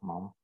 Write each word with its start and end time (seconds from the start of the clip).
Tamam. 0.00 0.34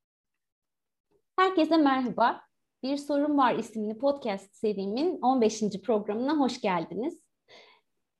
Herkese 1.37 1.77
merhaba. 1.77 2.41
Bir 2.83 2.97
Sorun 2.97 3.39
Var 3.39 3.55
isimli 3.55 3.99
podcast 3.99 4.55
serimin 4.55 5.19
15. 5.23 5.63
programına 5.85 6.39
hoş 6.39 6.61
geldiniz. 6.61 7.26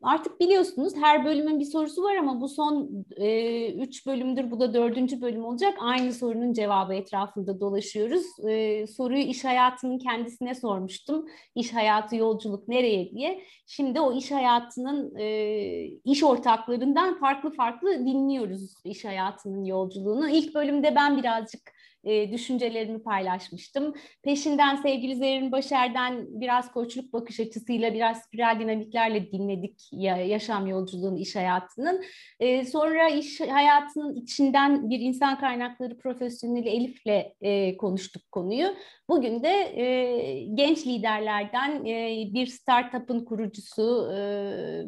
Artık 0.07 0.41
biliyorsunuz 0.41 0.93
her 0.97 1.25
bölümün 1.25 1.61
bir 1.61 1.65
sorusu 1.65 2.03
var 2.03 2.17
ama 2.17 2.41
bu 2.41 2.49
son 2.49 3.05
e, 3.17 3.73
üç 3.73 4.07
bölümdür, 4.07 4.51
bu 4.51 4.61
da 4.61 4.75
dördüncü 4.75 5.21
bölüm 5.21 5.45
olacak. 5.45 5.75
Aynı 5.81 6.13
sorunun 6.13 6.53
cevabı 6.53 6.95
etrafında 6.95 7.61
dolaşıyoruz. 7.61 8.27
E, 8.49 8.87
soruyu 8.87 9.23
iş 9.23 9.45
hayatının 9.45 9.99
kendisine 9.99 10.55
sormuştum. 10.55 11.27
İş 11.55 11.75
hayatı 11.75 12.17
yolculuk 12.17 12.69
nereye 12.69 13.11
diye. 13.11 13.43
Şimdi 13.67 14.01
o 14.01 14.17
iş 14.17 14.31
hayatının 14.31 15.17
e, 15.17 15.85
iş 16.05 16.25
ortaklarından 16.25 17.19
farklı 17.19 17.51
farklı 17.51 18.07
dinliyoruz 18.07 18.75
iş 18.85 19.05
hayatının 19.05 19.65
yolculuğunu. 19.65 20.29
İlk 20.29 20.55
bölümde 20.55 20.95
ben 20.95 21.17
birazcık 21.17 21.76
e, 22.07 22.33
düşüncelerimi 22.33 23.03
paylaşmıştım. 23.03 23.95
Peşinden 24.23 24.77
sevgili 24.77 25.17
Zerrin 25.17 25.53
Başer'den 25.53 26.27
biraz 26.29 26.73
koçluk 26.73 27.13
bakış 27.13 27.41
açısıyla, 27.41 27.95
biraz 27.95 28.23
spiral 28.23 28.61
dinamiklerle 28.61 29.33
dinledik 29.33 29.89
ya, 29.93 30.17
yaşam 30.17 30.67
yolculuğunu, 30.67 31.19
iş 31.19 31.37
hayatının. 31.37 32.03
E, 32.41 32.65
sonra 32.65 33.09
iş 33.09 33.41
hayatının 33.41 34.15
içinden 34.15 34.91
bir 34.91 35.01
insan 35.01 35.39
kaynakları 35.39 35.99
profesyoneli 35.99 36.69
Elif'le 36.69 37.33
e, 37.41 37.77
konuştuk 37.77 38.23
konuyu. 38.33 38.75
Bugün 39.09 39.43
de 39.43 39.81
e, 39.83 40.47
genç 40.55 40.87
liderlerden 40.87 41.85
e, 41.85 42.25
bir 42.35 42.47
startup'ın 42.47 43.25
kurucusu 43.25 44.13
e, 44.13 44.19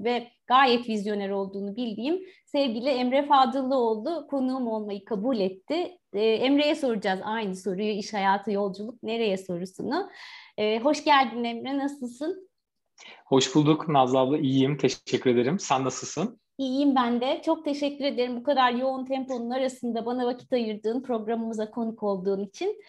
ve 0.05 0.38
gayet 0.49 0.89
vizyoner 0.89 1.31
olduğunu 1.31 1.77
bildiğim 1.77 2.21
sevgili 2.47 2.89
Emre 2.89 3.27
Fadıllıoğlu 3.27 4.27
konuğum 4.31 4.67
olmayı 4.67 5.05
kabul 5.05 5.41
etti. 5.41 5.99
E, 6.13 6.21
Emre'ye 6.21 6.75
soracağız 6.75 7.21
aynı 7.25 7.57
soruyu, 7.57 7.91
iş 7.91 8.15
hayatı 8.15 8.53
yolculuk 8.53 9.03
nereye 9.03 9.39
sorusunu. 9.39 10.11
E, 10.57 10.79
hoş 10.81 11.05
geldin 11.05 11.45
Emre, 11.45 11.79
nasılsın? 11.79 12.49
Hoş 13.27 13.55
bulduk 13.55 13.89
Nazlı 13.89 14.19
abla, 14.19 14.39
iyiyim, 14.39 14.77
teşekkür 14.77 15.31
ederim. 15.31 15.59
Sen 15.59 15.85
nasılsın? 15.85 16.41
İyiyim 16.59 16.95
ben 16.95 17.21
de. 17.21 17.43
Çok 17.45 17.65
teşekkür 17.65 18.05
ederim 18.05 18.37
bu 18.37 18.43
kadar 18.43 18.73
yoğun 18.73 19.05
temponun 19.05 19.51
arasında 19.51 20.07
bana 20.07 20.27
vakit 20.27 20.53
ayırdığın, 20.53 21.03
programımıza 21.03 21.71
konuk 21.71 22.03
olduğun 22.03 22.45
için. 22.45 22.83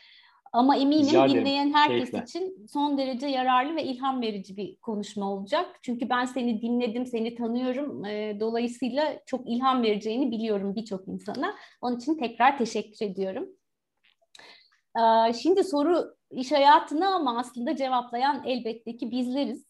Ama 0.54 0.76
eminim 0.76 1.30
dinleyen 1.30 1.74
herkes 1.74 2.12
Keyifle. 2.12 2.24
için 2.24 2.68
son 2.68 2.98
derece 2.98 3.28
yararlı 3.28 3.76
ve 3.76 3.84
ilham 3.84 4.22
verici 4.22 4.58
bir 4.58 4.76
konuşma 4.76 5.34
olacak. 5.34 5.80
Çünkü 5.82 6.10
ben 6.10 6.26
seni 6.26 6.62
dinledim, 6.62 7.06
seni 7.06 7.36
tanıyorum. 7.36 8.04
dolayısıyla 8.40 9.20
çok 9.26 9.50
ilham 9.50 9.84
vereceğini 9.84 10.32
biliyorum 10.32 10.76
birçok 10.76 11.08
insana. 11.08 11.56
Onun 11.82 11.98
için 11.98 12.18
tekrar 12.18 12.58
teşekkür 12.58 13.06
ediyorum. 13.06 13.50
şimdi 15.42 15.64
soru 15.64 16.16
iş 16.32 16.52
hayatını 16.52 17.16
ama 17.16 17.40
aslında 17.40 17.76
cevaplayan 17.76 18.44
elbette 18.46 18.98
ki 18.98 19.12
bizleriz. 19.12 19.69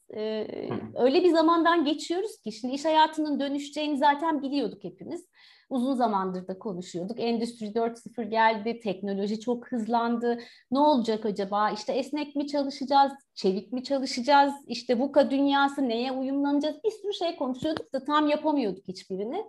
Öyle 0.95 1.23
bir 1.23 1.29
zamandan 1.29 1.85
geçiyoruz 1.85 2.41
ki 2.41 2.51
şimdi 2.51 2.73
iş 2.73 2.85
hayatının 2.85 3.39
dönüşeceğini 3.39 3.97
zaten 3.97 4.41
biliyorduk 4.41 4.83
hepimiz 4.83 5.25
uzun 5.69 5.93
zamandır 5.93 6.47
da 6.47 6.59
konuşuyorduk. 6.59 7.19
Endüstri 7.19 7.65
4.0 7.65 8.29
geldi, 8.29 8.79
teknoloji 8.79 9.39
çok 9.39 9.71
hızlandı. 9.71 10.39
Ne 10.71 10.79
olacak 10.79 11.25
acaba? 11.25 11.69
İşte 11.69 11.93
esnek 11.93 12.35
mi 12.35 12.47
çalışacağız, 12.47 13.11
çevik 13.35 13.73
mi 13.73 13.83
çalışacağız? 13.83 14.53
İşte 14.67 14.99
VUCA 14.99 15.31
dünyası 15.31 15.89
neye 15.89 16.11
uyumlanacağız? 16.11 16.75
Bir 16.83 16.91
sürü 16.91 17.13
şey 17.13 17.35
konuşuyorduk 17.35 17.93
da 17.93 18.03
tam 18.03 18.29
yapamıyorduk 18.29 18.87
hiçbirini. 18.87 19.45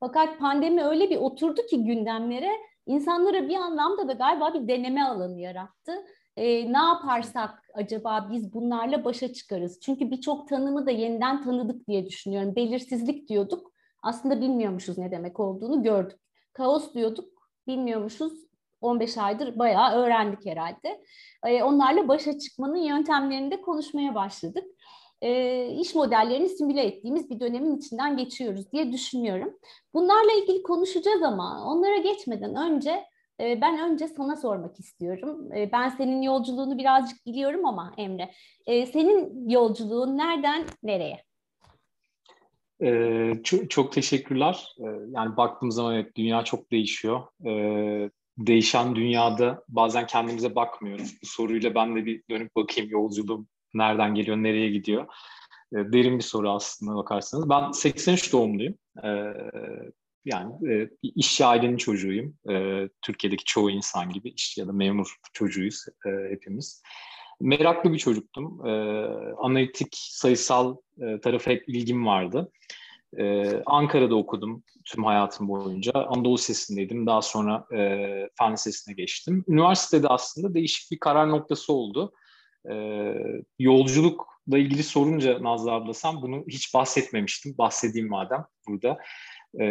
Fakat 0.00 0.38
pandemi 0.38 0.84
öyle 0.84 1.10
bir 1.10 1.16
oturdu 1.16 1.66
ki 1.70 1.84
gündemlere 1.84 2.50
insanlara 2.86 3.48
bir 3.48 3.56
anlamda 3.56 4.08
da 4.08 4.12
galiba 4.12 4.54
bir 4.54 4.68
deneme 4.68 5.02
alanı 5.02 5.40
yarattı. 5.40 5.92
Ee, 6.36 6.72
ne 6.72 6.78
yaparsak 6.78 7.62
acaba 7.74 8.28
biz 8.32 8.54
bunlarla 8.54 9.04
başa 9.04 9.32
çıkarız? 9.32 9.80
Çünkü 9.80 10.10
birçok 10.10 10.48
tanımı 10.48 10.86
da 10.86 10.90
yeniden 10.90 11.42
tanıdık 11.42 11.86
diye 11.88 12.06
düşünüyorum. 12.06 12.56
Belirsizlik 12.56 13.28
diyorduk. 13.28 13.72
Aslında 14.02 14.40
bilmiyormuşuz 14.40 14.98
ne 14.98 15.10
demek 15.10 15.40
olduğunu 15.40 15.82
gördük. 15.82 16.18
Kaos 16.52 16.94
diyorduk, 16.94 17.28
bilmiyormuşuz. 17.66 18.32
15 18.80 19.18
aydır 19.18 19.58
bayağı 19.58 19.92
öğrendik 19.94 20.46
herhalde. 20.46 21.04
E, 21.46 21.62
onlarla 21.62 22.08
başa 22.08 22.38
çıkmanın 22.38 22.76
yöntemlerini 22.76 23.50
de 23.50 23.60
konuşmaya 23.60 24.14
başladık. 24.14 24.64
E, 25.22 25.66
iş 25.68 25.94
modellerini 25.94 26.48
simüle 26.48 26.84
ettiğimiz 26.84 27.30
bir 27.30 27.40
dönemin 27.40 27.76
içinden 27.76 28.16
geçiyoruz 28.16 28.72
diye 28.72 28.92
düşünüyorum. 28.92 29.58
Bunlarla 29.94 30.32
ilgili 30.32 30.62
konuşacağız 30.62 31.22
ama 31.22 31.64
onlara 31.66 31.96
geçmeden 31.96 32.54
önce 32.56 32.90
e, 32.90 33.04
ben 33.40 33.90
önce 33.90 34.08
sana 34.08 34.36
sormak 34.36 34.80
istiyorum. 34.80 35.52
E, 35.52 35.72
ben 35.72 35.88
senin 35.88 36.22
yolculuğunu 36.22 36.78
birazcık 36.78 37.26
biliyorum 37.26 37.66
ama 37.66 37.94
Emre, 37.96 38.30
e, 38.66 38.86
senin 38.86 39.48
yolculuğun 39.48 40.18
nereden 40.18 40.64
nereye? 40.82 41.24
Ee, 42.82 43.32
çok, 43.44 43.70
çok 43.70 43.92
teşekkürler. 43.92 44.74
Ee, 44.78 44.84
yani 45.10 45.36
baktığım 45.36 45.70
zaman 45.70 45.94
evet 45.94 46.16
dünya 46.16 46.44
çok 46.44 46.70
değişiyor. 46.70 47.22
Ee, 47.46 48.10
değişen 48.38 48.96
dünyada 48.96 49.64
bazen 49.68 50.06
kendimize 50.06 50.54
bakmıyoruz. 50.54 51.14
Bu 51.22 51.26
soruyla 51.26 51.74
ben 51.74 51.96
de 51.96 52.06
bir 52.06 52.22
dönüp 52.30 52.56
bakayım 52.56 52.90
yolculuğum 52.90 53.46
nereden 53.74 54.14
geliyor, 54.14 54.36
nereye 54.36 54.70
gidiyor. 54.70 55.06
Ee, 55.72 55.76
derin 55.76 56.18
bir 56.18 56.24
soru 56.24 56.50
aslında 56.50 56.96
bakarsanız. 56.96 57.50
Ben 57.50 57.70
83 57.70 58.32
doğumluyum. 58.32 58.74
Ee, 59.04 59.34
yani 60.24 60.72
e, 60.72 60.90
işçi 61.02 61.44
ailenin 61.44 61.76
çocuğuyum. 61.76 62.36
Ee, 62.50 62.88
Türkiye'deki 63.02 63.44
çoğu 63.44 63.70
insan 63.70 64.10
gibi 64.10 64.30
işçi 64.30 64.60
ya 64.60 64.68
da 64.68 64.72
memur 64.72 65.16
çocuğuyuz 65.32 65.84
e, 66.06 66.30
hepimiz 66.30 66.82
meraklı 67.40 67.92
bir 67.92 67.98
çocuktum. 67.98 68.66
E, 68.66 68.70
analitik, 69.38 69.88
sayısal 69.92 70.76
e, 71.00 71.20
tarafı 71.20 71.50
hep 71.50 71.68
ilgim 71.68 72.06
vardı. 72.06 72.52
E, 73.18 73.52
Ankara'da 73.66 74.14
okudum 74.14 74.62
tüm 74.84 75.04
hayatım 75.04 75.48
boyunca. 75.48 75.92
Anadolu 75.94 76.34
Lisesi'ndeydim. 76.34 77.06
Daha 77.06 77.22
sonra 77.22 77.66
e, 77.72 77.78
Fen 78.38 78.52
Lisesi'ne 78.52 78.94
geçtim. 78.94 79.44
Üniversitede 79.48 80.08
aslında 80.08 80.54
değişik 80.54 80.92
bir 80.92 80.98
karar 80.98 81.28
noktası 81.28 81.72
oldu. 81.72 82.12
E, 82.70 82.74
yolculukla 83.58 84.58
ilgili 84.58 84.82
sorunca 84.82 85.42
Nazlı 85.42 85.72
abla 85.72 85.94
sen 85.94 86.22
bunu 86.22 86.44
hiç 86.48 86.74
bahsetmemiştim. 86.74 87.58
Bahsedeyim 87.58 88.08
madem 88.08 88.44
burada. 88.68 88.98
Ee, 89.60 89.64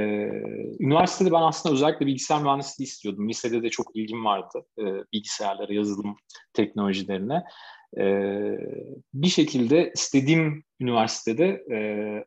üniversitede 0.79 1.31
ben 1.31 1.41
aslında 1.41 1.75
özellikle 1.75 2.05
bilgisayar 2.05 2.41
mühendisliği 2.41 2.88
istiyordum. 2.88 3.29
Lisede 3.29 3.63
de 3.63 3.69
çok 3.69 3.95
ilgim 3.95 4.25
vardı 4.25 4.66
e, 4.79 4.83
bilgisayarlara, 5.13 5.73
yazılım 5.73 6.16
teknolojilerine. 6.53 7.44
Ee, 7.97 8.57
bir 9.13 9.27
şekilde 9.27 9.91
istediğim 9.95 10.63
üniversitede 10.79 11.45
e, 11.71 11.77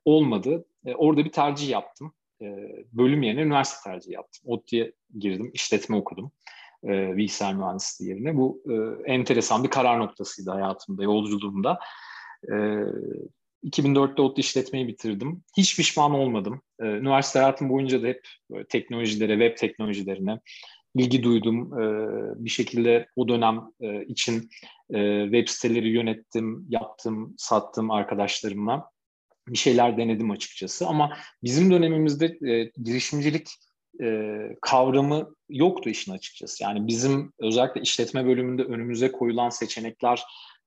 olmadı. 0.05 0.65
E, 0.87 0.95
orada 0.95 1.25
bir 1.25 1.33
tercih 1.33 1.69
yaptım. 1.69 2.13
E, 2.43 2.47
bölüm 2.93 3.23
yerine 3.23 3.43
üniversite 3.43 3.91
tercihi 3.91 4.15
yaptım. 4.15 4.43
ODTÜ'ye 4.47 4.93
girdim, 5.19 5.51
işletme 5.55 5.97
okudum 5.97 6.33
e, 6.85 7.17
bilgisayar 7.17 7.55
mühendisliği 7.55 8.11
yerine. 8.11 8.37
Bu 8.37 8.63
e, 8.71 8.75
enteresan 9.13 9.65
bir 9.65 9.71
karar 9.71 9.99
noktasıydı 9.99 10.51
hayatımda, 10.51 11.03
yolculuğumda. 11.03 11.79
E, 12.53 12.55
2004'te 13.67 14.23
ODTÜ 14.23 14.41
işletmeyi 14.41 14.89
bitirdim. 14.89 15.43
Hiç 15.57 15.77
pişman 15.77 16.13
olmadım. 16.13 16.63
Ee, 16.81 16.85
üniversite 16.85 17.39
hayatım 17.39 17.69
boyunca 17.69 18.03
da 18.03 18.07
hep 18.07 18.27
teknolojilere, 18.69 19.33
web 19.33 19.57
teknolojilerine 19.57 20.41
ilgi 20.95 21.23
duydum. 21.23 21.81
Ee, 21.81 22.45
bir 22.45 22.51
şekilde 22.51 23.07
o 23.17 23.29
dönem 23.29 23.63
e, 23.81 24.05
için 24.05 24.51
e, 24.95 25.23
web 25.25 25.49
siteleri 25.49 25.89
yönettim, 25.89 26.67
yaptım, 26.69 27.35
sattım 27.39 27.91
arkadaşlarımla. 27.91 28.91
Bir 29.49 29.59
şeyler 29.59 29.97
denedim 29.97 30.31
açıkçası 30.31 30.87
ama 30.87 31.17
bizim 31.43 31.71
dönemimizde 31.71 32.27
e, 32.27 32.71
girişimcilik 32.83 33.49
kavramı 34.63 35.35
yoktu 35.49 35.91
işin 35.91 36.13
açıkçası. 36.13 36.63
Yani 36.63 36.87
bizim 36.87 37.33
özellikle 37.39 37.81
işletme 37.81 38.27
bölümünde 38.27 38.63
önümüze 38.63 39.13
koyulan 39.13 39.49
seçenekler 39.49 40.23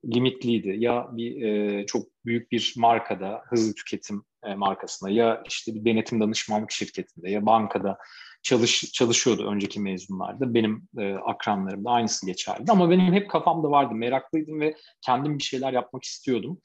limitliydi. 0.06 0.76
Ya 0.78 1.08
bir 1.12 1.42
e, 1.42 1.86
çok 1.86 2.08
büyük 2.26 2.52
bir 2.52 2.74
markada, 2.78 3.42
hızlı 3.50 3.74
tüketim 3.74 4.24
e, 4.44 4.56
markasında 4.56 5.12
ya 5.12 5.44
işte 5.48 5.76
bir 5.76 5.86
denetim 5.86 6.22
danışmanlık 6.22 6.72
şirketinde 6.72 7.30
ya 7.30 7.46
bankada 7.46 7.98
çalış, 8.44 8.92
çalışıyordu 8.92 9.48
önceki 9.52 9.80
mezunlarda. 9.80 10.54
Benim 10.54 10.88
e, 10.98 11.14
akranlarım 11.14 11.86
da 11.86 11.90
aynısı 11.90 12.26
geçerli. 12.26 12.64
Ama 12.70 12.90
benim 12.90 13.14
hep 13.14 13.30
kafamda 13.30 13.72
vardı, 13.72 13.96
meraklıydım 13.96 14.60
ve 14.60 14.76
kendim 15.06 15.38
bir 15.38 15.44
şeyler 15.44 15.74
yapmak 15.74 16.04
istiyordum. 16.04 16.62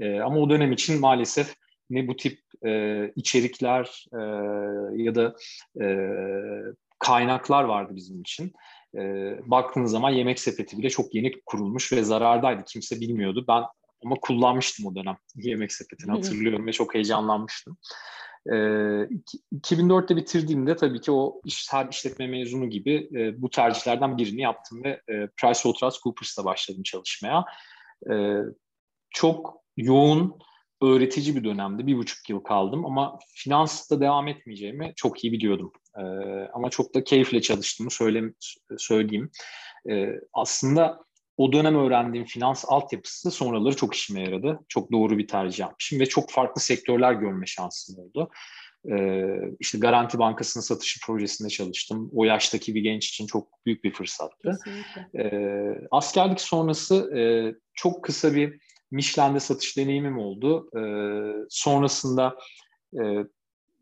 E, 0.00 0.20
ama 0.20 0.36
o 0.36 0.50
dönem 0.50 0.72
için 0.72 1.00
maalesef 1.00 1.54
ne 1.90 2.08
bu 2.08 2.16
tip 2.16 2.40
e, 2.66 3.12
içerikler 3.16 4.06
e, 4.12 4.20
ya 5.02 5.14
da 5.14 5.34
e, 5.82 5.86
kaynaklar 6.98 7.64
vardı 7.64 7.92
bizim 7.96 8.20
için. 8.20 8.52
E, 8.98 9.02
baktığınız 9.50 9.90
zaman 9.90 10.10
yemek 10.10 10.40
sepeti 10.40 10.78
bile 10.78 10.90
çok 10.90 11.14
yeni 11.14 11.32
kurulmuş 11.46 11.92
ve 11.92 12.02
zarardaydı. 12.02 12.64
Kimse 12.64 13.00
bilmiyordu. 13.00 13.44
Ben 13.48 13.62
ama 14.04 14.16
kullanmıştım 14.22 14.86
o 14.86 14.94
dönem 14.94 15.16
yemek 15.34 15.72
sepetini 15.72 16.10
hatırlıyorum 16.10 16.66
ve 16.66 16.72
çok 16.72 16.94
heyecanlanmıştım. 16.94 17.78
E, 18.46 18.52
2004'te 19.52 20.16
bitirdiğimde 20.16 20.76
tabii 20.76 21.00
ki 21.00 21.12
o 21.12 21.40
iş, 21.44 21.66
her 21.70 21.88
işletme 21.88 22.26
mezunu 22.26 22.70
gibi 22.70 23.08
e, 23.14 23.42
bu 23.42 23.50
tercihlerden 23.50 24.18
birini 24.18 24.40
yaptım 24.40 24.84
ve 24.84 24.88
e, 24.88 25.28
PricewaterhouseCoopers'ta 25.36 26.44
başladım 26.44 26.82
çalışmaya. 26.82 27.44
E, 28.10 28.14
çok 29.10 29.54
yoğun 29.76 30.38
öğretici 30.82 31.36
bir 31.36 31.44
dönemdi. 31.44 31.86
Bir 31.86 31.96
buçuk 31.96 32.30
yıl 32.30 32.40
kaldım 32.40 32.86
ama 32.86 33.18
finansta 33.34 34.00
devam 34.00 34.28
etmeyeceğimi 34.28 34.92
çok 34.96 35.24
iyi 35.24 35.32
biliyordum. 35.32 35.72
Ee, 35.98 36.02
ama 36.54 36.70
çok 36.70 36.94
da 36.94 37.04
keyifle 37.04 37.40
çalıştığımı 37.40 37.90
söyle, 37.90 38.22
söyleyeyim. 38.78 39.30
Ee, 39.90 40.08
aslında 40.32 40.98
o 41.36 41.52
dönem 41.52 41.76
öğrendiğim 41.76 42.26
finans 42.26 42.64
altyapısı 42.68 43.30
sonraları 43.30 43.76
çok 43.76 43.94
işime 43.94 44.20
yaradı. 44.20 44.58
Çok 44.68 44.92
doğru 44.92 45.18
bir 45.18 45.28
tercih 45.28 45.58
yapmışım 45.58 46.00
ve 46.00 46.06
çok 46.06 46.30
farklı 46.30 46.60
sektörler 46.60 47.12
görme 47.12 47.46
şansım 47.46 47.98
oldu. 47.98 48.30
Ee, 48.90 49.24
işte 49.60 49.78
Garanti 49.78 50.18
Bankası'nın 50.18 50.62
satışı 50.62 51.00
projesinde 51.06 51.48
çalıştım. 51.48 52.10
O 52.14 52.24
yaştaki 52.24 52.74
bir 52.74 52.80
genç 52.80 53.08
için 53.08 53.26
çok 53.26 53.66
büyük 53.66 53.84
bir 53.84 53.92
fırsattı. 53.92 54.58
Ee, 55.18 55.74
askerlik 55.90 56.40
sonrası 56.40 57.16
e, 57.18 57.22
çok 57.74 58.04
kısa 58.04 58.34
bir 58.34 58.60
Michelin'de 58.90 59.40
satış 59.40 59.76
deneyimim 59.76 60.18
oldu. 60.18 60.70
E, 60.76 60.82
sonrasında 61.48 62.36
e, 62.94 63.02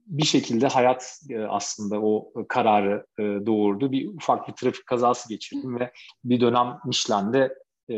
bir 0.07 0.27
şekilde 0.27 0.67
hayat 0.67 1.21
e, 1.31 1.39
aslında 1.39 2.01
o 2.01 2.33
kararı 2.49 3.07
e, 3.19 3.23
doğurdu. 3.23 3.93
Bir 3.93 4.09
ufak 4.09 4.49
bir 4.49 4.53
trafik 4.53 4.87
kazası 4.87 5.29
geçirdim 5.29 5.81
ve 5.81 5.93
bir 6.25 6.41
dönem 6.41 6.79
Michelin'de 6.85 7.55
e, 7.91 7.97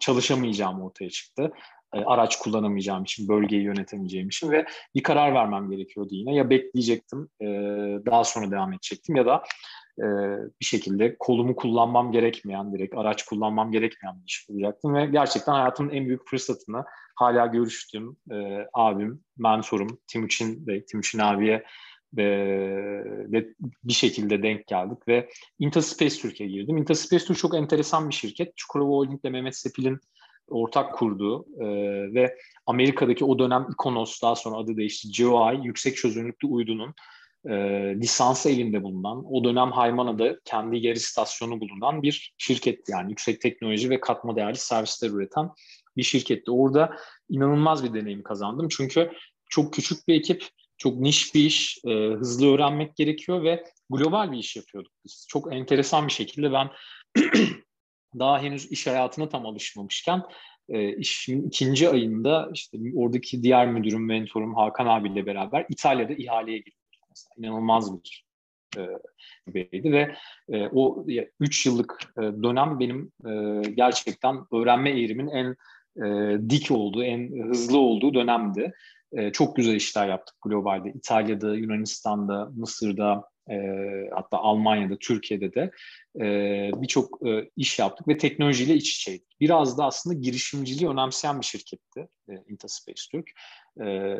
çalışamayacağım 0.00 0.82
ortaya 0.82 1.10
çıktı. 1.10 1.52
E, 1.94 1.98
araç 1.98 2.38
kullanamayacağım 2.38 3.02
için, 3.02 3.28
bölgeyi 3.28 3.62
yönetemeyeceğim 3.62 4.28
için 4.28 4.50
ve 4.50 4.66
bir 4.94 5.02
karar 5.02 5.34
vermem 5.34 5.70
gerekiyordu 5.70 6.14
yine. 6.14 6.34
Ya 6.34 6.50
bekleyecektim, 6.50 7.28
e, 7.40 7.46
daha 8.06 8.24
sonra 8.24 8.50
devam 8.50 8.72
edecektim 8.72 9.16
ya 9.16 9.26
da 9.26 9.42
e, 9.98 10.06
bir 10.60 10.64
şekilde 10.64 11.16
kolumu 11.18 11.56
kullanmam 11.56 12.12
gerekmeyen, 12.12 12.72
direkt 12.72 12.94
araç 12.96 13.24
kullanmam 13.24 13.72
gerekmeyen 13.72 14.16
bir 14.20 14.26
iş 14.26 14.48
bulacaktım 14.48 14.94
ve 14.94 15.06
gerçekten 15.06 15.52
hayatımın 15.52 15.90
en 15.90 16.06
büyük 16.06 16.28
fırsatını 16.28 16.84
hala 17.16 17.46
görüştüğüm 17.46 18.16
e, 18.30 18.66
abim, 18.74 19.24
mentorum 19.38 19.98
Timuçin 20.06 20.66
Bey, 20.66 20.84
Timuçin 20.84 21.18
abiye 21.18 21.64
ve, 22.16 22.28
ve 23.32 23.48
bir 23.84 23.92
şekilde 23.92 24.42
denk 24.42 24.66
geldik 24.66 25.08
ve 25.08 25.28
Intaspace 25.58 26.16
Türkiye'ye 26.16 26.54
girdim. 26.54 26.76
Intaspace 26.76 27.24
Türk 27.24 27.38
çok 27.38 27.54
enteresan 27.54 28.08
bir 28.08 28.14
şirket. 28.14 28.56
Çukurova 28.56 28.90
Holding 28.90 29.20
ile 29.24 29.30
Mehmet 29.30 29.56
Sepil'in 29.56 29.98
ortak 30.48 30.94
kurduğu 30.94 31.46
e, 31.60 31.66
ve 32.14 32.36
Amerika'daki 32.66 33.24
o 33.24 33.38
dönem 33.38 33.66
Ikonos 33.72 34.22
daha 34.22 34.36
sonra 34.36 34.56
adı 34.56 34.76
değişti 34.76 35.08
GeoEye 35.10 35.60
yüksek 35.62 35.96
çözünürlüklü 35.96 36.48
uydunun 36.48 36.94
e, 37.48 37.54
lisansı 38.00 38.50
elinde 38.50 38.82
bulunan, 38.82 39.24
o 39.32 39.44
dönem 39.44 39.72
Haymana'da 39.72 40.38
kendi 40.44 40.86
yer 40.86 40.96
istasyonu 40.96 41.60
bulunan 41.60 42.02
bir 42.02 42.34
şirketti. 42.38 42.92
Yani 42.92 43.10
yüksek 43.10 43.40
teknoloji 43.40 43.90
ve 43.90 44.00
katma 44.00 44.36
değerli 44.36 44.56
servisler 44.56 45.10
üreten 45.10 45.50
bir 45.96 46.02
şirketti. 46.02 46.50
Orada 46.50 46.96
inanılmaz 47.28 47.84
bir 47.84 48.00
deneyim 48.00 48.22
kazandım. 48.22 48.68
Çünkü 48.68 49.12
çok 49.50 49.74
küçük 49.74 50.08
bir 50.08 50.14
ekip, 50.14 50.48
çok 50.78 51.00
niş 51.00 51.34
bir 51.34 51.44
iş, 51.44 51.78
e, 51.84 51.90
hızlı 51.90 52.54
öğrenmek 52.54 52.96
gerekiyor 52.96 53.42
ve 53.42 53.64
global 53.90 54.32
bir 54.32 54.38
iş 54.38 54.56
yapıyorduk 54.56 54.92
biz. 55.04 55.26
Çok 55.28 55.54
enteresan 55.54 56.06
bir 56.06 56.12
şekilde 56.12 56.52
ben 56.52 56.70
daha 58.18 58.42
henüz 58.42 58.72
iş 58.72 58.86
hayatına 58.86 59.28
tam 59.28 59.46
alışmamışken 59.46 60.22
e, 60.68 60.96
işimin 60.96 61.48
ikinci 61.48 61.88
ayında 61.88 62.50
işte 62.54 62.78
oradaki 62.96 63.42
diğer 63.42 63.68
müdürüm, 63.68 64.06
mentorum 64.06 64.54
Hakan 64.54 64.86
abiyle 64.86 65.26
beraber 65.26 65.66
İtalya'da 65.68 66.12
ihaleye 66.12 66.58
girdik 66.58 66.87
mesela. 67.26 67.48
İnanılmaz 67.48 68.04
bir 68.04 68.24
e, 68.76 68.88
beydi 69.54 69.92
ve 69.92 70.14
e, 70.48 70.68
o 70.68 71.06
3 71.40 71.66
yıllık 71.66 71.98
e, 72.18 72.22
dönem 72.22 72.80
benim 72.80 73.12
e, 73.26 73.62
gerçekten 73.70 74.36
öğrenme 74.52 74.90
eğrimin 74.90 75.28
en 75.28 75.56
e, 76.04 76.38
dik 76.50 76.70
olduğu, 76.70 77.02
en 77.02 77.48
hızlı 77.48 77.78
olduğu 77.78 78.14
dönemdi. 78.14 78.72
E, 79.12 79.32
çok 79.32 79.56
güzel 79.56 79.74
işler 79.74 80.08
yaptık 80.08 80.36
globalde. 80.42 80.90
İtalya'da, 80.90 81.54
Yunanistan'da, 81.54 82.50
Mısır'da, 82.56 83.24
e, 83.50 83.58
hatta 84.14 84.38
Almanya'da, 84.38 84.98
Türkiye'de 84.98 85.54
de 85.54 85.70
e, 86.20 86.24
birçok 86.82 87.26
e, 87.26 87.50
iş 87.56 87.78
yaptık 87.78 88.08
ve 88.08 88.18
teknolojiyle 88.18 88.74
iç 88.74 88.96
içeydik. 88.96 89.40
Biraz 89.40 89.78
da 89.78 89.84
aslında 89.84 90.20
girişimciliği 90.20 90.90
önemseyen 90.90 91.40
bir 91.40 91.46
şirketti 91.46 92.08
e, 92.28 92.32
Intaspace 92.48 93.02
Türk. 93.10 93.30
E, 93.84 94.16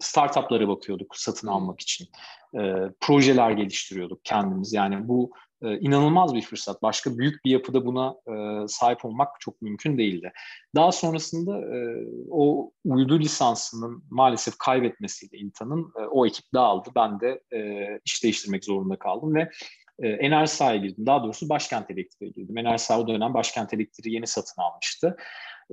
startuplara 0.00 0.68
bakıyorduk 0.68 1.16
satın 1.16 1.48
almak 1.48 1.80
için. 1.80 2.08
E, 2.54 2.60
projeler 3.00 3.50
geliştiriyorduk 3.50 4.24
kendimiz. 4.24 4.72
Yani 4.72 5.08
bu 5.08 5.30
e, 5.62 5.78
inanılmaz 5.78 6.34
bir 6.34 6.42
fırsat. 6.42 6.82
Başka 6.82 7.18
büyük 7.18 7.44
bir 7.44 7.50
yapıda 7.50 7.86
buna 7.86 8.14
e, 8.26 8.66
sahip 8.68 9.04
olmak 9.04 9.28
çok 9.40 9.62
mümkün 9.62 9.98
değildi. 9.98 10.32
Daha 10.74 10.92
sonrasında 10.92 11.58
e, 11.58 12.06
o 12.30 12.72
uydu 12.84 13.20
lisansının 13.20 14.04
maalesef 14.10 14.58
kaybetmesiyle 14.58 15.38
Inta'nın 15.38 15.92
e, 15.96 16.00
o 16.00 16.26
ekip 16.26 16.44
dağıldı. 16.54 16.88
Ben 16.96 17.20
de 17.20 17.42
e, 17.52 17.60
iş 18.04 18.24
değiştirmek 18.24 18.64
zorunda 18.64 18.98
kaldım 18.98 19.34
ve 19.34 19.50
e, 19.98 20.08
Enerjisa'ya 20.08 20.76
girdim. 20.76 21.06
Daha 21.06 21.22
doğrusu 21.22 21.48
Başkent 21.48 21.90
Elektriğe 21.90 22.30
girdim. 22.30 22.58
Enerjisa 22.58 23.00
o 23.00 23.08
dönem 23.08 23.34
Başkent 23.34 23.74
Elektriği 23.74 24.14
yeni 24.14 24.26
satın 24.26 24.62
almıştı. 24.62 25.16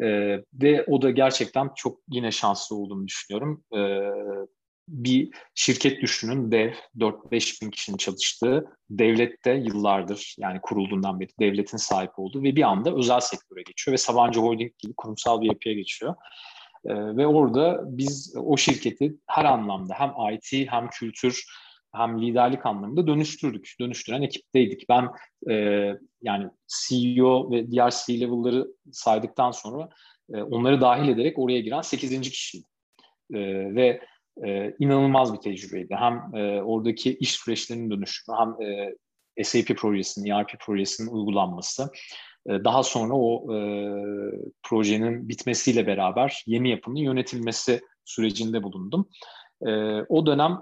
E, 0.02 0.08
ve 0.54 0.86
o 0.88 1.02
da 1.02 1.12
gerçekten 1.12 1.70
çok 1.76 2.00
yine 2.08 2.32
şanslı 2.32 2.76
olduğumu 2.76 3.08
düşünüyorum. 3.08 3.64
E, 3.74 3.80
bir 4.90 5.30
şirket 5.56 6.02
düşünün 6.02 6.52
dev 6.52 6.74
4-5 6.98 7.62
bin 7.62 7.72
kişinin 7.72 7.98
çalıştığı 7.98 8.66
devlette 8.90 9.52
yıllardır 9.52 10.36
yani 10.40 10.60
kurulduğundan 10.62 11.20
beri 11.20 11.30
devletin 11.40 11.78
sahip 11.78 12.12
olduğu 12.18 12.44
ve 12.44 12.56
bir 12.56 12.64
anda 12.64 12.96
özel 12.96 13.20
sektöre 13.20 13.62
geçiyor 13.62 13.94
ve 13.94 13.98
Sabancı 13.98 14.40
Holding 14.40 14.72
gibi 14.78 14.94
kurumsal 14.98 15.42
bir 15.42 15.48
yapıya 15.48 15.76
geçiyor. 15.76 16.16
Ee, 16.86 17.18
ve 17.18 17.28
orada 17.28 17.82
biz 17.86 18.36
o 18.38 18.58
şirketi 18.58 19.16
her 19.28 19.46
anlamda 19.46 19.94
hem 19.94 20.14
IT 20.34 20.72
hem 20.72 20.90
kültür 20.90 21.44
hem 21.96 22.22
liderlik 22.22 22.66
anlamında 22.66 23.08
dönüştürdük. 23.08 23.76
Dönüştüren 23.80 24.22
ekipteydik. 24.22 24.90
Ben 24.90 25.10
e, 25.50 25.54
yani 26.22 26.50
CEO 26.68 27.52
ve 27.52 27.72
diğer 27.72 27.92
C-level'ları 27.92 28.68
saydıktan 28.92 29.52
sonra 29.52 29.90
e, 30.34 30.42
onları 30.42 30.82
dahil 30.82 31.10
ederek 31.10 31.40
oraya 31.40 31.60
giren 31.60 31.82
8. 31.82 32.22
kişiydim. 32.22 32.70
E, 33.34 33.40
ve 33.76 34.02
e, 34.48 34.76
inanılmaz 34.80 35.34
bir 35.34 35.40
tecrübeydi. 35.40 35.96
Hem 35.96 36.36
e, 36.36 36.62
oradaki 36.62 37.18
iş 37.18 37.32
süreçlerinin 37.32 37.92
dönüşümü 37.92 38.38
hem 38.38 38.68
e, 38.68 39.44
SAP 39.44 39.78
projesinin, 39.78 40.32
ERP 40.32 40.60
projesinin 40.60 41.10
uygulanması. 41.10 41.90
E, 42.50 42.64
daha 42.64 42.84
sonra 42.84 43.14
o 43.14 43.56
e, 43.56 43.60
projenin 44.64 45.30
bitmesiyle 45.30 45.88
beraber 45.88 46.44
yeni 46.46 46.70
yapının 46.70 47.00
yönetilmesi 47.00 47.82
sürecinde 48.06 48.64
bulundum. 48.64 49.10
E, 49.66 49.72
o 50.10 50.26
dönem 50.26 50.60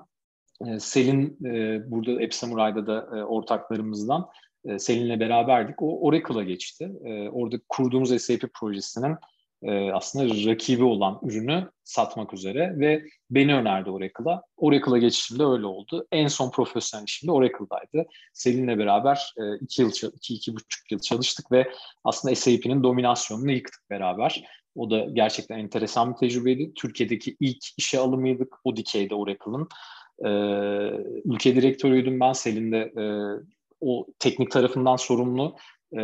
e, 0.65 0.79
Selin, 0.79 1.37
e, 1.45 1.81
burada 1.91 2.21
Epsamuray'da 2.21 2.87
da 2.87 3.17
e, 3.17 3.23
ortaklarımızdan 3.23 4.27
e, 4.65 4.79
Selin'le 4.79 5.19
beraberdik. 5.19 5.81
O 5.81 6.07
Oracle'a 6.07 6.43
geçti. 6.43 6.91
E, 7.05 7.29
orada 7.29 7.55
kurduğumuz 7.69 8.21
SAP 8.21 8.53
projesinin 8.59 9.15
e, 9.63 9.91
aslında 9.91 10.49
rakibi 10.49 10.83
olan 10.83 11.19
ürünü 11.23 11.69
satmak 11.83 12.33
üzere 12.33 12.79
ve 12.79 13.03
beni 13.29 13.55
önerdi 13.55 13.89
Oracle'a. 13.89 14.43
Oracle'a 14.57 14.97
geçişimde 14.97 15.43
öyle 15.43 15.65
oldu. 15.65 16.07
En 16.11 16.27
son 16.27 16.51
profesyonel 16.51 17.05
işim 17.05 17.27
de 17.27 17.31
Oracle'daydı. 17.31 18.09
Selin'le 18.33 18.79
beraber 18.79 19.33
e, 19.37 19.55
iki 19.61 19.81
yıl, 19.81 19.91
iki, 20.15 20.33
iki 20.33 20.55
buçuk 20.55 20.91
yıl 20.91 20.99
çalıştık 20.99 21.51
ve 21.51 21.71
aslında 22.03 22.35
SAP'nin 22.35 22.83
dominasyonunu 22.83 23.51
yıktık 23.51 23.89
beraber. 23.89 24.43
O 24.75 24.89
da 24.89 24.99
gerçekten 25.13 25.59
enteresan 25.59 26.13
bir 26.13 26.17
tecrübeydi. 26.17 26.73
Türkiye'deki 26.73 27.37
ilk 27.39 27.63
işe 27.77 27.99
alımıydık 27.99 28.53
o 28.63 28.75
dikeyde 28.75 29.15
Oracle'ın. 29.15 29.67
E, 30.25 30.29
ülke 31.25 31.55
direktörüydüm 31.55 32.19
ben. 32.19 32.33
Selin 32.33 32.71
de 32.71 32.77
e, 32.77 33.03
o 33.81 34.07
teknik 34.19 34.51
tarafından 34.51 34.95
sorumlu 34.95 35.55
e, 35.91 36.01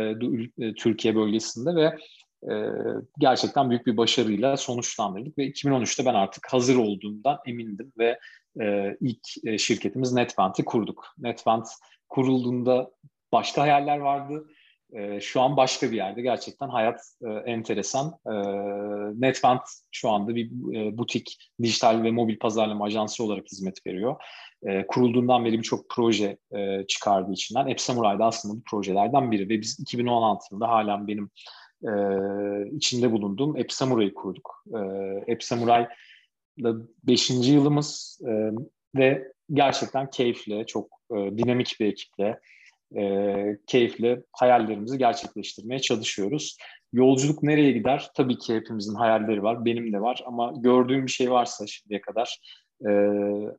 e 0.58 0.74
Türkiye 0.74 1.14
bölgesinde 1.14 1.74
ve 1.74 1.96
e, 2.50 2.54
gerçekten 3.18 3.70
büyük 3.70 3.86
bir 3.86 3.96
başarıyla 3.96 4.56
sonuçlandırdık 4.56 5.38
ve 5.38 5.48
2013'te 5.48 6.04
ben 6.04 6.14
artık 6.14 6.52
hazır 6.52 6.76
olduğumdan 6.76 7.38
emindim 7.46 7.92
ve 7.98 8.18
e, 8.60 8.96
ilk 9.00 9.46
e, 9.46 9.58
şirketimiz 9.58 10.12
NetVent'i 10.12 10.64
kurduk. 10.64 11.06
NetVent 11.18 11.68
kurulduğunda 12.08 12.90
başka 13.32 13.62
hayaller 13.62 13.98
vardı. 13.98 14.46
E, 14.92 15.20
şu 15.20 15.40
an 15.40 15.56
başka 15.56 15.90
bir 15.90 15.96
yerde. 15.96 16.22
Gerçekten 16.22 16.68
hayat 16.68 17.00
e, 17.22 17.28
enteresan. 17.50 18.18
E, 18.26 18.32
NetVent 19.20 19.62
şu 19.90 20.10
anda 20.10 20.34
bir 20.34 20.46
e, 20.74 20.98
butik, 20.98 21.38
dijital 21.62 22.02
ve 22.02 22.10
mobil 22.10 22.38
pazarlama 22.38 22.84
ajansı 22.84 23.24
olarak 23.24 23.44
hizmet 23.52 23.86
veriyor. 23.86 24.16
E, 24.62 24.86
kurulduğundan 24.86 25.44
beri 25.44 25.58
birçok 25.58 25.90
proje 25.90 26.38
e, 26.56 26.86
çıkardığı 26.88 27.32
içinden. 27.32 27.66
Da 28.18 28.24
aslında 28.24 28.54
bu 28.54 28.62
projelerden 28.70 29.30
biri 29.30 29.48
ve 29.48 29.60
biz 29.60 29.80
2016 29.80 30.46
yılında 30.50 30.68
halen 30.68 31.08
benim 31.08 31.30
e, 31.84 31.94
içinde 32.76 33.12
bulunduğum 33.12 33.56
Epsamuray'ı 33.56 34.14
kurduk. 34.14 34.64
E, 34.74 34.78
Epsamuray 35.32 35.88
da 36.62 36.74
beşinci 37.04 37.52
yılımız 37.52 38.20
e, 38.28 38.50
ve 38.96 39.32
gerçekten 39.52 40.10
keyifle, 40.10 40.66
çok 40.66 41.00
e, 41.10 41.14
dinamik 41.14 41.76
bir 41.80 41.86
ekiple, 41.86 42.40
e, 42.96 43.56
keyifle 43.66 44.22
hayallerimizi 44.32 44.98
gerçekleştirmeye 44.98 45.78
çalışıyoruz. 45.78 46.56
Yolculuk 46.92 47.42
nereye 47.42 47.72
gider? 47.72 48.10
Tabii 48.14 48.38
ki 48.38 48.54
hepimizin 48.54 48.94
hayalleri 48.94 49.42
var, 49.42 49.64
benim 49.64 49.92
de 49.92 50.00
var 50.00 50.22
ama 50.26 50.52
gördüğüm 50.56 51.06
bir 51.06 51.10
şey 51.10 51.30
varsa 51.30 51.66
şimdiye 51.66 52.00
kadar 52.00 52.40
e, 52.88 52.90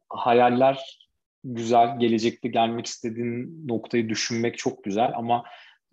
hayaller 0.09 0.99
güzel, 1.43 1.99
gelecekte 1.99 2.47
gelmek 2.47 2.85
istediğin 2.85 3.67
noktayı 3.67 4.09
düşünmek 4.09 4.57
çok 4.57 4.83
güzel 4.83 5.11
ama 5.15 5.43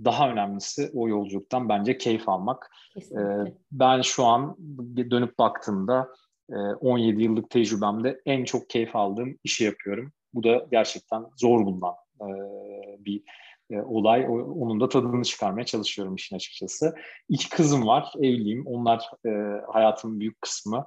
daha 0.05 0.31
önemlisi 0.31 0.91
o 0.95 1.09
yolculuktan 1.09 1.69
bence 1.69 1.99
keyif 1.99 2.29
almak. 2.29 2.71
Kesinlikle. 2.95 3.55
Ben 3.73 4.01
şu 4.01 4.25
an 4.25 4.57
dönüp 5.11 5.39
baktığımda 5.39 6.09
17 6.81 7.23
yıllık 7.23 7.51
tecrübemde 7.51 8.21
en 8.27 8.45
çok 8.45 8.71
keyif 8.71 8.97
aldığım 8.97 9.39
işi 9.45 9.65
yapıyorum. 9.65 10.13
Bu 10.35 10.45
da 10.45 10.67
gerçekten 10.71 11.25
zor 11.37 11.67
bulunan 11.67 11.95
bir 12.99 13.23
olay. 13.85 14.27
Onun 14.29 14.81
da 14.81 14.89
tadını 14.89 15.25
çıkarmaya 15.25 15.65
çalışıyorum 15.65 16.15
işin 16.15 16.37
açıkçası. 16.37 16.95
İki 17.29 17.51
kızım 17.51 17.87
var, 17.87 18.13
evliyim. 18.19 18.67
Onlar 18.67 19.11
hayatımın 19.73 20.21
büyük 20.21 20.41
kısmı. 20.41 20.87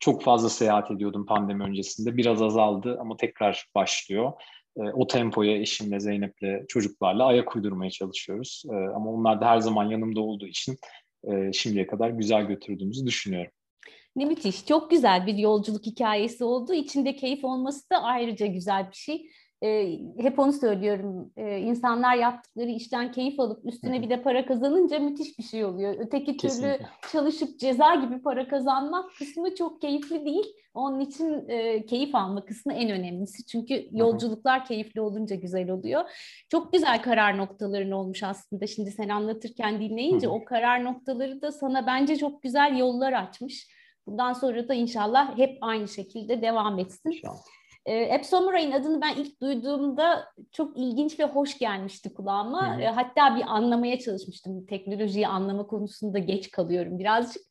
Çok 0.00 0.22
fazla 0.22 0.48
seyahat 0.48 0.90
ediyordum 0.90 1.26
pandemi 1.26 1.64
öncesinde. 1.64 2.16
Biraz 2.16 2.42
azaldı 2.42 2.98
ama 3.00 3.16
tekrar 3.16 3.66
başlıyor 3.74 4.32
o 4.94 5.06
tempoya 5.06 5.56
eşimle, 5.56 6.00
Zeynep'le, 6.00 6.68
çocuklarla 6.68 7.26
ayak 7.26 7.56
uydurmaya 7.56 7.90
çalışıyoruz. 7.90 8.62
ama 8.94 9.10
onlar 9.10 9.40
da 9.40 9.46
her 9.46 9.58
zaman 9.58 9.90
yanımda 9.90 10.20
olduğu 10.20 10.46
için 10.46 10.76
şimdiye 11.52 11.86
kadar 11.86 12.10
güzel 12.10 12.42
götürdüğümüzü 12.42 13.06
düşünüyorum. 13.06 13.52
Ne 14.16 14.24
müthiş. 14.24 14.66
Çok 14.66 14.90
güzel 14.90 15.26
bir 15.26 15.34
yolculuk 15.34 15.86
hikayesi 15.86 16.44
oldu. 16.44 16.74
İçinde 16.74 17.16
keyif 17.16 17.44
olması 17.44 17.90
da 17.90 18.02
ayrıca 18.02 18.46
güzel 18.46 18.90
bir 18.90 18.96
şey 18.96 19.30
e, 19.62 19.98
hep 20.18 20.38
onu 20.38 20.52
söylüyorum. 20.52 21.32
E, 21.36 21.58
insanlar 21.58 22.16
yaptıkları 22.16 22.68
işten 22.68 23.12
keyif 23.12 23.40
alıp 23.40 23.66
üstüne 23.66 24.02
bir 24.02 24.10
de 24.10 24.22
para 24.22 24.46
kazanınca 24.46 24.98
müthiş 24.98 25.38
bir 25.38 25.44
şey 25.44 25.64
oluyor. 25.64 25.94
Öteki 25.98 26.36
Kesinlikle. 26.36 26.76
türlü 26.76 26.88
çalışıp 27.12 27.58
ceza 27.58 27.94
gibi 27.94 28.22
para 28.22 28.48
kazanmak 28.48 29.10
kısmı 29.18 29.54
çok 29.54 29.80
keyifli 29.80 30.24
değil. 30.24 30.46
Onun 30.74 31.00
için 31.00 31.48
e, 31.48 31.86
keyif 31.86 32.14
alma 32.14 32.44
kısmı 32.44 32.72
en 32.72 32.90
önemlisi. 32.90 33.46
Çünkü 33.46 33.88
yolculuklar 33.92 34.64
keyifli 34.64 35.00
olunca 35.00 35.36
güzel 35.36 35.70
oluyor. 35.70 36.04
Çok 36.48 36.72
güzel 36.72 37.02
karar 37.02 37.38
noktaların 37.38 37.90
olmuş 37.90 38.22
aslında. 38.22 38.66
Şimdi 38.66 38.90
sen 38.90 39.08
anlatırken 39.08 39.80
dinleyince 39.80 40.28
o 40.28 40.44
karar 40.44 40.84
noktaları 40.84 41.42
da 41.42 41.52
sana 41.52 41.86
bence 41.86 42.16
çok 42.16 42.42
güzel 42.42 42.78
yollar 42.78 43.12
açmış. 43.12 43.68
Bundan 44.06 44.32
sonra 44.32 44.68
da 44.68 44.74
inşallah 44.74 45.38
hep 45.38 45.58
aynı 45.60 45.88
şekilde 45.88 46.42
devam 46.42 46.78
etsin. 46.78 47.10
İnşallah. 47.10 47.38
E, 47.88 47.92
ee, 47.92 48.02
Epsomuray'ın 48.02 48.72
adını 48.72 49.00
ben 49.00 49.16
ilk 49.16 49.40
duyduğumda 49.40 50.24
çok 50.52 50.78
ilginç 50.78 51.20
ve 51.20 51.24
hoş 51.24 51.58
gelmişti 51.58 52.14
kulağıma. 52.14 52.72
Hı 52.72 52.76
hı. 52.76 52.80
E, 52.80 52.86
hatta 52.86 53.36
bir 53.36 53.42
anlamaya 53.42 53.98
çalışmıştım. 53.98 54.66
Teknolojiyi 54.66 55.26
anlama 55.26 55.66
konusunda 55.66 56.18
geç 56.18 56.50
kalıyorum 56.50 56.98
birazcık. 56.98 57.42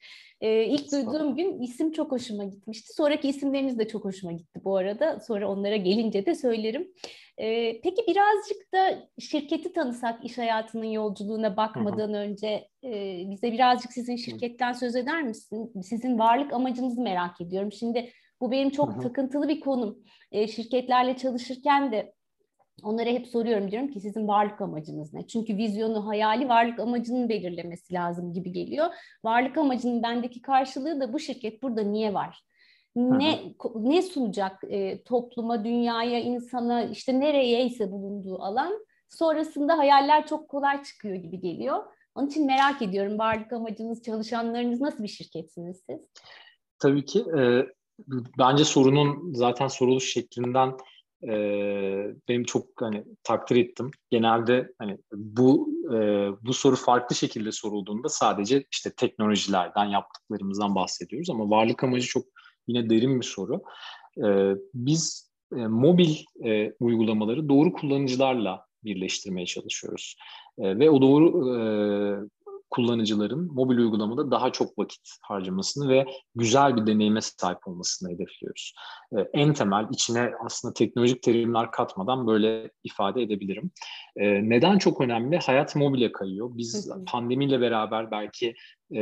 E, 0.41 0.65
ilk 0.65 0.91
duyduğum 0.91 1.35
gün 1.35 1.61
isim 1.61 1.91
çok 1.91 2.11
hoşuma 2.11 2.43
gitmişti. 2.43 2.93
Sonraki 2.93 3.29
isimleriniz 3.29 3.79
de 3.79 3.87
çok 3.87 4.05
hoşuma 4.05 4.33
gitti 4.33 4.61
bu 4.63 4.77
arada. 4.77 5.19
Sonra 5.19 5.49
onlara 5.49 5.75
gelince 5.75 6.25
de 6.25 6.35
söylerim. 6.35 6.93
E, 7.37 7.81
peki 7.81 8.03
birazcık 8.07 8.73
da 8.73 9.07
şirketi 9.19 9.73
tanısak 9.73 10.25
iş 10.25 10.37
hayatının 10.37 10.85
yolculuğuna 10.85 11.57
bakmadan 11.57 12.09
hı 12.09 12.13
hı. 12.13 12.17
önce 12.17 12.67
e, 12.83 13.23
bize 13.29 13.51
birazcık 13.51 13.93
sizin 13.93 14.15
şirketten 14.15 14.73
söz 14.73 14.95
eder 14.95 15.23
misin? 15.23 15.81
Sizin 15.81 16.19
varlık 16.19 16.53
amacınızı 16.53 17.01
merak 17.01 17.41
ediyorum. 17.41 17.71
Şimdi 17.71 18.11
bu 18.41 18.51
benim 18.51 18.69
çok 18.69 18.93
Hı-hı. 18.93 19.01
takıntılı 19.01 19.47
bir 19.47 19.59
konum. 19.59 19.97
E, 20.31 20.47
şirketlerle 20.47 21.17
çalışırken 21.17 21.91
de 21.91 22.13
onlara 22.83 23.09
hep 23.09 23.27
soruyorum 23.27 23.71
diyorum 23.71 23.87
ki 23.87 23.99
sizin 23.99 24.27
varlık 24.27 24.61
amacınız 24.61 25.13
ne? 25.13 25.27
Çünkü 25.27 25.57
vizyonu, 25.57 26.07
hayali 26.07 26.49
varlık 26.49 26.79
amacının 26.79 27.29
belirlemesi 27.29 27.93
lazım 27.93 28.33
gibi 28.33 28.51
geliyor. 28.51 28.85
Varlık 29.23 29.57
amacının 29.57 30.03
bendeki 30.03 30.41
karşılığı 30.41 30.99
da 30.99 31.13
bu 31.13 31.19
şirket 31.19 31.63
burada 31.63 31.81
niye 31.81 32.13
var? 32.13 32.43
Ne 32.95 33.53
Hı-hı. 33.61 33.89
ne 33.89 34.01
sunacak 34.01 34.63
e, 34.69 35.03
topluma, 35.03 35.65
dünyaya, 35.65 36.19
insana, 36.19 36.83
işte 36.83 37.19
nereye 37.19 37.65
ise 37.65 37.91
bulunduğu 37.91 38.41
alan. 38.41 38.85
Sonrasında 39.09 39.77
hayaller 39.77 40.27
çok 40.27 40.49
kolay 40.49 40.83
çıkıyor 40.83 41.15
gibi 41.15 41.39
geliyor. 41.39 41.83
Onun 42.15 42.27
için 42.27 42.45
merak 42.45 42.81
ediyorum 42.81 43.19
varlık 43.19 43.53
amacınız, 43.53 44.03
çalışanlarınız 44.03 44.81
nasıl 44.81 45.03
bir 45.03 45.07
şirketsiniz 45.07 45.83
siz? 45.89 45.99
Tabii 46.79 47.05
ki 47.05 47.19
e, 47.19 47.65
bence 48.39 48.63
sorunun 48.63 49.33
zaten 49.33 49.67
soruluş 49.67 50.13
şeklinden 50.13 50.73
e, 51.23 51.31
benim 52.27 52.43
çok 52.43 52.81
hani 52.81 53.03
takdir 53.23 53.55
ettim. 53.55 53.91
Genelde 54.09 54.73
hani 54.79 54.97
bu 55.13 55.69
e, 55.93 55.97
bu 56.45 56.53
soru 56.53 56.75
farklı 56.75 57.15
şekilde 57.15 57.51
sorulduğunda 57.51 58.09
sadece 58.09 58.63
işte 58.71 58.91
teknolojilerden 58.97 59.85
yaptıklarımızdan 59.85 60.75
bahsediyoruz 60.75 61.29
ama 61.29 61.49
varlık 61.49 61.83
amacı 61.83 62.07
çok 62.07 62.25
yine 62.67 62.89
derin 62.89 63.19
bir 63.19 63.25
soru. 63.25 63.61
E, 64.25 64.55
biz 64.73 65.31
e, 65.51 65.67
mobil 65.67 66.15
e, 66.45 66.73
uygulamaları 66.79 67.49
doğru 67.49 67.73
kullanıcılarla 67.73 68.65
birleştirmeye 68.83 69.45
çalışıyoruz. 69.45 70.15
E, 70.59 70.79
ve 70.79 70.89
o 70.89 71.01
doğru 71.01 71.55
e, 71.55 71.59
kullanıcıların 72.69 73.53
mobil 73.53 73.77
uygulamada 73.77 74.31
daha 74.31 74.51
çok 74.51 74.79
vakit 74.79 75.09
harcamasını 75.21 75.89
ve 75.89 76.05
güzel 76.35 76.75
bir 76.75 76.87
deneyime 76.87 77.21
sahip 77.21 77.67
olmasını 77.67 78.09
hedefliyoruz. 78.09 78.73
Ee, 79.17 79.29
en 79.33 79.53
temel 79.53 79.87
içine 79.91 80.31
aslında 80.45 80.73
teknolojik 80.73 81.23
terimler 81.23 81.71
katmadan 81.71 82.27
böyle 82.27 82.71
ifade 82.83 83.21
edebilirim. 83.21 83.71
Ee, 84.15 84.49
neden 84.49 84.77
çok 84.77 85.01
önemli? 85.01 85.37
Hayat 85.37 85.75
mobile 85.75 86.11
kayıyor. 86.11 86.49
Biz 86.53 86.89
pandemiyle 87.07 87.61
beraber 87.61 88.11
belki 88.11 88.55
e, 88.91 89.01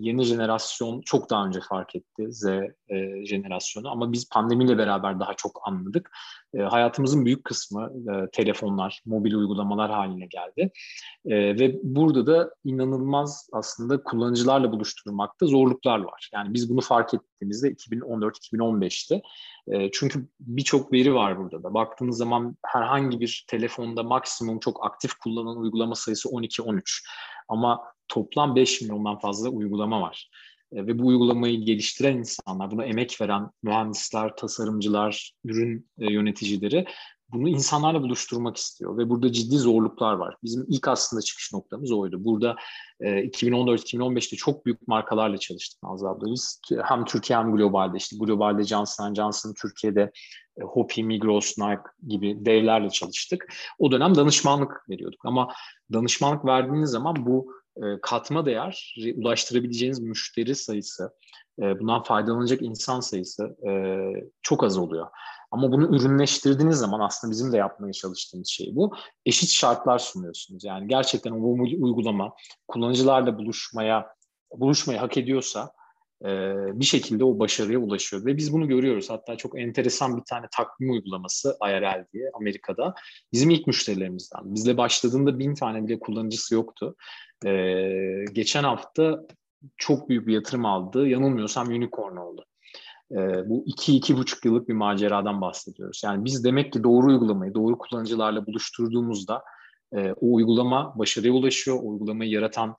yeni 0.00 0.24
jenerasyon 0.24 1.00
çok 1.00 1.30
daha 1.30 1.46
önce 1.46 1.60
fark 1.60 1.96
etti 1.96 2.32
Z 2.32 2.44
e, 2.44 3.26
jenerasyonu 3.26 3.90
ama 3.90 4.12
biz 4.12 4.28
pandemiyle 4.28 4.78
beraber 4.78 5.20
daha 5.20 5.34
çok 5.34 5.60
anladık. 5.64 6.10
E, 6.54 6.58
hayatımızın 6.58 7.24
büyük 7.24 7.44
kısmı 7.44 7.92
e, 8.12 8.30
telefonlar, 8.32 9.00
mobil 9.06 9.34
uygulamalar 9.34 9.90
haline 9.90 10.26
geldi 10.26 10.70
e, 11.24 11.58
ve 11.58 11.78
burada 11.82 12.26
da 12.26 12.50
inanılmaz 12.64 13.48
aslında 13.52 14.02
kullanıcılarla 14.02 14.72
buluşturmakta 14.72 15.46
zorluklar 15.46 15.98
var. 15.98 16.30
Yani 16.34 16.54
biz 16.54 16.70
bunu 16.70 16.80
fark 16.80 17.14
ettiğimizde 17.14 17.68
2014-2015'te 17.68 19.22
e, 19.68 19.90
çünkü 19.90 20.28
birçok 20.40 20.92
veri 20.92 21.14
var 21.14 21.38
burada 21.38 21.62
da. 21.62 21.74
Baktığınız 21.74 22.16
zaman 22.16 22.56
herhangi 22.66 23.20
bir 23.20 23.44
telefonda 23.48 24.02
maksimum 24.02 24.58
çok 24.58 24.86
aktif 24.86 25.14
kullanılan 25.14 25.58
uygulama 25.58 25.94
sayısı 25.94 26.28
12-13 26.28 26.82
ama 27.48 27.80
toplam 28.08 28.56
5 28.56 28.80
milyondan 28.80 29.18
fazla 29.18 29.48
uygulama 29.48 30.00
var. 30.00 30.30
E, 30.72 30.86
ve 30.86 30.98
bu 30.98 31.06
uygulamayı 31.06 31.64
geliştiren 31.64 32.16
insanlar, 32.16 32.70
buna 32.70 32.84
emek 32.84 33.20
veren 33.20 33.50
mühendisler, 33.62 34.36
tasarımcılar, 34.36 35.32
ürün 35.44 35.86
e, 35.98 36.12
yöneticileri 36.12 36.86
bunu 37.32 37.48
insanlarla 37.48 38.02
buluşturmak 38.02 38.56
istiyor 38.56 38.98
ve 38.98 39.10
burada 39.10 39.32
ciddi 39.32 39.56
zorluklar 39.56 40.12
var. 40.12 40.36
Bizim 40.42 40.64
ilk 40.68 40.88
aslında 40.88 41.22
çıkış 41.22 41.52
noktamız 41.52 41.92
oydu. 41.92 42.24
Burada 42.24 42.56
e, 43.00 43.06
2014-2015'te 43.06 44.36
çok 44.36 44.66
büyük 44.66 44.88
markalarla 44.88 45.38
çalıştık 45.38 45.82
Nazlı 45.82 46.08
abla. 46.08 46.32
Biz 46.32 46.60
hem 46.84 47.04
Türkiye 47.04 47.38
hem 47.38 47.52
globalde 47.52 47.96
işte 47.96 48.16
globalde 48.20 48.64
Johnson 48.64 49.14
Johnson, 49.14 49.54
Türkiye'de 49.62 50.12
e, 50.60 50.62
Hopi, 50.62 51.04
Migros, 51.04 51.58
Nike 51.58 51.82
gibi 52.06 52.44
devlerle 52.44 52.90
çalıştık. 52.90 53.54
O 53.78 53.92
dönem 53.92 54.14
danışmanlık 54.14 54.90
veriyorduk 54.90 55.24
ama 55.24 55.52
danışmanlık 55.92 56.44
verdiğiniz 56.44 56.90
zaman 56.90 57.26
bu 57.26 57.52
e, 57.52 57.57
katma 58.02 58.46
değer, 58.46 58.96
ulaştırabileceğiniz 59.16 60.00
müşteri 60.00 60.54
sayısı, 60.54 61.10
e, 61.62 61.78
bundan 61.80 62.02
faydalanacak 62.02 62.62
insan 62.62 63.00
sayısı 63.00 63.56
e, 63.68 63.72
çok 64.42 64.64
az 64.64 64.78
oluyor. 64.78 65.06
Ama 65.50 65.72
bunu 65.72 65.96
ürünleştirdiğiniz 65.96 66.76
zaman 66.76 67.00
aslında 67.00 67.30
bizim 67.30 67.52
de 67.52 67.56
yapmaya 67.56 67.92
çalıştığımız 67.92 68.48
şey 68.48 68.76
bu. 68.76 68.94
Eşit 69.26 69.50
şartlar 69.50 69.98
sunuyorsunuz. 69.98 70.64
Yani 70.64 70.88
gerçekten 70.88 71.30
o 71.30 71.52
uygulama 71.80 72.34
kullanıcılarla 72.68 73.38
buluşmaya 73.38 74.06
buluşmayı 74.52 74.98
hak 74.98 75.16
ediyorsa 75.16 75.72
bir 76.80 76.84
şekilde 76.84 77.24
o 77.24 77.38
başarıya 77.38 77.78
ulaşıyor. 77.78 78.24
Ve 78.26 78.36
biz 78.36 78.52
bunu 78.52 78.68
görüyoruz. 78.68 79.10
Hatta 79.10 79.36
çok 79.36 79.60
enteresan 79.60 80.16
bir 80.16 80.22
tane 80.22 80.46
takvim 80.52 80.90
uygulaması 80.90 81.56
IRL 81.68 82.06
diye 82.12 82.30
Amerika'da. 82.34 82.94
Bizim 83.32 83.50
ilk 83.50 83.66
müşterilerimizden. 83.66 84.54
Bizle 84.54 84.76
başladığında 84.76 85.38
bin 85.38 85.54
tane 85.54 85.86
bile 85.86 85.98
kullanıcısı 85.98 86.54
yoktu. 86.54 86.96
geçen 88.32 88.64
hafta 88.64 89.26
çok 89.76 90.08
büyük 90.08 90.26
bir 90.26 90.34
yatırım 90.34 90.64
aldı. 90.64 91.08
Yanılmıyorsam 91.08 91.68
unicorn 91.68 92.16
oldu. 92.16 92.44
bu 93.46 93.64
iki, 93.66 93.96
iki 93.96 94.16
buçuk 94.16 94.44
yıllık 94.44 94.68
bir 94.68 94.74
maceradan 94.74 95.40
bahsediyoruz. 95.40 96.02
Yani 96.04 96.24
biz 96.24 96.44
demek 96.44 96.72
ki 96.72 96.84
doğru 96.84 97.06
uygulamayı, 97.06 97.54
doğru 97.54 97.78
kullanıcılarla 97.78 98.46
buluşturduğumuzda 98.46 99.42
o 99.96 100.34
uygulama 100.34 100.98
başarıya 100.98 101.32
ulaşıyor. 101.32 101.76
O 101.82 101.88
uygulamayı 101.88 102.30
yaratan 102.30 102.76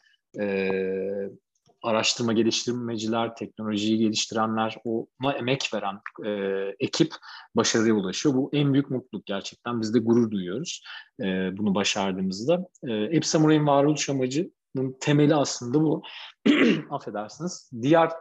araştırma 1.82 2.34
geliştirmeciler, 2.34 3.36
teknolojiyi 3.36 3.98
geliştirenler, 3.98 4.78
ona 4.84 5.34
emek 5.34 5.70
veren 5.74 6.00
e, 6.26 6.32
ekip 6.80 7.14
başarıya 7.56 7.94
ulaşıyor. 7.94 8.36
Bu 8.36 8.50
en 8.54 8.74
büyük 8.74 8.90
mutluluk 8.90 9.26
gerçekten. 9.26 9.82
Biz 9.82 9.94
de 9.94 10.00
gurur 10.00 10.32
duyuyoruz 10.32 10.84
e, 11.20 11.58
bunu 11.58 11.76
başardığımızda. 11.76 12.68
E, 12.88 12.94
Epsamuray'ın 12.94 13.68
varoluş 13.68 14.10
amacının 14.10 14.98
temeli 15.00 15.36
aslında 15.36 15.82
bu. 15.82 16.04
Affedersiniz. 16.90 17.72
Diğer 17.82 18.12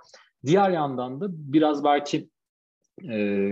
diğer 0.46 0.70
yandan 0.70 1.20
da 1.20 1.26
biraz 1.30 1.84
belki 1.84 2.30
e, 3.10 3.50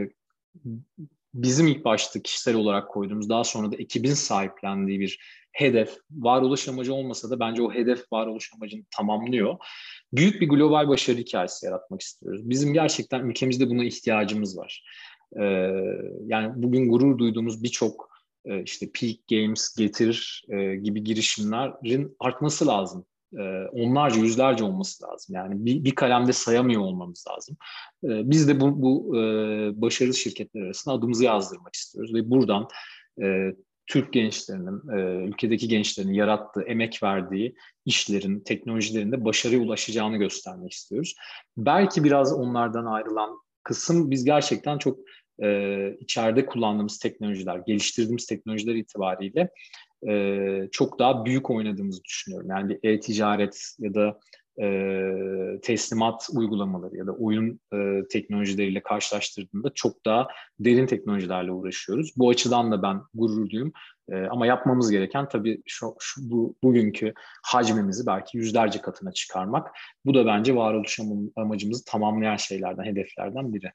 bizim 1.34 1.66
ilk 1.66 1.84
başta 1.84 2.22
kişisel 2.22 2.54
olarak 2.54 2.88
koyduğumuz, 2.90 3.28
daha 3.28 3.44
sonra 3.44 3.72
da 3.72 3.76
ekibin 3.76 4.14
sahiplendiği 4.14 5.00
bir 5.00 5.18
hedef, 5.56 5.96
varoluş 6.10 6.68
amacı 6.68 6.94
olmasa 6.94 7.30
da 7.30 7.40
bence 7.40 7.62
o 7.62 7.72
hedef 7.72 8.12
varoluş 8.12 8.50
amacını 8.54 8.82
tamamlıyor. 8.96 9.56
Büyük 10.12 10.40
bir 10.40 10.48
global 10.48 10.88
başarı 10.88 11.16
hikayesi 11.16 11.66
yaratmak 11.66 12.00
istiyoruz. 12.00 12.50
Bizim 12.50 12.72
gerçekten 12.72 13.20
ülkemizde 13.20 13.70
buna 13.70 13.84
ihtiyacımız 13.84 14.58
var. 14.58 14.84
Ee, 15.40 15.42
yani 16.26 16.52
bugün 16.56 16.88
gurur 16.88 17.18
duyduğumuz 17.18 17.62
birçok 17.62 18.08
e, 18.44 18.62
işte 18.62 18.90
Peak 18.94 19.16
Games, 19.30 19.74
Getir 19.76 20.44
e, 20.48 20.76
gibi 20.76 21.04
girişimlerin 21.04 22.16
artması 22.20 22.66
lazım. 22.66 23.04
E, 23.38 23.42
onlarca, 23.72 24.20
yüzlerce 24.20 24.64
olması 24.64 25.04
lazım. 25.04 25.34
Yani 25.34 25.66
bir, 25.66 25.84
bir 25.84 25.94
kalemde 25.94 26.32
sayamıyor 26.32 26.82
olmamız 26.82 27.24
lazım. 27.30 27.56
E, 28.04 28.30
biz 28.30 28.48
de 28.48 28.60
bu, 28.60 28.82
bu 28.82 29.16
e, 29.16 29.20
başarılı 29.82 30.14
şirketler 30.14 30.62
arasında 30.62 30.94
adımızı 30.94 31.24
yazdırmak 31.24 31.74
istiyoruz 31.74 32.14
ve 32.14 32.30
buradan 32.30 32.68
e, 33.22 33.52
Türk 33.86 34.12
gençlerinin, 34.12 34.98
e, 34.98 35.26
ülkedeki 35.28 35.68
gençlerin 35.68 36.12
yarattığı, 36.12 36.62
emek 36.62 37.02
verdiği 37.02 37.54
işlerin, 37.84 38.40
teknolojilerin 38.40 39.12
de 39.12 39.24
başarıya 39.24 39.60
ulaşacağını 39.60 40.16
göstermek 40.16 40.72
istiyoruz. 40.72 41.14
Belki 41.56 42.04
biraz 42.04 42.32
onlardan 42.32 42.86
ayrılan 42.86 43.30
kısım 43.62 44.10
biz 44.10 44.24
gerçekten 44.24 44.78
çok 44.78 44.98
e, 45.42 45.90
içeride 46.00 46.46
kullandığımız 46.46 46.98
teknolojiler, 46.98 47.62
geliştirdiğimiz 47.66 48.26
teknolojiler 48.26 48.74
itibariyle 48.74 49.50
e, 50.08 50.68
çok 50.72 50.98
daha 50.98 51.24
büyük 51.24 51.50
oynadığımızı 51.50 52.04
düşünüyorum. 52.04 52.50
Yani 52.50 52.78
e-ticaret 52.82 53.76
ya 53.78 53.94
da 53.94 54.20
e, 54.60 55.60
teslimat 55.62 56.28
uygulamaları 56.32 56.96
ya 56.96 57.06
da 57.06 57.12
oyun 57.12 57.60
e, 57.74 58.02
teknolojileriyle 58.10 58.82
karşılaştırdığında 58.82 59.70
çok 59.74 60.04
daha 60.06 60.28
derin 60.60 60.86
teknolojilerle 60.86 61.52
uğraşıyoruz. 61.52 62.12
Bu 62.16 62.30
açıdan 62.30 62.72
da 62.72 62.82
ben 62.82 63.00
gururluyum. 63.14 63.72
E, 64.08 64.16
ama 64.16 64.46
yapmamız 64.46 64.90
gereken 64.90 65.28
tabii 65.28 65.62
şu, 65.66 65.94
şu 65.98 66.30
bu, 66.30 66.56
bugünkü 66.62 67.12
hacmimizi 67.42 68.06
belki 68.06 68.38
yüzlerce 68.38 68.80
katına 68.80 69.12
çıkarmak. 69.12 69.70
Bu 70.04 70.14
da 70.14 70.26
bence 70.26 70.56
varoluş 70.56 70.98
amacımızı 71.36 71.84
tamamlayan 71.84 72.36
şeylerden, 72.36 72.84
hedeflerden 72.84 73.54
biri. 73.54 73.72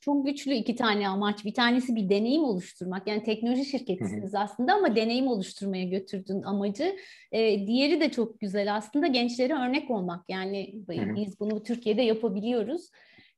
Çok 0.00 0.26
güçlü 0.26 0.54
iki 0.54 0.76
tane 0.76 1.08
amaç. 1.08 1.44
Bir 1.44 1.54
tanesi 1.54 1.96
bir 1.96 2.08
deneyim 2.08 2.44
oluşturmak. 2.44 3.06
Yani 3.06 3.22
teknoloji 3.22 3.64
şirketisiniz 3.64 4.34
aslında 4.34 4.74
ama 4.74 4.96
deneyim 4.96 5.26
oluşturmaya 5.26 5.84
götürdün 5.84 6.42
amacı. 6.42 6.96
Ee, 7.32 7.66
diğeri 7.66 8.00
de 8.00 8.10
çok 8.10 8.40
güzel 8.40 8.76
aslında 8.76 9.06
gençlere 9.06 9.54
örnek 9.54 9.90
olmak. 9.90 10.24
Yani 10.28 10.74
biz 10.88 11.40
bunu 11.40 11.62
Türkiye'de 11.62 12.02
yapabiliyoruz. 12.02 12.90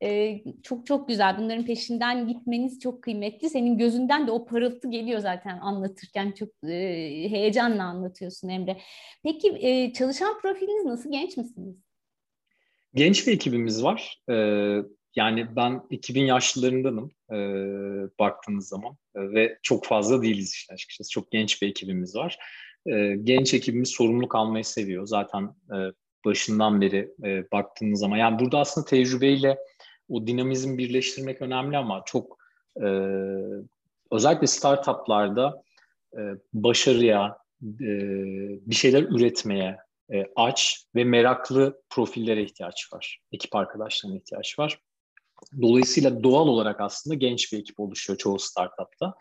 Ee, 0.02 0.42
çok 0.62 0.86
çok 0.86 1.08
güzel. 1.08 1.38
Bunların 1.38 1.64
peşinden 1.64 2.28
gitmeniz 2.28 2.80
çok 2.80 3.02
kıymetli. 3.02 3.50
Senin 3.50 3.78
gözünden 3.78 4.26
de 4.26 4.30
o 4.30 4.44
parıltı 4.44 4.90
geliyor 4.90 5.20
zaten 5.20 5.58
anlatırken. 5.58 6.32
Çok 6.32 6.48
e, 6.64 6.76
heyecanla 7.30 7.84
anlatıyorsun 7.84 8.48
Emre. 8.48 8.78
Peki 9.22 9.48
e, 9.48 9.92
çalışan 9.92 10.40
profiliniz 10.40 10.84
nasıl? 10.84 11.10
Genç 11.10 11.36
misiniz? 11.36 11.76
Genç 12.94 13.26
bir 13.26 13.32
ekibimiz 13.32 13.84
var. 13.84 14.22
Ee, 14.30 14.78
yani 15.16 15.56
ben 15.56 15.82
2000 15.90 16.22
yaşlılarındanım 16.22 17.12
e, 17.30 17.36
baktığınız 18.18 18.68
zaman 18.68 18.96
e, 19.14 19.20
ve 19.20 19.58
çok 19.62 19.86
fazla 19.86 20.22
değiliz 20.22 20.52
işte 20.54 20.74
açıkçası. 20.74 21.10
Çok 21.10 21.30
genç 21.30 21.62
bir 21.62 21.68
ekibimiz 21.68 22.16
var. 22.16 22.38
E, 22.86 23.16
genç 23.24 23.54
ekibimiz 23.54 23.88
sorumluluk 23.88 24.34
almayı 24.34 24.64
seviyor. 24.64 25.06
Zaten 25.06 25.44
e, 25.44 25.76
başından 26.24 26.80
beri 26.80 27.14
e, 27.24 27.50
baktığınız 27.52 28.00
zaman. 28.00 28.16
Yani 28.16 28.38
burada 28.38 28.58
aslında 28.58 28.86
tecrübeyle 28.86 29.58
o 30.08 30.26
dinamizm 30.26 30.78
birleştirmek 30.78 31.42
önemli 31.42 31.76
ama 31.76 32.02
çok 32.06 32.38
e, 32.76 32.86
özellikle 34.10 34.46
startuplarda 34.46 35.62
e, 36.18 36.20
başarıya, 36.52 37.38
e, 37.62 37.88
bir 38.66 38.74
şeyler 38.74 39.02
üretmeye 39.02 39.76
aç 40.36 40.86
ve 40.94 41.04
meraklı 41.04 41.82
profillere 41.90 42.42
ihtiyaç 42.42 42.92
var. 42.92 43.20
Ekip 43.32 43.56
arkadaşlarına 43.56 44.16
ihtiyaç 44.16 44.58
var. 44.58 44.78
Dolayısıyla 45.62 46.22
doğal 46.22 46.48
olarak 46.48 46.80
aslında 46.80 47.14
genç 47.14 47.52
bir 47.52 47.58
ekip 47.58 47.80
oluşuyor 47.80 48.18
çoğu 48.18 48.38
startupta. 48.38 49.14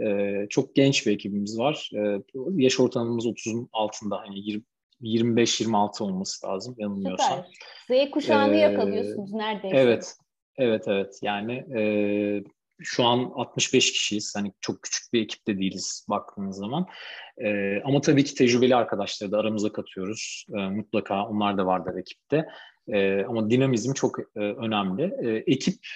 Ee, 0.00 0.46
çok 0.50 0.74
genç 0.74 1.06
bir 1.06 1.12
ekibimiz 1.12 1.58
var. 1.58 1.90
Ee, 1.94 2.22
yaş 2.56 2.80
ortalamamız 2.80 3.26
30'un 3.26 3.68
altında 3.72 4.18
hani 4.18 4.62
25-26 5.02 6.02
olması 6.04 6.46
lazım 6.46 6.74
yanılmıyorsam. 6.78 7.44
Süper. 7.88 8.06
Z 8.06 8.10
kuşağını 8.10 8.54
ee, 8.54 8.58
yakalıyorsunuz 8.58 9.32
neredeyse. 9.32 9.76
Evet, 9.76 10.16
evet, 10.56 10.84
evet. 10.88 11.18
Yani 11.22 11.52
e, 11.78 11.82
şu 12.80 13.04
an 13.04 13.32
65 13.34 13.92
kişiyiz. 13.92 14.34
Hani 14.36 14.52
çok 14.60 14.82
küçük 14.82 15.12
bir 15.12 15.22
ekipte 15.22 15.58
değiliz 15.58 16.06
baktığınız 16.08 16.56
zaman. 16.56 16.86
E, 17.44 17.80
ama 17.84 18.00
tabii 18.00 18.24
ki 18.24 18.34
tecrübeli 18.34 18.76
arkadaşları 18.76 19.32
da 19.32 19.38
aramıza 19.38 19.72
katıyoruz. 19.72 20.46
E, 20.54 20.56
mutlaka 20.56 21.26
onlar 21.26 21.58
da 21.58 21.66
vardır 21.66 22.00
ekipte. 22.00 22.46
E, 22.92 23.24
ama 23.24 23.50
dinamizm 23.50 23.92
çok 23.92 24.18
e, 24.20 24.40
önemli. 24.40 25.02
E, 25.02 25.44
ekip 25.52 25.86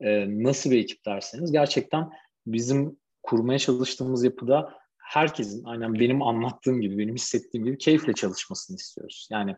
e, 0.00 0.26
nasıl 0.44 0.70
bir 0.70 0.78
ekip 0.78 1.06
derseniz 1.06 1.52
gerçekten 1.52 2.10
bizim 2.46 2.96
kurmaya 3.22 3.58
çalıştığımız 3.58 4.24
yapıda 4.24 4.74
herkesin 4.98 5.64
aynen 5.64 5.94
benim 5.94 6.22
anlattığım 6.22 6.80
gibi, 6.80 6.98
benim 6.98 7.14
hissettiğim 7.14 7.66
gibi 7.66 7.78
keyifle 7.78 8.12
çalışmasını 8.12 8.76
istiyoruz. 8.76 9.28
Yani 9.30 9.56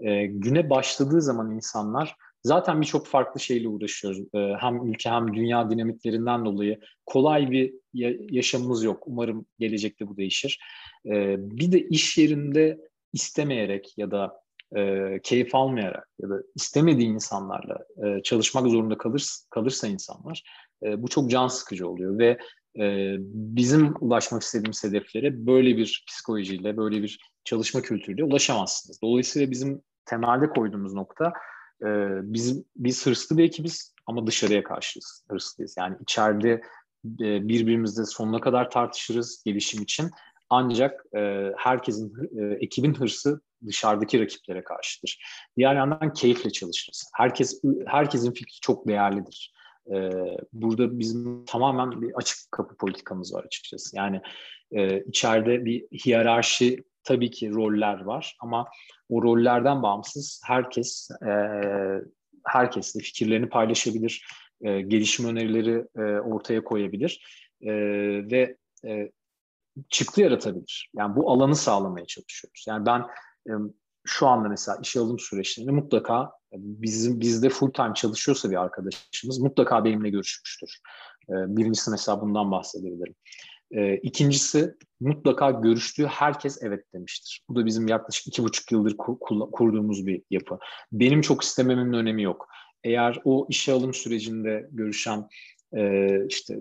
e, 0.00 0.26
güne 0.26 0.70
başladığı 0.70 1.22
zaman 1.22 1.50
insanlar 1.50 2.16
zaten 2.42 2.80
birçok 2.80 3.06
farklı 3.06 3.40
şeyle 3.40 3.68
uğraşıyoruz. 3.68 4.20
E, 4.34 4.38
hem 4.60 4.86
ülke 4.86 5.10
hem 5.10 5.34
dünya 5.34 5.70
dinamiklerinden 5.70 6.44
dolayı 6.44 6.80
kolay 7.06 7.50
bir 7.50 7.74
ya- 7.92 8.16
yaşamımız 8.30 8.84
yok. 8.84 9.02
Umarım 9.06 9.46
gelecekte 9.58 10.08
bu 10.08 10.16
değişir. 10.16 10.60
E, 11.06 11.36
bir 11.38 11.72
de 11.72 11.80
iş 11.80 12.18
yerinde 12.18 12.78
istemeyerek 13.12 13.94
ya 13.98 14.10
da 14.10 14.43
e, 14.76 15.20
keyif 15.22 15.54
almayarak 15.54 16.08
ya 16.22 16.28
da 16.28 16.34
istemediği 16.54 17.06
insanlarla 17.06 17.78
e, 18.04 18.22
çalışmak 18.22 18.66
zorunda 18.66 18.98
kalır, 18.98 19.26
kalırsa 19.50 19.86
insanlar 19.86 20.42
e, 20.82 21.02
bu 21.02 21.08
çok 21.08 21.30
can 21.30 21.48
sıkıcı 21.48 21.88
oluyor 21.88 22.18
ve 22.18 22.38
e, 22.78 23.16
bizim 23.20 23.94
ulaşmak 24.00 24.42
istediğimiz 24.42 24.84
hedeflere 24.84 25.46
böyle 25.46 25.76
bir 25.76 26.04
psikolojiyle, 26.08 26.76
böyle 26.76 27.02
bir 27.02 27.18
çalışma 27.44 27.82
kültürüyle 27.82 28.24
ulaşamazsınız. 28.24 29.02
Dolayısıyla 29.02 29.50
bizim 29.50 29.82
temelde 30.04 30.48
koyduğumuz 30.48 30.94
nokta 30.94 31.32
e, 31.82 31.88
biz, 32.22 32.62
biz 32.76 33.06
hırslı 33.06 33.38
bir 33.38 33.44
ekibiz 33.44 33.94
ama 34.06 34.26
dışarıya 34.26 34.64
karşı 34.64 35.00
hırslıyız. 35.30 35.74
Yani 35.78 35.96
içeride 36.02 36.50
e, 37.04 37.48
birbirimizle 37.48 38.04
sonuna 38.04 38.40
kadar 38.40 38.70
tartışırız 38.70 39.42
gelişim 39.46 39.82
için. 39.82 40.10
Ancak 40.54 41.04
e, 41.16 41.52
herkesin, 41.56 42.12
e, 42.40 42.54
ekibin 42.60 42.94
hırsı 42.94 43.40
dışarıdaki 43.66 44.20
rakiplere 44.20 44.64
karşıdır. 44.64 45.22
Diğer 45.56 45.74
yandan 45.74 46.12
keyifle 46.12 46.50
çalışırız. 46.50 47.10
Herkes 47.14 47.62
herkesin 47.86 48.32
fikri 48.32 48.60
çok 48.60 48.88
değerlidir. 48.88 49.54
Ee, 49.92 50.10
burada 50.52 50.98
bizim 50.98 51.44
tamamen 51.44 52.02
bir 52.02 52.12
açık 52.14 52.38
kapı 52.50 52.76
politikamız 52.76 53.34
var 53.34 53.44
açıkçası. 53.44 53.96
Yani 53.96 54.20
e, 54.72 55.00
içeride 55.00 55.64
bir 55.64 55.82
hiyerarşi 56.04 56.84
tabii 57.04 57.30
ki 57.30 57.50
roller 57.50 58.00
var 58.00 58.36
ama 58.40 58.68
o 59.08 59.22
rollerden 59.22 59.82
bağımsız 59.82 60.40
herkes 60.46 61.08
e, 61.26 61.32
herkesle 62.46 63.00
fikirlerini 63.00 63.48
paylaşabilir, 63.48 64.26
e, 64.62 64.80
gelişim 64.80 65.26
önerileri 65.26 65.84
e, 65.96 66.00
ortaya 66.20 66.64
koyabilir 66.64 67.24
e, 67.62 67.72
ve 68.30 68.56
e, 68.84 69.10
çıktı 69.90 70.20
yaratabilir. 70.20 70.90
Yani 70.96 71.16
bu 71.16 71.30
alanı 71.30 71.56
sağlamaya 71.56 72.06
çalışıyoruz. 72.06 72.64
Yani 72.68 72.86
ben 72.86 73.02
şu 74.06 74.26
anda 74.26 74.48
mesela 74.48 74.78
işe 74.82 75.00
alım 75.00 75.18
süreçlerinde 75.18 75.72
mutlaka 75.72 76.30
bizim 76.52 77.20
bizde 77.20 77.48
full 77.48 77.70
time 77.70 77.94
çalışıyorsa 77.94 78.50
bir 78.50 78.62
arkadaşımız 78.62 79.38
mutlaka 79.38 79.84
benimle 79.84 80.10
görüşmüştür. 80.10 80.80
Birincisi 81.28 81.90
mesela 81.90 82.20
bundan 82.20 82.50
bahsedebilirim. 82.50 83.14
İkincisi 84.02 84.74
mutlaka 85.00 85.50
görüştüğü 85.50 86.06
herkes 86.06 86.62
evet 86.62 86.84
demiştir. 86.94 87.44
Bu 87.48 87.56
da 87.56 87.66
bizim 87.66 87.88
yaklaşık 87.88 88.26
iki 88.26 88.42
buçuk 88.42 88.72
yıldır 88.72 88.96
kurduğumuz 89.52 90.06
bir 90.06 90.22
yapı. 90.30 90.58
Benim 90.92 91.20
çok 91.20 91.42
istememin 91.42 91.92
önemi 91.92 92.22
yok. 92.22 92.48
Eğer 92.84 93.20
o 93.24 93.46
işe 93.50 93.72
alım 93.72 93.94
sürecinde 93.94 94.68
görüşen 94.70 95.28
işte 96.28 96.58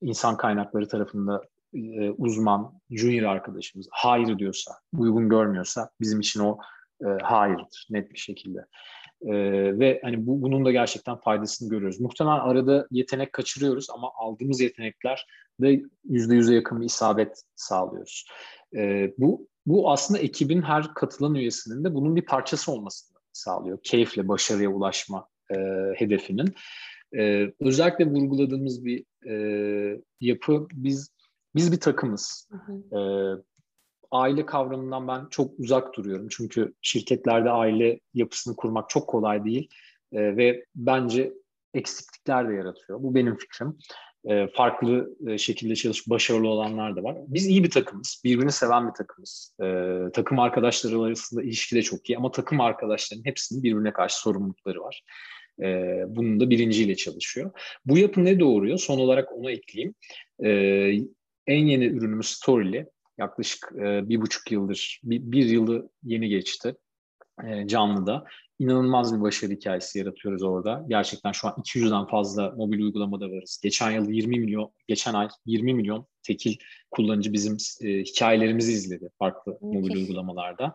insan 0.00 0.36
kaynakları 0.36 0.88
tarafında 0.88 1.42
e, 1.74 2.10
uzman, 2.10 2.80
junior 2.90 3.28
arkadaşımız 3.28 3.88
hayır 3.90 4.38
diyorsa, 4.38 4.72
uygun 4.98 5.28
görmüyorsa 5.28 5.90
bizim 6.00 6.20
için 6.20 6.40
o 6.40 6.58
E, 7.00 7.22
hayırdır 7.22 7.86
net 7.90 8.12
bir 8.12 8.18
şekilde. 8.18 8.58
E, 9.22 9.34
ve 9.78 10.00
hani 10.04 10.26
bu, 10.26 10.42
bunun 10.42 10.64
da 10.64 10.72
gerçekten 10.72 11.16
faydasını 11.16 11.70
görüyoruz. 11.70 12.00
Muhtemelen 12.00 12.38
arada 12.38 12.86
yetenek 12.90 13.32
kaçırıyoruz 13.32 13.86
ama 13.90 14.10
aldığımız 14.16 14.60
yetenekler 14.60 15.26
de 15.60 15.82
yüzde 16.04 16.34
yüze 16.34 16.54
yakın 16.54 16.80
bir 16.80 16.86
isabet 16.86 17.42
sağlıyoruz. 17.56 18.26
E, 18.76 19.12
bu 19.18 19.48
bu 19.66 19.90
aslında 19.90 20.20
ekibin 20.20 20.62
her 20.62 20.94
katılan 20.94 21.34
üyesinin 21.34 21.84
de 21.84 21.94
bunun 21.94 22.16
bir 22.16 22.24
parçası 22.24 22.72
olmasını 22.72 23.18
sağlıyor. 23.32 23.78
Keyifle 23.82 24.28
başarıya 24.28 24.70
ulaşma 24.70 25.28
e, 25.50 25.56
hedefinin. 25.96 26.54
E, 27.18 27.52
özellikle 27.60 28.06
vurguladığımız 28.06 28.84
bir 28.84 29.04
e, 29.28 30.00
yapı 30.20 30.66
biz 30.72 31.13
biz 31.56 31.72
bir 31.72 31.80
takımız. 31.80 32.48
Hı 32.50 32.56
hı. 32.56 32.98
E, 32.98 33.00
aile 34.10 34.46
kavramından 34.46 35.08
ben 35.08 35.26
çok 35.30 35.58
uzak 35.58 35.94
duruyorum. 35.94 36.28
Çünkü 36.30 36.74
şirketlerde 36.82 37.50
aile 37.50 38.00
yapısını 38.14 38.56
kurmak 38.56 38.90
çok 38.90 39.08
kolay 39.08 39.44
değil 39.44 39.68
e, 40.12 40.36
ve 40.36 40.64
bence 40.74 41.32
eksiklikler 41.74 42.48
de 42.48 42.54
yaratıyor. 42.54 43.02
Bu 43.02 43.14
benim 43.14 43.36
fikrim. 43.36 43.78
E, 44.24 44.46
farklı 44.46 45.16
e, 45.26 45.38
şekilde 45.38 45.74
çalışıp 45.74 46.10
başarılı 46.10 46.48
olanlar 46.48 46.96
da 46.96 47.02
var. 47.02 47.16
Biz 47.26 47.46
iyi 47.46 47.64
bir 47.64 47.70
takımız, 47.70 48.22
birbirini 48.24 48.52
seven 48.52 48.88
bir 48.88 48.94
takımız. 48.94 49.54
E, 49.62 49.96
takım 50.12 50.38
arkadaşları 50.38 51.00
arasında 51.00 51.42
ilişki 51.42 51.76
de 51.76 51.82
çok 51.82 52.10
iyi 52.10 52.16
ama 52.16 52.30
takım 52.30 52.60
arkadaşlarının 52.60 53.24
hepsinin 53.24 53.62
birbirine 53.62 53.92
karşı 53.92 54.20
sorumlulukları 54.20 54.80
var. 54.80 55.02
E, 55.62 55.66
bunun 56.08 56.40
da 56.40 56.50
bilinciyle 56.50 56.96
çalışıyor. 56.96 57.50
Bu 57.86 57.98
yapı 57.98 58.24
ne 58.24 58.40
doğuruyor? 58.40 58.78
Son 58.78 58.98
olarak 58.98 59.32
onu 59.32 59.50
ekleyeyim. 59.50 59.94
E, 60.44 60.50
en 61.46 61.66
yeni 61.66 61.84
ürünümüz 61.84 62.26
Story'li. 62.26 62.86
Yaklaşık 63.18 63.72
e, 63.78 64.08
bir 64.08 64.20
buçuk 64.20 64.52
yıldır, 64.52 65.00
bir, 65.04 65.32
bir 65.32 65.44
yılı 65.44 65.90
yeni 66.02 66.28
geçti 66.28 66.76
e, 67.44 67.68
canlıda. 67.68 68.24
İnanılmaz 68.58 69.16
bir 69.16 69.20
başarı 69.20 69.52
hikayesi 69.52 69.98
yaratıyoruz 69.98 70.42
orada. 70.42 70.84
Gerçekten 70.88 71.32
şu 71.32 71.48
an 71.48 71.54
200'den 71.54 72.06
fazla 72.06 72.50
mobil 72.50 72.80
uygulamada 72.80 73.30
varız. 73.30 73.60
Geçen 73.62 73.90
yıl 73.90 74.10
20 74.10 74.40
milyon, 74.40 74.72
geçen 74.88 75.14
ay 75.14 75.28
20 75.46 75.74
milyon 75.74 76.06
tekil 76.22 76.56
kullanıcı 76.90 77.32
bizim 77.32 77.56
e, 77.82 77.88
hikayelerimizi 77.88 78.72
izledi 78.72 79.10
farklı 79.18 79.52
Müthiş. 79.52 79.80
mobil 79.80 79.96
uygulamalarda. 79.96 80.72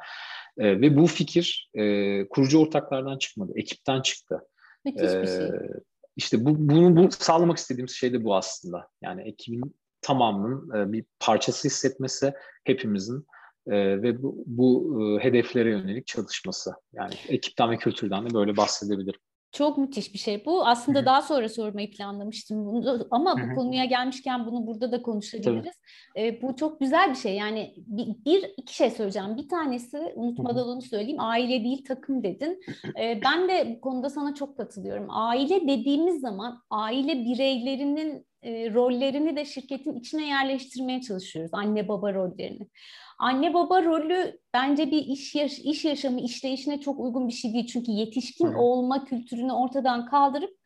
E, 0.57 0.81
ve 0.81 0.97
bu 0.97 1.07
fikir 1.07 1.69
e, 1.73 2.27
kurucu 2.27 2.59
ortaklardan 2.59 3.17
çıkmadı, 3.17 3.51
ekipten 3.55 4.01
çıktı. 4.01 4.39
Müthiş 4.85 5.03
bir 5.03 5.27
şey. 5.27 5.45
E, 5.45 5.51
işte 6.15 6.45
bu, 6.45 6.69
bunu 6.69 6.97
bu, 6.97 7.11
sağlamak 7.11 7.57
istediğimiz 7.57 7.91
şey 7.91 8.13
de 8.13 8.23
bu 8.23 8.35
aslında. 8.35 8.87
Yani 9.01 9.21
ekibin 9.21 9.78
tamamının 10.01 10.75
e, 10.75 10.91
bir 10.91 11.05
parçası 11.19 11.67
hissetmesi 11.67 12.33
hepimizin 12.63 13.25
e, 13.67 14.01
ve 14.01 14.23
bu, 14.23 14.43
bu 14.45 14.99
e, 15.01 15.23
hedeflere 15.23 15.69
yönelik 15.69 16.07
çalışması. 16.07 16.71
Yani 16.93 17.13
ekipten 17.27 17.71
ve 17.71 17.77
kültürden 17.77 18.29
de 18.29 18.33
böyle 18.33 18.57
bahsedebilirim. 18.57 19.19
Çok 19.51 19.77
müthiş 19.77 20.13
bir 20.13 20.19
şey 20.19 20.45
bu. 20.45 20.67
Aslında 20.67 20.99
Hı-hı. 20.99 21.05
daha 21.05 21.21
sonra 21.21 21.49
sormayı 21.49 21.91
planlamıştım 21.91 22.65
bunu 22.65 23.07
ama 23.11 23.39
Hı-hı. 23.39 23.51
bu 23.51 23.55
konuya 23.55 23.85
gelmişken 23.85 24.45
bunu 24.45 24.67
burada 24.67 24.91
da 24.91 25.01
konuşabiliriz. 25.01 25.73
Ee, 26.17 26.41
bu 26.41 26.55
çok 26.55 26.79
güzel 26.79 27.09
bir 27.09 27.15
şey. 27.15 27.35
Yani 27.35 27.73
bir, 27.77 28.07
bir 28.25 28.53
iki 28.57 28.75
şey 28.75 28.91
söyleyeceğim. 28.91 29.37
Bir 29.37 29.49
tanesi 29.49 29.97
unutmadan 30.15 30.61
Hı-hı. 30.61 30.69
onu 30.69 30.81
söyleyeyim. 30.81 31.19
Aile 31.19 31.63
değil 31.63 31.85
takım 31.87 32.23
dedin. 32.23 32.61
Ee, 32.99 33.19
ben 33.25 33.49
de 33.49 33.75
bu 33.75 33.81
konuda 33.81 34.09
sana 34.09 34.35
çok 34.35 34.57
katılıyorum. 34.57 35.05
Aile 35.09 35.67
dediğimiz 35.67 36.21
zaman 36.21 36.63
aile 36.69 37.13
bireylerinin 37.13 38.28
e, 38.43 38.73
rollerini 38.73 39.35
de 39.35 39.45
şirketin 39.45 39.95
içine 39.95 40.27
yerleştirmeye 40.27 41.01
çalışıyoruz. 41.01 41.51
Anne 41.53 41.87
baba 41.87 42.13
rollerini. 42.13 42.67
Anne 43.19 43.53
baba 43.53 43.83
rolü 43.83 44.39
bence 44.53 44.91
bir 44.91 45.05
iş 45.05 45.35
yaş 45.35 45.59
iş 45.59 45.85
yaşamı 45.85 46.21
işleyişine 46.21 46.81
çok 46.81 46.99
uygun 46.99 47.27
bir 47.27 47.33
şey 47.33 47.53
değil. 47.53 47.67
Çünkü 47.67 47.91
yetişkin 47.91 48.47
Hı. 48.47 48.57
olma 48.57 49.05
kültürünü 49.05 49.51
ortadan 49.51 50.05
kaldırıp 50.05 50.59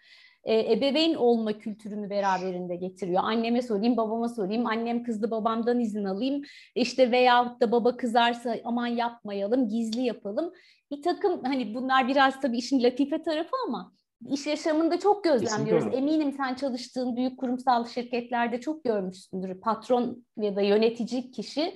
e, 0.43 0.73
ebeveyn 0.73 1.13
olma 1.13 1.53
kültürünü 1.53 2.09
beraberinde 2.09 2.75
getiriyor. 2.75 3.23
Anneme 3.23 3.61
sorayım, 3.61 3.97
babama 3.97 4.29
sorayım, 4.29 4.65
annem 4.65 5.03
kızdı 5.03 5.31
babamdan 5.31 5.79
izin 5.79 6.03
alayım. 6.03 6.41
İşte 6.75 7.11
veyahut 7.11 7.61
da 7.61 7.71
baba 7.71 7.97
kızarsa 7.97 8.55
aman 8.63 8.87
yapmayalım, 8.87 9.69
gizli 9.69 10.01
yapalım. 10.01 10.53
Bir 10.91 11.01
takım 11.01 11.43
hani 11.43 11.75
bunlar 11.75 12.07
biraz 12.07 12.41
tabii 12.41 12.57
işin 12.57 12.83
latife 12.83 13.21
tarafı 13.21 13.55
ama 13.67 13.93
iş 14.31 14.47
yaşamında 14.47 14.99
çok 14.99 15.23
gözlemliyoruz. 15.23 15.85
Kesinlikle. 15.85 16.13
Eminim 16.13 16.31
sen 16.31 16.55
çalıştığın 16.55 17.15
büyük 17.15 17.39
kurumsal 17.39 17.85
şirketlerde 17.85 18.61
çok 18.61 18.83
görmüşsündür. 18.83 19.61
Patron 19.61 20.25
ya 20.37 20.55
da 20.55 20.61
yönetici 20.61 21.31
kişi 21.31 21.73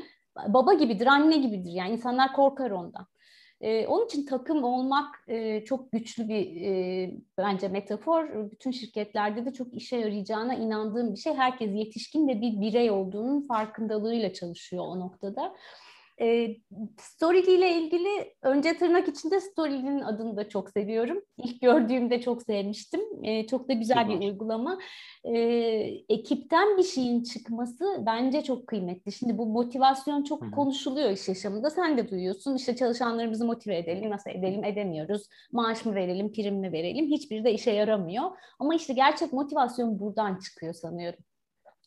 baba 0.47 0.73
gibidir, 0.73 1.07
anne 1.07 1.38
gibidir. 1.38 1.71
Yani 1.71 1.91
insanlar 1.91 2.33
korkar 2.33 2.71
ondan. 2.71 3.07
Ee, 3.62 3.88
onun 3.88 4.05
için 4.05 4.25
takım 4.25 4.63
olmak 4.63 5.15
e, 5.27 5.63
çok 5.63 5.91
güçlü 5.91 6.27
bir 6.27 6.62
e, 6.62 7.12
bence 7.38 7.67
metafor. 7.67 8.51
Bütün 8.51 8.71
şirketlerde 8.71 9.45
de 9.45 9.53
çok 9.53 9.73
işe 9.73 9.97
yarayacağına 9.97 10.53
inandığım 10.53 11.13
bir 11.13 11.19
şey. 11.19 11.33
Herkes 11.33 11.75
yetişkin 11.75 12.27
ve 12.27 12.41
bir 12.41 12.62
birey 12.62 12.91
olduğunun 12.91 13.41
farkındalığıyla 13.41 14.33
çalışıyor 14.33 14.83
o 14.88 14.99
noktada. 14.99 15.55
E, 16.21 16.56
Storyly 16.99 17.56
ile 17.56 17.75
ilgili 17.75 18.34
önce 18.41 18.77
tırnak 18.77 19.08
içinde 19.08 19.39
Storyly'nin 19.39 20.01
adını 20.01 20.38
da 20.38 20.49
çok 20.49 20.69
seviyorum. 20.69 21.21
İlk 21.38 21.62
gördüğümde 21.62 22.21
çok 22.21 22.43
sevmiştim. 22.43 23.01
E, 23.23 23.47
çok 23.47 23.69
da 23.69 23.73
güzel 23.73 24.03
Süper. 24.03 24.19
bir 24.19 24.25
uygulama. 24.25 24.80
E, 25.23 25.38
ekipten 26.10 26.77
bir 26.77 26.84
şeyin 26.84 27.23
çıkması 27.23 28.03
bence 28.06 28.43
çok 28.43 28.67
kıymetli. 28.67 29.12
Şimdi 29.12 29.38
bu 29.38 29.45
motivasyon 29.45 30.23
çok 30.23 30.41
Hı-hı. 30.41 30.51
konuşuluyor 30.51 31.10
iş 31.10 31.27
yaşamında. 31.27 31.69
Sen 31.69 31.97
de 31.97 32.10
duyuyorsun. 32.10 32.56
İşte 32.56 32.75
çalışanlarımızı 32.75 33.45
motive 33.45 33.77
edelim, 33.77 34.10
nasıl 34.10 34.30
edelim, 34.30 34.63
edemiyoruz. 34.63 35.27
Maaş 35.51 35.86
mı 35.86 35.95
verelim, 35.95 36.32
prim 36.32 36.56
mi 36.56 36.71
verelim? 36.71 37.06
Hiçbiri 37.06 37.43
de 37.43 37.53
işe 37.53 37.71
yaramıyor. 37.71 38.32
Ama 38.60 38.75
işte 38.75 38.93
gerçek 38.93 39.34
motivasyon 39.34 39.99
buradan 39.99 40.39
çıkıyor 40.39 40.73
sanıyorum 40.73 41.19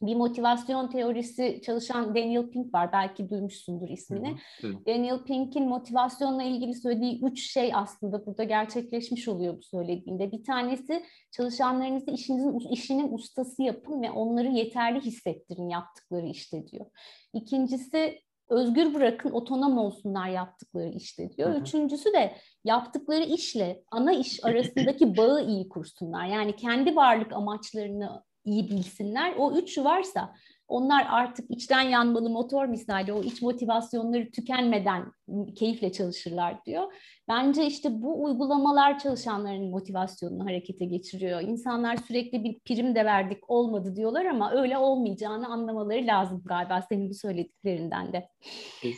bir 0.02 0.16
motivasyon 0.16 0.88
teorisi 0.88 1.60
çalışan 1.64 2.14
Daniel 2.14 2.50
Pink 2.50 2.74
var. 2.74 2.92
Belki 2.92 3.30
duymuşsundur 3.30 3.88
ismini. 3.88 4.36
Hı. 4.60 4.72
Daniel 4.86 5.22
Pink'in 5.22 5.68
motivasyonla 5.68 6.42
ilgili 6.42 6.74
söylediği 6.74 7.24
üç 7.24 7.52
şey 7.52 7.70
aslında 7.74 8.26
burada 8.26 8.44
gerçekleşmiş 8.44 9.28
oluyor 9.28 9.56
bu 9.56 9.62
söylediğinde. 9.62 10.32
Bir 10.32 10.44
tanesi 10.44 11.04
çalışanlarınızı 11.30 12.10
işinizin 12.10 12.58
işinin 12.58 13.12
ustası 13.12 13.62
yapın 13.62 14.02
ve 14.02 14.10
onları 14.10 14.48
yeterli 14.48 15.00
hissettirin 15.00 15.68
yaptıkları 15.68 16.26
işte 16.26 16.66
diyor. 16.66 16.86
İkincisi 17.32 18.20
özgür 18.48 18.94
bırakın, 18.94 19.30
otonom 19.30 19.78
olsunlar 19.78 20.28
yaptıkları 20.28 20.88
işte 20.88 21.30
diyor. 21.30 21.50
Hı 21.50 21.54
hı. 21.54 21.60
Üçüncüsü 21.60 22.12
de 22.12 22.36
yaptıkları 22.64 23.24
işle 23.24 23.82
ana 23.90 24.12
iş 24.12 24.40
arasındaki 24.44 25.16
bağı 25.16 25.46
iyi 25.46 25.68
kursunlar. 25.68 26.26
Yani 26.26 26.56
kendi 26.56 26.96
varlık 26.96 27.32
amaçlarını 27.32 28.22
iyi 28.44 28.70
bilsinler. 28.70 29.34
O 29.38 29.52
üçü 29.52 29.84
varsa 29.84 30.34
onlar 30.68 31.06
artık 31.10 31.50
içten 31.50 31.80
yanmalı 31.80 32.30
motor 32.30 32.66
misali 32.66 33.12
o 33.12 33.22
iç 33.22 33.42
motivasyonları 33.42 34.30
tükenmeden 34.30 35.12
keyifle 35.54 35.92
çalışırlar 35.92 36.64
diyor. 36.64 36.92
Bence 37.28 37.66
işte 37.66 38.02
bu 38.02 38.24
uygulamalar 38.24 38.98
çalışanların 38.98 39.70
motivasyonunu 39.70 40.44
harekete 40.44 40.84
geçiriyor. 40.84 41.40
İnsanlar 41.40 41.96
sürekli 41.96 42.44
bir 42.44 42.60
prim 42.60 42.94
de 42.94 43.04
verdik 43.04 43.50
olmadı 43.50 43.96
diyorlar 43.96 44.24
ama 44.24 44.52
öyle 44.52 44.78
olmayacağını 44.78 45.48
anlamaları 45.48 46.06
lazım 46.06 46.42
galiba 46.44 46.82
senin 46.88 47.10
bu 47.10 47.14
söylediklerinden 47.14 48.12
de. 48.12 48.28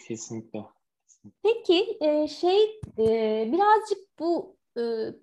Kesinlikle. 0.09 0.61
Peki 1.43 1.99
şey 2.41 2.81
birazcık 3.47 3.99
bu 4.19 4.57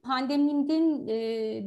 pandeminin 0.04 0.70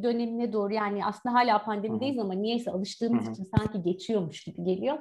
dönemine 0.02 0.52
doğru 0.52 0.72
yani 0.74 1.04
aslında 1.04 1.34
hala 1.34 1.64
pandemideyiz 1.64 2.18
ama 2.18 2.34
niyeyse 2.34 2.70
alıştığımız 2.70 3.28
için 3.28 3.48
sanki 3.56 3.82
geçiyormuş 3.82 4.44
gibi 4.44 4.64
geliyor. 4.64 4.98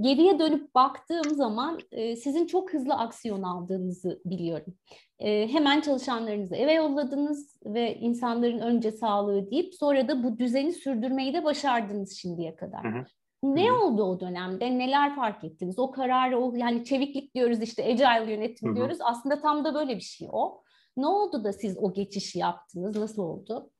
Geriye 0.00 0.38
dönüp 0.38 0.74
baktığım 0.74 1.34
zaman 1.34 1.78
sizin 1.92 2.46
çok 2.46 2.72
hızlı 2.72 2.94
aksiyon 2.94 3.42
aldığınızı 3.42 4.20
biliyorum. 4.24 4.74
Hemen 5.20 5.80
çalışanlarınızı 5.80 6.56
eve 6.56 6.72
yolladınız 6.72 7.56
ve 7.64 7.96
insanların 7.96 8.58
önce 8.58 8.92
sağlığı 8.92 9.50
deyip 9.50 9.74
sonra 9.74 10.08
da 10.08 10.24
bu 10.24 10.38
düzeni 10.38 10.72
sürdürmeyi 10.72 11.34
de 11.34 11.44
başardınız 11.44 12.16
şimdiye 12.16 12.56
kadar. 12.56 12.84
Hı 12.84 12.98
hı. 12.98 13.04
Ne 13.42 13.68
Hı-hı. 13.68 13.84
oldu 13.84 14.02
o 14.02 14.20
dönemde? 14.20 14.78
Neler 14.78 15.16
fark 15.16 15.44
ettiniz? 15.44 15.78
O 15.78 15.90
kararı, 15.90 16.38
o 16.38 16.54
yani 16.54 16.84
çeviklik 16.84 17.34
diyoruz 17.34 17.62
işte 17.62 17.84
agile 17.84 18.32
yönetim 18.32 18.68
Hı-hı. 18.68 18.76
diyoruz. 18.76 18.98
Aslında 19.00 19.40
tam 19.40 19.64
da 19.64 19.74
böyle 19.74 19.96
bir 19.96 20.00
şey 20.00 20.28
o. 20.32 20.62
Ne 20.98 21.06
oldu 21.06 21.44
da 21.44 21.52
siz 21.52 21.76
o 21.78 21.92
geçişi 21.92 22.38
yaptınız? 22.38 22.96
Nasıl 22.96 23.22
oldu? 23.22 23.70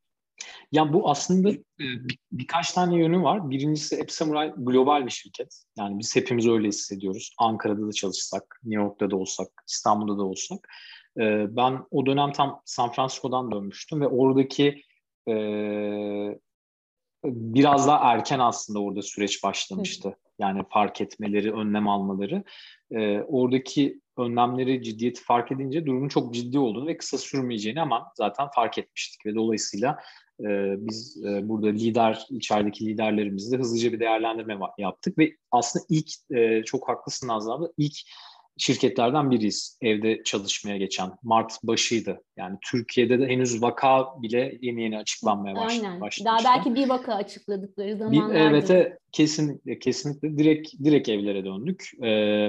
Ya 0.73 0.93
bu 0.93 1.11
aslında 1.11 1.51
e, 1.51 1.59
bir, 1.79 2.19
birkaç 2.33 2.73
tane 2.73 2.97
yönü 2.97 3.23
var. 3.23 3.51
Birincisi 3.51 3.97
Epsamuray 3.97 4.53
global 4.57 5.07
bir 5.07 5.11
şirket. 5.11 5.65
Yani 5.79 5.99
biz 5.99 6.17
hepimiz 6.17 6.49
öyle 6.49 6.69
hissediyoruz. 6.69 7.35
Ankara'da 7.39 7.87
da 7.87 7.93
çalışsak, 7.93 8.61
New 8.65 8.83
York'ta 8.83 9.11
da 9.11 9.17
olsak, 9.17 9.49
İstanbul'da 9.69 10.19
da 10.19 10.25
olsak. 10.25 10.69
E, 11.17 11.57
ben 11.57 11.85
o 11.91 12.07
dönem 12.07 12.33
tam 12.33 12.63
San 12.65 12.93
Francisco'dan 12.93 13.53
dönmüştüm 13.53 14.01
ve 14.01 14.09
oradaki 14.09 14.83
e, 15.29 15.35
biraz 17.25 17.87
daha 17.87 18.13
erken 18.13 18.39
aslında 18.39 18.83
orada 18.83 19.03
süreç 19.03 19.45
başlamıştı. 19.45 20.17
Yani 20.39 20.63
fark 20.71 21.01
etmeleri, 21.01 21.53
önlem 21.53 21.89
almaları. 21.89 22.45
oradaki 23.27 24.01
önlemleri 24.19 24.83
ciddiyeti 24.83 25.23
fark 25.23 25.53
edince 25.53 25.87
durumun 25.87 26.09
çok 26.09 26.35
ciddi 26.35 26.59
olduğunu 26.59 26.87
ve 26.87 26.97
kısa 26.97 27.19
sürmeyeceğini 27.19 27.81
hemen 27.81 28.01
zaten 28.15 28.49
fark 28.55 28.79
etmiştik 28.79 29.27
ve 29.27 29.35
dolayısıyla 29.35 29.99
e, 30.41 30.47
biz 30.79 31.25
e, 31.25 31.49
burada 31.49 31.67
lider 31.67 32.27
içerideki 32.31 32.87
liderlerimizle 32.87 33.57
hızlıca 33.57 33.93
bir 33.93 34.01
değerlendirme 34.01 34.59
yaptık 34.79 35.19
ve 35.19 35.37
aslında 35.51 35.85
ilk 35.89 36.09
e, 36.31 36.63
çok 36.65 36.89
haklısın 36.89 37.29
Nazlı 37.29 37.53
abla 37.53 37.69
ilk 37.77 37.95
şirketlerden 38.59 39.31
biriyiz 39.31 39.79
evde 39.83 40.23
çalışmaya 40.25 40.77
geçen. 40.77 41.11
Mart 41.23 41.63
başıydı. 41.63 42.23
Yani 42.37 42.59
Türkiye'de 42.71 43.19
de 43.19 43.27
henüz 43.27 43.63
vaka 43.63 44.23
bile 44.23 44.59
yeni 44.61 44.83
yeni 44.83 44.99
açıklanmaya 44.99 45.57
baş, 45.57 45.73
Aynen. 45.73 46.01
Daha 46.25 46.39
belki 46.45 46.75
bir 46.75 46.89
vaka 46.89 47.15
açıkladıkları 47.15 47.97
zamanlarda. 47.97 48.35
Bir, 48.35 48.41
evet, 48.41 48.71
evet, 48.71 48.99
kesinlikle 49.13 49.79
kesinlikle 49.79 50.39
direkt 50.39 50.73
direkt 50.85 51.09
evlere 51.09 51.45
döndük. 51.45 51.91
Ee, 52.05 52.49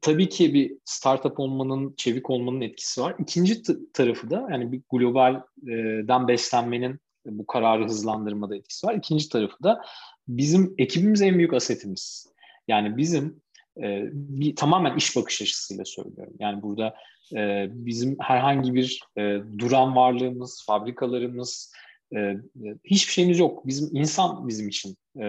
tabii 0.00 0.28
ki 0.28 0.54
bir 0.54 0.76
startup 0.84 1.40
olmanın, 1.40 1.94
çevik 1.96 2.30
olmanın 2.30 2.60
etkisi 2.60 3.00
var. 3.00 3.14
İkinci 3.18 3.62
tarafı 3.92 4.30
da 4.30 4.48
yani 4.50 4.72
bir 4.72 4.82
globalden 4.90 6.28
beslenmenin 6.28 7.00
bu 7.26 7.46
kararı 7.46 7.84
hızlandırmada 7.84 8.56
etkisi 8.56 8.86
var. 8.86 8.94
İkinci 8.94 9.28
tarafı 9.28 9.62
da 9.62 9.82
bizim 10.28 10.74
ekibimiz 10.78 11.22
en 11.22 11.38
büyük 11.38 11.54
asetimiz. 11.54 12.32
Yani 12.68 12.96
bizim 12.96 13.40
e, 13.82 14.08
bir 14.12 14.56
tamamen 14.56 14.96
iş 14.96 15.16
bakış 15.16 15.42
açısıyla 15.42 15.84
söylüyorum. 15.84 16.34
Yani 16.38 16.62
burada 16.62 16.94
e, 17.36 17.66
bizim 17.70 18.16
herhangi 18.20 18.74
bir 18.74 19.00
e, 19.18 19.38
duran 19.58 19.96
varlığımız, 19.96 20.64
fabrikalarımız, 20.66 21.72
e, 22.16 22.36
hiçbir 22.84 23.12
şeyimiz 23.12 23.38
yok. 23.38 23.66
Bizim 23.66 23.96
insan 23.96 24.48
bizim 24.48 24.68
için 24.68 24.96
e, 25.20 25.26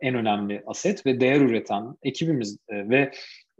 en 0.00 0.14
önemli 0.14 0.62
aset 0.66 1.06
ve 1.06 1.20
değer 1.20 1.40
üreten 1.40 1.96
ekibimiz 2.02 2.58
e, 2.68 2.88
ve 2.88 3.12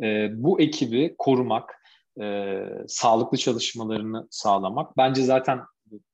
e, 0.02 0.28
bu 0.32 0.60
ekibi 0.60 1.14
korumak, 1.18 1.74
e, 2.20 2.56
sağlıklı 2.88 3.38
çalışmalarını 3.38 4.26
sağlamak 4.30 4.96
bence 4.96 5.22
zaten 5.22 5.60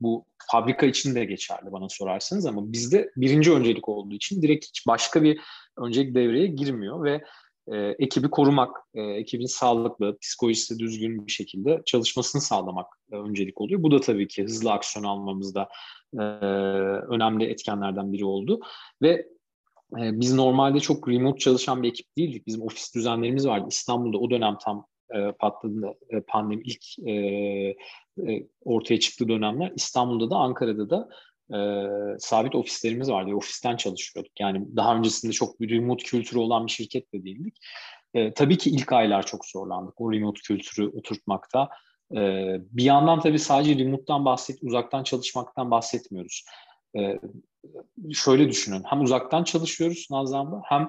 bu 0.00 0.24
fabrika 0.52 0.86
için 0.86 1.14
de 1.14 1.24
geçerli 1.24 1.72
bana 1.72 1.88
sorarsanız 1.88 2.46
ama 2.46 2.72
bizde 2.72 3.10
birinci 3.16 3.52
öncelik 3.52 3.88
olduğu 3.88 4.14
için 4.14 4.42
direkt 4.42 4.66
hiç 4.68 4.86
başka 4.86 5.22
bir 5.22 5.40
öncelik 5.78 6.14
devreye 6.14 6.46
girmiyor 6.46 7.04
ve 7.04 7.24
e, 7.72 7.76
ekibi 7.98 8.30
korumak, 8.30 8.76
e, 8.94 9.02
ekibin 9.02 9.46
sağlıklı, 9.46 10.18
psikolojisi 10.18 10.78
düzgün 10.78 11.26
bir 11.26 11.32
şekilde 11.32 11.82
çalışmasını 11.86 12.42
sağlamak 12.42 12.86
e, 13.12 13.16
öncelik 13.16 13.60
oluyor. 13.60 13.82
Bu 13.82 13.90
da 13.90 14.00
tabii 14.00 14.28
ki 14.28 14.44
hızlı 14.44 14.72
aksiyon 14.72 15.04
almamızda 15.04 15.68
e, 16.14 16.22
önemli 17.14 17.44
etkenlerden 17.44 18.12
biri 18.12 18.24
oldu. 18.24 18.60
Ve 19.02 19.26
e, 19.92 20.20
biz 20.20 20.34
normalde 20.34 20.80
çok 20.80 21.08
remote 21.08 21.38
çalışan 21.38 21.82
bir 21.82 21.88
ekip 21.88 22.16
değildik. 22.16 22.46
Bizim 22.46 22.62
ofis 22.62 22.94
düzenlerimiz 22.94 23.46
vardı. 23.46 23.66
İstanbul'da 23.70 24.18
o 24.18 24.30
dönem 24.30 24.56
tam 24.64 24.86
e, 25.14 25.32
patladığında 25.32 25.94
e, 26.10 26.20
pandemi 26.20 26.62
ilk 26.64 27.08
e, 27.08 27.12
e, 27.12 28.46
ortaya 28.64 29.00
çıktığı 29.00 29.28
dönemler 29.28 29.72
İstanbul'da 29.76 30.30
da 30.30 30.36
Ankara'da 30.36 30.90
da 30.90 31.08
e, 31.56 31.58
sabit 32.18 32.54
ofislerimiz 32.54 33.10
vardı. 33.10 33.34
Ofisten 33.34 33.76
çalışıyorduk. 33.76 34.40
Yani 34.40 34.76
daha 34.76 34.96
öncesinde 34.96 35.32
çok 35.32 35.60
bir 35.60 35.70
remote 35.70 36.04
kültürü 36.04 36.38
olan 36.38 36.66
bir 36.66 36.72
şirket 36.72 37.12
de 37.12 37.24
değildik. 37.24 37.56
E, 38.14 38.32
tabii 38.34 38.58
ki 38.58 38.70
ilk 38.70 38.92
aylar 38.92 39.26
çok 39.26 39.46
zorlandık 39.46 40.00
o 40.00 40.12
remote 40.12 40.40
kültürü 40.40 40.88
oturtmakta. 40.88 41.68
E, 42.12 42.20
bir 42.60 42.84
yandan 42.84 43.20
tabii 43.20 43.38
sadece 43.38 43.84
remote'dan 43.84 44.24
bahset, 44.24 44.58
uzaktan 44.62 45.02
çalışmaktan 45.02 45.70
bahsetmiyoruz. 45.70 46.44
E, 46.98 47.18
şöyle 48.12 48.48
düşünün. 48.48 48.82
Hem 48.86 49.00
uzaktan 49.00 49.44
çalışıyoruz 49.44 50.06
Nazlı 50.10 50.60
hem 50.64 50.88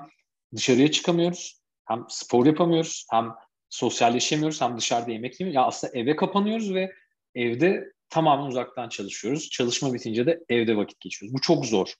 dışarıya 0.55 0.91
çıkamıyoruz, 0.91 1.61
hem 1.85 2.05
spor 2.09 2.45
yapamıyoruz, 2.45 3.05
hem 3.11 3.31
sosyalleşemiyoruz, 3.69 4.61
hem 4.61 4.77
dışarıda 4.77 5.11
yemek 5.11 5.39
yemiyoruz. 5.39 5.55
Ya 5.55 5.65
aslında 5.65 5.97
eve 5.97 6.15
kapanıyoruz 6.15 6.73
ve 6.73 6.91
evde 7.35 7.91
tamamen 8.09 8.47
uzaktan 8.47 8.89
çalışıyoruz. 8.89 9.49
Çalışma 9.49 9.93
bitince 9.93 10.25
de 10.25 10.39
evde 10.49 10.77
vakit 10.77 10.99
geçiriyoruz. 10.99 11.33
Bu 11.33 11.41
çok 11.41 11.65
zor. 11.65 11.93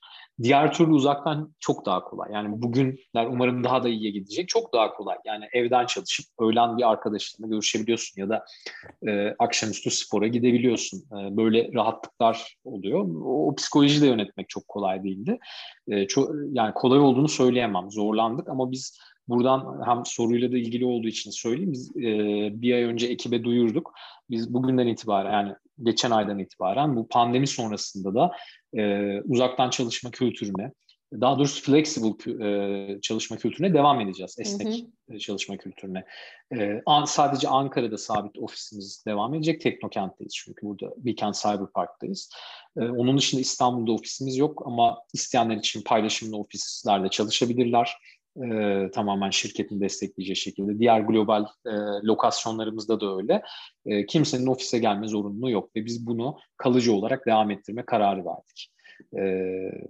Diğer 0.43 0.73
türlü 0.73 0.91
uzaktan 0.91 1.55
çok 1.59 1.85
daha 1.85 2.03
kolay. 2.03 2.31
Yani 2.31 2.61
bugünler 2.61 3.25
umarım 3.25 3.63
daha 3.63 3.83
da 3.83 3.89
iyiye 3.89 4.11
gidecek. 4.11 4.47
Çok 4.47 4.73
daha 4.73 4.93
kolay. 4.93 5.17
Yani 5.25 5.45
evden 5.53 5.85
çalışıp 5.85 6.25
öğlen 6.39 6.77
bir 6.77 6.89
arkadaşınla 6.91 7.47
görüşebiliyorsun 7.47 8.21
ya 8.21 8.29
da 8.29 8.45
e, 9.07 9.35
akşamüstü 9.39 9.91
spora 9.91 10.27
gidebiliyorsun. 10.27 10.97
E, 10.97 11.37
böyle 11.37 11.73
rahatlıklar 11.73 12.57
oluyor. 12.63 12.99
O, 13.25 13.47
o 13.47 13.55
psikolojiyi 13.55 14.01
de 14.01 14.07
yönetmek 14.07 14.49
çok 14.49 14.67
kolay 14.67 15.03
değildi. 15.03 15.37
E, 15.87 16.07
çok, 16.07 16.29
yani 16.51 16.73
kolay 16.73 16.99
olduğunu 16.99 17.27
söyleyemem. 17.27 17.91
Zorlandık 17.91 18.49
ama 18.49 18.71
biz 18.71 18.99
Buradan 19.27 19.81
hem 19.85 20.05
soruyla 20.05 20.51
da 20.51 20.57
ilgili 20.57 20.85
olduğu 20.85 21.07
için 21.07 21.31
söyleyeyim. 21.31 21.71
Biz 21.71 21.97
e, 21.97 22.01
bir 22.61 22.73
ay 22.73 22.83
önce 22.83 23.07
ekibe 23.07 23.43
duyurduk. 23.43 23.93
Biz 24.29 24.53
bugünden 24.53 24.87
itibaren 24.87 25.31
yani 25.31 25.55
geçen 25.83 26.11
aydan 26.11 26.39
itibaren 26.39 26.95
bu 26.95 27.07
pandemi 27.07 27.47
sonrasında 27.47 28.15
da 28.15 28.31
e, 28.77 29.21
uzaktan 29.21 29.69
çalışma 29.69 30.11
kültürüne, 30.11 30.71
daha 31.13 31.37
doğrusu 31.37 31.63
flexible 31.63 32.45
e, 32.45 33.01
çalışma 33.01 33.37
kültürüne 33.37 33.73
devam 33.73 34.01
edeceğiz. 34.01 34.35
Esnek 34.39 34.67
hı 34.67 35.13
hı. 35.13 35.19
çalışma 35.19 35.57
kültürüne. 35.57 36.05
E, 36.53 36.81
an, 36.85 37.05
sadece 37.05 37.47
Ankara'da 37.47 37.97
sabit 37.97 38.37
ofisimiz 38.37 39.03
devam 39.07 39.33
edecek. 39.33 39.61
Teknokent'teyiz 39.61 40.33
çünkü 40.35 40.65
burada 40.65 40.93
Beacon 40.97 41.31
Cyber 41.31 41.67
Park'tayız. 41.73 42.29
E, 42.77 42.81
onun 42.81 43.17
dışında 43.17 43.41
İstanbul'da 43.41 43.91
ofisimiz 43.91 44.37
yok 44.37 44.63
ama 44.65 44.99
isteyenler 45.13 45.55
için 45.55 45.81
paylaşımlı 45.81 46.37
ofislerde 46.37 47.09
çalışabilirler 47.09 47.97
e, 48.43 48.91
tamamen 48.91 49.29
şirketin 49.29 49.81
destekleyeceği 49.81 50.35
şekilde. 50.35 50.79
Diğer 50.79 50.99
global 50.99 51.45
e, 51.65 51.71
lokasyonlarımızda 52.03 53.01
da 53.01 53.17
öyle. 53.17 53.41
E, 53.85 54.05
kimsenin 54.05 54.47
ofise 54.47 54.79
gelme 54.79 55.07
zorunluluğu 55.07 55.51
yok 55.51 55.75
ve 55.75 55.85
biz 55.85 56.07
bunu 56.07 56.37
kalıcı 56.57 56.93
olarak 56.93 57.25
devam 57.25 57.51
ettirme 57.51 57.85
kararı 57.85 58.25
verdik. 58.25 58.73
E, 59.17 59.23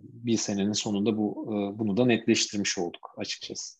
bir 0.04 0.38
senenin 0.38 0.74
sonunda 0.74 1.18
bu 1.18 1.46
e, 1.48 1.80
bunu 1.80 1.98
da 1.98 2.06
netleştirmiş 2.06 2.78
olduk 2.78 3.14
açıkçası. 3.18 3.80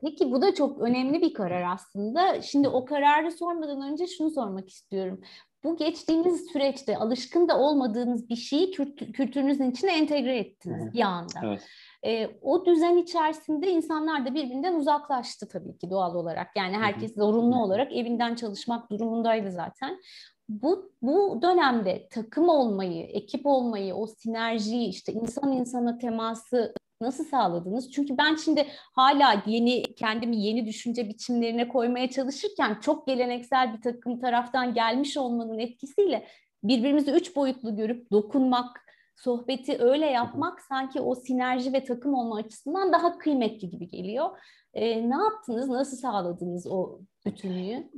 Peki 0.00 0.30
bu 0.30 0.42
da 0.42 0.54
çok 0.54 0.80
önemli 0.80 1.22
bir 1.22 1.34
karar 1.34 1.72
aslında. 1.72 2.42
Şimdi 2.42 2.68
o 2.68 2.84
kararı 2.84 3.32
sormadan 3.32 3.92
önce 3.92 4.06
şunu 4.06 4.30
sormak 4.30 4.68
istiyorum. 4.68 5.20
Bu 5.64 5.76
geçtiğimiz 5.76 6.46
süreçte 6.52 6.96
alışkın 6.96 7.48
da 7.48 7.58
olmadığınız 7.58 8.28
bir 8.28 8.36
şeyi 8.36 8.70
kültürünüzün 9.12 9.70
içine 9.70 9.98
entegre 9.98 10.38
ettiniz 10.38 10.94
bir 10.94 11.00
anda. 11.00 11.40
Evet. 11.44 11.62
E, 12.06 12.30
o 12.42 12.66
düzen 12.66 12.96
içerisinde 12.96 13.70
insanlar 13.70 14.26
da 14.26 14.34
birbirinden 14.34 14.74
uzaklaştı 14.74 15.48
tabii 15.48 15.78
ki 15.78 15.90
doğal 15.90 16.14
olarak. 16.14 16.56
Yani 16.56 16.76
herkes 16.76 17.14
zorunlu 17.14 17.62
olarak 17.62 17.92
evinden 17.92 18.34
çalışmak 18.34 18.90
durumundaydı 18.90 19.50
zaten. 19.50 20.00
Bu, 20.48 20.92
bu 21.02 21.38
dönemde 21.42 22.08
takım 22.10 22.48
olmayı, 22.48 23.04
ekip 23.04 23.46
olmayı, 23.46 23.94
o 23.94 24.06
sinerjiyi, 24.06 24.88
işte 24.88 25.12
insan 25.12 25.52
insana 25.52 25.98
teması 25.98 26.74
nasıl 27.00 27.24
sağladınız? 27.24 27.92
Çünkü 27.92 28.18
ben 28.18 28.34
şimdi 28.34 28.66
hala 28.94 29.42
yeni 29.46 29.82
kendimi 29.82 30.36
yeni 30.36 30.66
düşünce 30.66 31.08
biçimlerine 31.08 31.68
koymaya 31.68 32.10
çalışırken 32.10 32.78
çok 32.80 33.06
geleneksel 33.06 33.76
bir 33.76 33.82
takım 33.82 34.20
taraftan 34.20 34.74
gelmiş 34.74 35.16
olmanın 35.16 35.58
etkisiyle 35.58 36.26
birbirimizi 36.64 37.10
üç 37.10 37.36
boyutlu 37.36 37.76
görüp 37.76 38.10
dokunmak, 38.12 38.83
sohbeti 39.16 39.78
öyle 39.78 40.06
yapmak 40.06 40.60
sanki 40.60 41.00
o 41.00 41.14
sinerji 41.14 41.72
ve 41.72 41.84
takım 41.84 42.14
olma 42.14 42.36
açısından 42.36 42.92
daha 42.92 43.18
kıymetli 43.18 43.70
gibi 43.70 43.88
geliyor. 43.88 44.38
E, 44.74 45.10
ne 45.10 45.14
yaptınız? 45.14 45.68
Nasıl 45.68 45.96
sağladınız 45.96 46.66
o 46.66 46.98
bütünlüğü? 47.26 47.90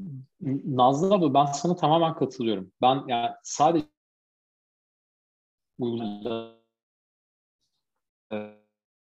Nazlı 0.64 1.14
abla 1.14 1.34
ben 1.34 1.44
sana 1.44 1.76
tamamen 1.76 2.14
katılıyorum. 2.14 2.72
Ben 2.82 3.02
yani 3.08 3.30
sadece 3.42 3.86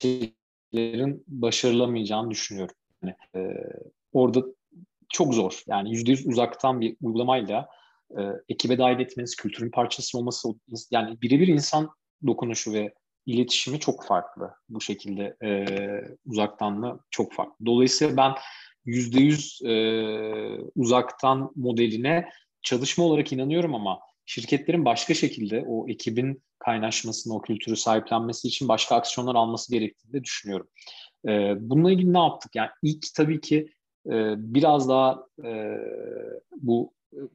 şeylerin 0.02 1.24
başarılamayacağını 1.26 2.30
düşünüyorum. 2.30 2.74
Yani, 3.02 3.16
e, 3.34 3.40
orada 4.12 4.44
çok 5.08 5.34
zor. 5.34 5.62
Yani 5.66 5.90
yüzde 5.90 6.10
yüz 6.10 6.26
uzaktan 6.26 6.80
bir 6.80 6.96
uygulamayla 7.02 7.68
e, 8.18 8.22
ekibe 8.48 8.78
dahil 8.78 9.00
etmeniz, 9.00 9.36
kültürün 9.36 9.70
parçası 9.70 10.18
olması, 10.18 10.48
yani 10.90 11.22
birebir 11.22 11.48
insan 11.48 11.90
dokunuşu 12.26 12.72
ve 12.72 12.94
iletişimi 13.26 13.80
çok 13.80 14.04
farklı. 14.04 14.50
Bu 14.68 14.80
şekilde 14.80 15.36
e, 15.42 15.66
uzaktan 16.26 16.82
da 16.82 16.98
çok 17.10 17.32
farklı. 17.32 17.66
Dolayısıyla 17.66 18.16
ben 18.16 18.34
yüzde 18.84 19.20
yüz 19.20 19.60
e, 19.64 19.74
uzaktan 20.76 21.52
modeline 21.56 22.28
çalışma 22.62 23.04
olarak 23.04 23.32
inanıyorum 23.32 23.74
ama 23.74 24.00
şirketlerin 24.26 24.84
başka 24.84 25.14
şekilde 25.14 25.64
o 25.68 25.88
ekibin 25.88 26.42
kaynaşmasını, 26.58 27.34
o 27.34 27.42
kültürü 27.42 27.76
sahiplenmesi 27.76 28.48
için 28.48 28.68
başka 28.68 28.96
aksiyonlar 28.96 29.34
alması 29.34 29.72
gerektiğini 29.72 30.12
de 30.12 30.24
düşünüyorum. 30.24 30.68
E, 31.28 31.54
bununla 31.60 31.92
ilgili 31.92 32.12
ne 32.12 32.18
yaptık? 32.18 32.54
Yani 32.54 32.70
ilk 32.82 33.06
tabii 33.16 33.40
ki 33.40 33.68
e, 34.06 34.34
biraz 34.36 34.88
daha 34.88 35.26
e, 35.44 35.78
bu 36.56 36.92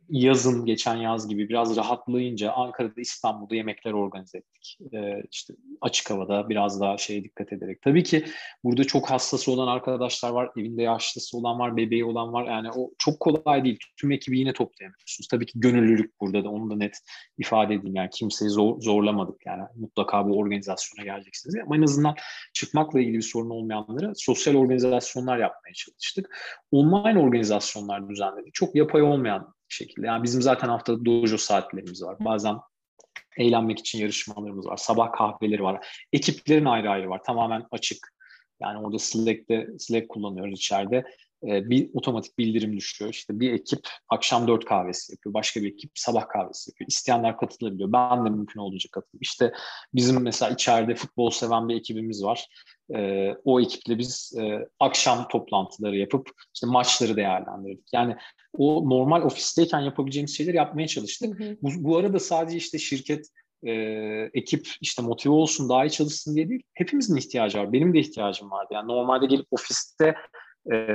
yazın 0.09 0.65
geçen 0.65 0.95
yaz 0.95 1.27
gibi 1.27 1.49
biraz 1.49 1.77
rahatlayınca 1.77 2.51
Ankara'da 2.51 3.01
İstanbul'da 3.01 3.55
yemekler 3.55 3.91
organize 3.91 4.37
ettik. 4.37 4.77
Ee, 4.93 5.23
işte 5.31 5.53
açık 5.81 6.09
havada 6.09 6.49
biraz 6.49 6.81
daha 6.81 6.97
şeye 6.97 7.23
dikkat 7.23 7.53
ederek. 7.53 7.81
Tabii 7.81 8.03
ki 8.03 8.25
burada 8.63 8.83
çok 8.83 9.09
hastası 9.09 9.51
olan 9.51 9.67
arkadaşlar 9.67 10.29
var, 10.29 10.49
evinde 10.57 10.81
yaşlısı 10.81 11.37
olan 11.37 11.59
var, 11.59 11.77
bebeği 11.77 12.05
olan 12.05 12.33
var. 12.33 12.47
Yani 12.47 12.71
o 12.75 12.91
çok 12.97 13.19
kolay 13.19 13.63
değil. 13.63 13.79
Tüm 13.97 14.11
ekibi 14.11 14.39
yine 14.39 14.53
toplayamıyorsunuz. 14.53 15.27
Tabii 15.27 15.45
ki 15.45 15.59
gönüllülük 15.59 16.21
burada 16.21 16.43
da 16.43 16.49
onu 16.49 16.69
da 16.69 16.75
net 16.75 16.97
ifade 17.37 17.73
edeyim. 17.73 17.95
Yani 17.95 18.09
kimseyi 18.09 18.49
zor, 18.49 18.81
zorlamadık 18.81 19.45
yani. 19.45 19.63
Mutlaka 19.75 20.27
bu 20.29 20.37
organizasyona 20.37 21.05
geleceksiniz. 21.05 21.55
Ama 21.65 21.77
en 21.77 21.81
azından 21.81 22.15
çıkmakla 22.53 22.99
ilgili 22.99 23.17
bir 23.17 23.21
sorun 23.21 23.49
olmayanlara 23.49 24.11
sosyal 24.15 24.55
organizasyonlar 24.55 25.37
yapmaya 25.37 25.73
çalıştık. 25.73 26.37
Online 26.71 27.19
organizasyonlar 27.19 28.09
düzenledik. 28.09 28.53
Çok 28.53 28.75
yapay 28.75 29.01
olmayan 29.01 29.53
şekilde. 29.73 30.07
Yani 30.07 30.23
bizim 30.23 30.41
zaten 30.41 30.69
haftada 30.69 31.05
dojo 31.05 31.37
saatlerimiz 31.37 32.03
var. 32.03 32.17
Bazen 32.19 32.57
eğlenmek 33.37 33.79
için 33.79 33.99
yarışmalarımız 33.99 34.67
var. 34.67 34.77
Sabah 34.77 35.11
kahveleri 35.11 35.63
var. 35.63 35.87
Ekiplerin 36.13 36.65
ayrı 36.65 36.89
ayrı 36.89 37.09
var. 37.09 37.23
Tamamen 37.23 37.65
açık. 37.71 38.13
Yani 38.61 38.85
orada 38.85 38.99
Slack'te 38.99 39.67
Slack 39.79 40.09
kullanıyoruz 40.09 40.59
içeride. 40.59 41.03
Ee, 41.43 41.69
bir 41.69 41.89
otomatik 41.93 42.37
bildirim 42.37 42.77
düşüyor. 42.77 43.11
İşte 43.11 43.39
bir 43.39 43.53
ekip 43.53 43.79
akşam 44.09 44.47
dört 44.47 44.65
kahvesi 44.65 45.13
yapıyor. 45.13 45.33
Başka 45.33 45.61
bir 45.61 45.71
ekip 45.71 45.91
sabah 45.95 46.27
kahvesi 46.27 46.71
yapıyor. 46.71 46.87
İsteyenler 46.87 47.37
katılabiliyor. 47.37 47.91
Ben 47.91 48.25
de 48.25 48.29
mümkün 48.29 48.59
olduğunca 48.59 48.89
katılıyorum. 48.91 49.21
İşte 49.21 49.51
bizim 49.93 50.23
mesela 50.23 50.51
içeride 50.51 50.95
futbol 50.95 51.29
seven 51.29 51.69
bir 51.69 51.75
ekibimiz 51.75 52.23
var. 52.23 52.47
Ee, 52.95 53.35
o 53.43 53.61
ekiple 53.61 53.97
biz 53.97 54.33
e, 54.39 54.67
akşam 54.79 55.27
toplantıları 55.27 55.97
yapıp 55.97 56.29
işte 56.53 56.67
maçları 56.67 57.15
değerlendirdik. 57.15 57.87
Yani 57.93 58.15
o 58.57 58.89
normal 58.89 59.21
ofisteyken 59.21 59.79
yapabileceğimiz 59.79 60.37
şeyler 60.37 60.53
yapmaya 60.53 60.87
çalıştık. 60.87 61.39
Hı 61.39 61.43
hı. 61.43 61.57
Bu, 61.61 61.69
bu 61.75 61.97
arada 61.97 62.19
sadece 62.19 62.57
işte 62.57 62.77
şirket 62.77 63.27
e, 63.63 63.71
ekip 64.33 64.67
işte 64.81 65.01
motive 65.01 65.33
olsun, 65.33 65.69
daha 65.69 65.85
iyi 65.85 65.91
çalışsın 65.91 66.35
diye 66.35 66.49
değil. 66.49 66.63
Hepimizin 66.73 67.15
ihtiyacı 67.15 67.57
var. 67.57 67.73
Benim 67.73 67.93
de 67.93 67.99
ihtiyacım 67.99 68.51
vardı. 68.51 68.69
Yani 68.73 68.87
normalde 68.87 69.25
gelip 69.25 69.47
ofiste 69.51 70.15
e, 70.71 70.87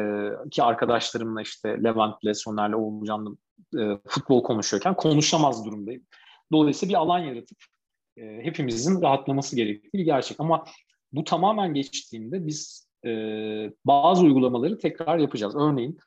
ki 0.50 0.62
arkadaşlarımla 0.62 1.42
işte 1.42 1.68
Levent'le, 1.68 2.35
Soner'le, 2.35 2.74
Oğulcan'la 2.74 3.31
e, 3.83 3.98
futbol 4.07 4.42
konuşuyorken 4.42 4.94
konuşamaz 4.94 5.66
durumdayım. 5.66 6.03
Dolayısıyla 6.53 6.92
bir 6.92 6.98
alan 6.98 7.18
yaratıp 7.18 7.59
e, 8.16 8.22
hepimizin 8.22 9.03
rahatlaması 9.03 9.57
gerektiği 9.57 9.98
bir 9.98 10.05
gerçek. 10.05 10.40
Ama 10.40 10.64
bu 11.12 11.24
tamamen 11.24 11.74
geçtiğinde 11.74 12.46
biz 12.46 12.88
e, 13.05 13.11
bazı 13.85 14.24
uygulamaları 14.24 14.79
tekrar 14.79 15.18
yapacağız. 15.18 15.57
Örneğin 15.57 15.98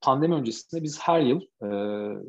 pandemi 0.00 0.34
öncesinde 0.34 0.82
biz 0.82 1.00
her 1.00 1.20
yıl 1.20 1.40
e, 1.40 1.68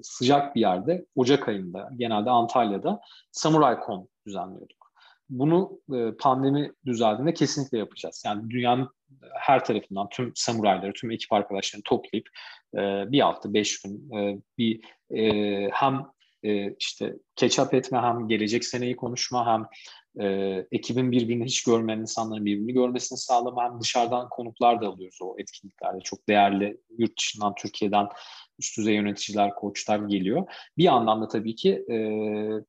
sıcak 0.04 0.56
bir 0.56 0.62
yerde 0.62 1.06
Ocak 1.16 1.48
ayında 1.48 1.90
genelde 1.96 2.30
Antalya'da 2.30 3.02
Samurai 3.32 3.78
Con 3.86 4.08
düzenliyorduk. 4.28 4.85
Bunu 5.30 5.80
e, 5.94 6.12
pandemi 6.20 6.72
düzeldiğinde 6.86 7.34
kesinlikle 7.34 7.78
yapacağız. 7.78 8.24
Yani 8.26 8.50
dünyanın 8.50 8.90
her 9.34 9.66
tarafından 9.66 10.10
tüm 10.10 10.32
samurayları, 10.36 10.94
tüm 10.94 11.12
ekip 11.12 11.34
arkadaşlarını 11.34 11.84
toplayıp 11.84 12.28
e, 12.74 12.80
bir 13.12 13.20
hafta, 13.20 13.54
beş 13.54 13.82
gün 13.82 14.12
e, 14.18 14.38
bir 14.58 14.82
e, 15.10 15.70
hem 15.70 16.06
e, 16.46 16.76
işte 16.80 17.16
up 17.62 17.74
etme 17.74 17.98
hem 17.98 18.28
gelecek 18.28 18.66
seneyi 18.66 18.96
konuşma 18.96 19.46
hem 19.48 19.66
e, 20.26 20.28
ekibin 20.72 21.12
birbirini 21.12 21.46
hiç 21.46 21.64
görmeyen 21.64 22.00
insanların 22.00 22.46
birbirini 22.46 22.74
görmesini 22.74 23.18
sağlama 23.18 23.64
hem 23.64 23.82
dışarıdan 23.82 24.30
konuklar 24.30 24.82
da 24.82 24.88
alıyoruz 24.88 25.18
o 25.22 25.36
etkinliklerde. 25.38 26.00
Çok 26.04 26.30
değerli 26.30 26.78
yurt 26.98 27.20
dışından, 27.20 27.56
Türkiye'den 27.56 28.08
üst 28.60 28.78
düzey 28.78 28.96
yöneticiler, 28.96 29.56
koçlar 29.56 30.00
geliyor. 30.00 30.48
Bir 30.78 30.84
yandan 30.84 31.22
da 31.22 31.28
tabii 31.28 31.56
ki 31.56 31.72
e, 31.72 31.98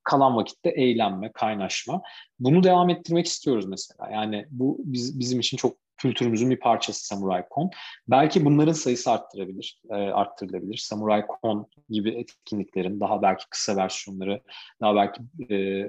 kalan 0.02 0.36
vakitte 0.36 0.70
eğlenme, 0.70 1.32
kaynaşma. 1.32 2.02
Bunu 2.38 2.62
devam 2.62 2.90
ettirmek 2.90 3.26
istiyoruz 3.26 3.66
mesela. 3.66 4.10
Yani 4.10 4.46
bu 4.50 4.78
biz, 4.84 5.20
bizim 5.20 5.40
için 5.40 5.56
çok 5.56 5.85
kültürümüzün 5.96 6.50
bir 6.50 6.60
parçası 6.60 7.06
Samurai 7.06 7.44
Con. 7.54 7.70
Belki 8.08 8.44
bunların 8.44 8.72
sayısı 8.72 9.10
arttırabilir, 9.10 9.80
e, 9.90 9.94
arttırılabilir. 9.94 10.76
Samurai 10.76 11.24
Con 11.42 11.66
gibi 11.88 12.10
etkinliklerin 12.10 13.00
daha 13.00 13.22
belki 13.22 13.44
kısa 13.50 13.76
versiyonları, 13.76 14.42
daha 14.80 14.94
belki 14.96 15.20
e, 15.54 15.86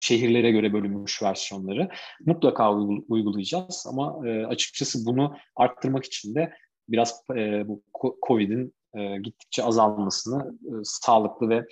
şehirlere 0.00 0.50
göre 0.50 0.72
bölünmüş 0.72 1.22
versiyonları 1.22 1.88
mutlaka 2.26 2.74
uygulayacağız. 3.08 3.86
Ama 3.88 4.28
e, 4.28 4.46
açıkçası 4.46 5.06
bunu 5.06 5.36
arttırmak 5.56 6.04
için 6.04 6.34
de 6.34 6.52
biraz 6.88 7.22
e, 7.36 7.68
bu 7.68 7.82
COVID'in 8.22 8.74
e, 8.94 9.18
gittikçe 9.18 9.64
azalmasını 9.64 10.58
e, 10.64 10.72
sağlıklı 10.82 11.48
ve 11.48 11.66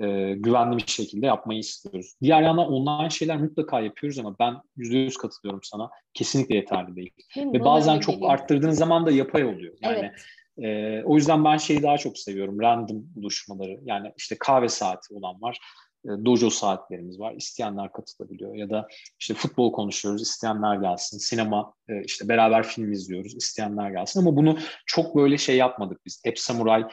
e, 0.00 0.34
güvenli 0.34 0.76
bir 0.76 0.86
şekilde 0.86 1.26
yapmayı 1.26 1.60
istiyoruz. 1.60 2.14
Diğer 2.22 2.42
yandan 2.42 2.72
online 2.72 3.10
şeyler 3.10 3.36
mutlaka 3.36 3.80
yapıyoruz 3.80 4.18
ama 4.18 4.36
ben 4.38 4.54
yüzde 4.76 4.98
yüz 4.98 5.16
katılıyorum 5.16 5.60
sana. 5.62 5.90
Kesinlikle 6.14 6.56
yeterli 6.56 6.96
değil. 6.96 7.10
değil 7.36 7.46
Ve 7.52 7.64
bazen 7.64 7.98
çok 7.98 8.14
değil. 8.14 8.30
arttırdığın 8.30 8.70
zaman 8.70 9.06
da 9.06 9.10
yapay 9.10 9.44
oluyor. 9.44 9.74
Yani 9.82 10.12
evet. 10.58 11.02
e, 11.02 11.04
o 11.04 11.16
yüzden 11.16 11.44
ben 11.44 11.56
şeyi 11.56 11.82
daha 11.82 11.98
çok 11.98 12.18
seviyorum. 12.18 12.60
Random 12.60 13.04
buluşmaları. 13.16 13.80
Yani 13.84 14.12
işte 14.16 14.36
kahve 14.38 14.68
saati 14.68 15.14
olan 15.14 15.42
var. 15.42 15.58
E, 16.04 16.08
dojo 16.24 16.50
saatlerimiz 16.50 17.20
var. 17.20 17.34
İsteyenler 17.34 17.92
katılabiliyor. 17.92 18.54
Ya 18.54 18.70
da 18.70 18.88
işte 19.20 19.34
futbol 19.34 19.72
konuşuyoruz. 19.72 20.22
isteyenler 20.22 20.76
gelsin. 20.76 21.18
Sinema 21.18 21.74
e, 21.88 22.02
işte 22.04 22.28
beraber 22.28 22.62
film 22.62 22.92
izliyoruz. 22.92 23.36
isteyenler 23.36 23.90
gelsin. 23.90 24.20
Ama 24.20 24.36
bunu 24.36 24.58
çok 24.86 25.16
böyle 25.16 25.38
şey 25.38 25.56
yapmadık 25.56 26.00
biz. 26.06 26.22
Hep 26.24 26.38
samuray 26.38 26.84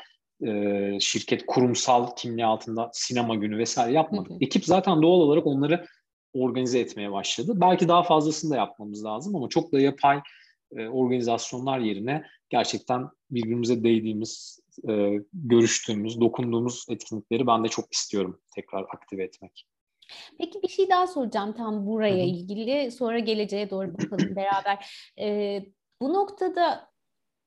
e, 0.42 1.00
şirket 1.00 1.46
kurumsal 1.46 2.16
kimliği 2.16 2.46
altında 2.46 2.90
sinema 2.94 3.36
günü 3.36 3.58
vesaire 3.58 3.94
yapmadık. 3.94 4.32
Hı 4.32 4.34
hı. 4.34 4.38
Ekip 4.42 4.66
zaten 4.66 5.02
doğal 5.02 5.20
olarak 5.20 5.48
onları 5.48 5.86
organize 6.34 6.80
etmeye 6.80 7.12
başladı. 7.12 7.54
Belki 7.56 7.88
daha 7.88 8.04
fazlasını 8.04 8.52
da 8.52 8.56
yapmamız 8.56 9.06
lazım 9.06 9.36
ama 9.36 9.50
çok 9.50 9.72
da 9.72 9.80
yapay 9.80 10.22
e, 10.76 10.88
organizasyonlar 10.88 11.80
yerine 11.80 12.24
gerçekten 12.50 13.10
birbirimize 13.32 13.84
değdiğimiz, 13.84 14.60
e, 14.90 15.20
görüştüğümüz, 15.34 16.20
dokunduğumuz 16.20 16.86
etkinlikleri 16.90 17.48
ben 17.48 17.64
de 17.64 17.68
çok 17.68 17.94
istiyorum 17.94 18.40
tekrar 18.56 18.82
aktive 18.82 19.24
etmek. 19.24 19.66
Peki 20.38 20.62
bir 20.64 20.68
şey 20.68 20.90
daha 20.90 21.08
soracağım 21.08 21.54
tam 21.54 21.86
buraya 21.86 22.24
ilgili. 22.24 22.92
Sonra 22.92 23.20
geleceğe 23.20 23.70
doğru 23.70 23.94
bakalım 23.94 24.36
beraber. 24.36 24.90
E, 25.20 25.60
bu 26.02 26.14
noktada 26.14 26.95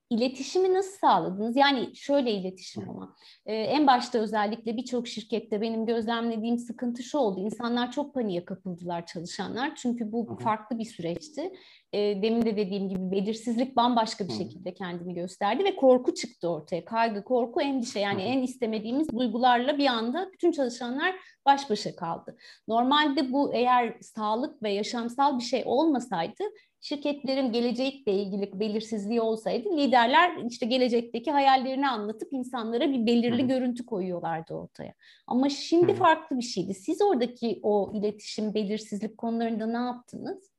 İletişimi 0.09 0.73
nasıl 0.73 0.97
sağladınız? 0.97 1.55
Yani 1.55 1.95
şöyle 1.95 2.31
iletişim 2.31 2.89
ama 2.89 3.15
ee, 3.45 3.55
en 3.55 3.87
başta 3.87 4.19
özellikle 4.19 4.77
birçok 4.77 5.07
şirkette 5.07 5.61
benim 5.61 5.85
gözlemlediğim 5.85 6.57
sıkıntı 6.57 7.03
şu 7.03 7.17
oldu. 7.17 7.39
İnsanlar 7.39 7.91
çok 7.91 8.13
paniğe 8.13 8.45
kapıldılar 8.45 9.05
çalışanlar. 9.05 9.75
Çünkü 9.75 10.11
bu 10.11 10.37
farklı 10.43 10.79
bir 10.79 10.85
süreçti. 10.85 11.53
Ee, 11.93 12.21
demin 12.21 12.45
de 12.45 12.57
dediğim 12.57 12.89
gibi 12.89 13.11
belirsizlik 13.11 13.75
bambaşka 13.75 14.27
bir 14.27 14.33
şekilde 14.33 14.73
kendini 14.73 15.13
gösterdi 15.13 15.63
ve 15.63 15.75
korku 15.75 16.13
çıktı 16.13 16.49
ortaya. 16.49 16.85
Kaygı, 16.85 17.23
korku, 17.23 17.61
endişe 17.61 17.99
yani 17.99 18.21
en 18.21 18.41
istemediğimiz 18.41 19.09
duygularla 19.09 19.77
bir 19.77 19.87
anda 19.87 20.29
bütün 20.33 20.51
çalışanlar 20.51 21.15
baş 21.45 21.69
başa 21.69 21.95
kaldı. 21.95 22.37
Normalde 22.67 23.31
bu 23.31 23.53
eğer 23.53 23.97
sağlık 24.01 24.63
ve 24.63 24.71
yaşamsal 24.71 25.37
bir 25.39 25.43
şey 25.43 25.63
olmasaydı 25.65 26.43
şirketlerin 26.81 27.51
gelecekle 27.51 28.13
ilgili 28.13 28.59
belirsizliği 28.59 29.21
olsaydı 29.21 29.77
liderler 29.77 30.37
işte 30.49 30.65
gelecekteki 30.65 31.31
hayallerini 31.31 31.89
anlatıp 31.89 32.33
insanlara 32.33 32.91
bir 32.91 33.05
belirli 33.05 33.43
Hı. 33.43 33.47
görüntü 33.47 33.85
koyuyorlardı 33.85 34.53
ortaya. 34.53 34.93
Ama 35.27 35.49
şimdi 35.49 35.91
Hı. 35.91 35.95
farklı 35.95 36.37
bir 36.37 36.43
şeydi. 36.43 36.73
Siz 36.73 37.01
oradaki 37.01 37.59
o 37.63 37.91
iletişim, 37.95 38.53
belirsizlik 38.53 39.17
konularında 39.17 39.65
ne 39.67 39.87
yaptınız? 39.87 40.49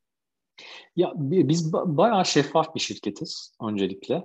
Ya 0.96 1.12
biz 1.16 1.72
bayağı 1.72 2.26
şeffaf 2.26 2.74
bir 2.74 2.80
şirketiz 2.80 3.54
öncelikle. 3.62 4.24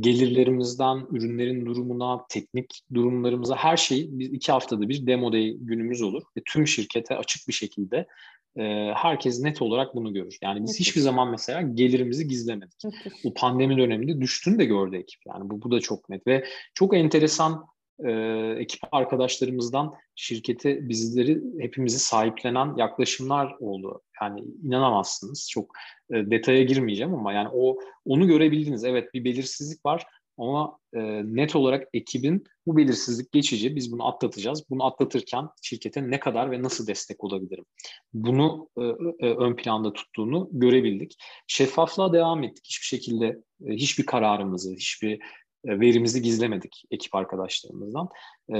Gelirlerimizden, 0.00 1.06
ürünlerin 1.10 1.66
durumuna, 1.66 2.26
teknik 2.28 2.80
durumlarımıza 2.94 3.56
her 3.56 3.76
şey 3.76 4.08
biz 4.10 4.32
iki 4.32 4.52
haftada 4.52 4.88
bir 4.88 5.06
demo 5.06 5.32
day 5.32 5.56
günümüz 5.60 6.02
olur 6.02 6.22
ve 6.36 6.42
tüm 6.46 6.66
şirkete 6.66 7.16
açık 7.16 7.48
bir 7.48 7.52
şekilde 7.52 8.06
e, 8.58 8.92
herkes 8.94 9.40
net 9.40 9.62
olarak 9.62 9.94
bunu 9.94 10.12
görür. 10.12 10.38
Yani 10.42 10.62
biz 10.62 10.80
hiçbir 10.80 11.00
zaman 11.00 11.30
mesela 11.30 11.60
gelirimizi 11.62 12.28
gizlemedik. 12.28 12.82
Bu 13.24 13.34
pandemi 13.34 13.76
döneminde 13.76 14.20
düştüğünü 14.20 14.58
de 14.58 14.64
gördü 14.64 14.96
ekip. 14.96 15.20
Yani 15.26 15.50
bu, 15.50 15.62
bu 15.62 15.70
da 15.70 15.80
çok 15.80 16.08
net 16.08 16.26
ve 16.26 16.44
çok 16.74 16.96
enteresan 16.96 17.66
e, 18.04 18.10
ekip 18.58 18.80
arkadaşlarımızdan 18.92 19.94
şirkete 20.14 20.88
bizleri 20.88 21.42
hepimizi 21.60 21.98
sahiplenen 21.98 22.76
yaklaşımlar 22.76 23.56
oldu. 23.60 24.02
Yani 24.22 24.44
inanamazsınız. 24.62 25.48
Çok 25.50 25.72
e, 26.10 26.14
detaya 26.14 26.62
girmeyeceğim 26.62 27.14
ama 27.14 27.32
yani 27.32 27.48
o 27.52 27.78
onu 28.04 28.26
görebildiniz. 28.26 28.84
Evet 28.84 29.14
bir 29.14 29.24
belirsizlik 29.24 29.86
var 29.86 30.06
ama 30.38 30.78
e, 30.94 31.00
net 31.24 31.56
olarak 31.56 31.88
ekibin 31.92 32.44
bu 32.66 32.76
belirsizlik 32.76 33.32
geçici. 33.32 33.76
Biz 33.76 33.92
bunu 33.92 34.06
atlatacağız. 34.06 34.70
Bunu 34.70 34.84
atlatırken 34.84 35.48
şirkete 35.62 36.10
ne 36.10 36.20
kadar 36.20 36.50
ve 36.50 36.62
nasıl 36.62 36.86
destek 36.86 37.24
olabilirim? 37.24 37.64
Bunu 38.14 38.68
e, 38.78 38.82
e, 39.26 39.34
ön 39.34 39.56
planda 39.56 39.92
tuttuğunu 39.92 40.48
görebildik. 40.52 41.16
Şeffaflığa 41.46 42.12
devam 42.12 42.42
ettik. 42.42 42.64
Hiçbir 42.66 42.86
şekilde 42.86 43.26
e, 43.66 43.72
hiçbir 43.72 44.06
kararımızı, 44.06 44.72
hiçbir 44.72 45.12
e, 45.64 45.80
verimizi 45.80 46.22
gizlemedik 46.22 46.82
ekip 46.90 47.14
arkadaşlarımızdan. 47.14 48.08
E, 48.48 48.58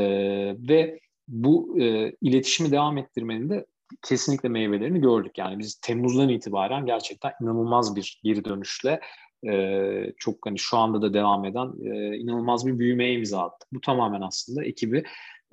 ve 0.68 1.00
bu 1.28 1.80
e, 1.80 2.12
iletişimi 2.22 2.70
devam 2.70 2.98
ettirmenin 2.98 3.50
de 3.50 3.66
kesinlikle 4.02 4.48
meyvelerini 4.48 5.00
gördük. 5.00 5.38
Yani 5.38 5.58
biz 5.58 5.74
Temmuz'dan 5.74 6.28
itibaren 6.28 6.86
gerçekten 6.86 7.32
inanılmaz 7.42 7.96
bir 7.96 8.20
geri 8.24 8.44
dönüşle 8.44 9.00
e, 9.48 10.12
çok 10.16 10.46
hani 10.46 10.58
şu 10.58 10.76
anda 10.76 11.02
da 11.02 11.14
devam 11.14 11.44
eden 11.44 11.72
e, 11.84 12.16
inanılmaz 12.16 12.66
bir 12.66 12.78
büyümeye 12.78 13.14
imza 13.14 13.42
attı. 13.42 13.66
Bu 13.72 13.80
tamamen 13.80 14.20
aslında 14.20 14.64
ekibi 14.64 15.04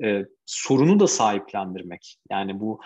e, 0.03 0.25
sorunu 0.45 0.99
da 0.99 1.07
sahiplendirmek. 1.07 2.17
Yani 2.29 2.59
bu 2.59 2.79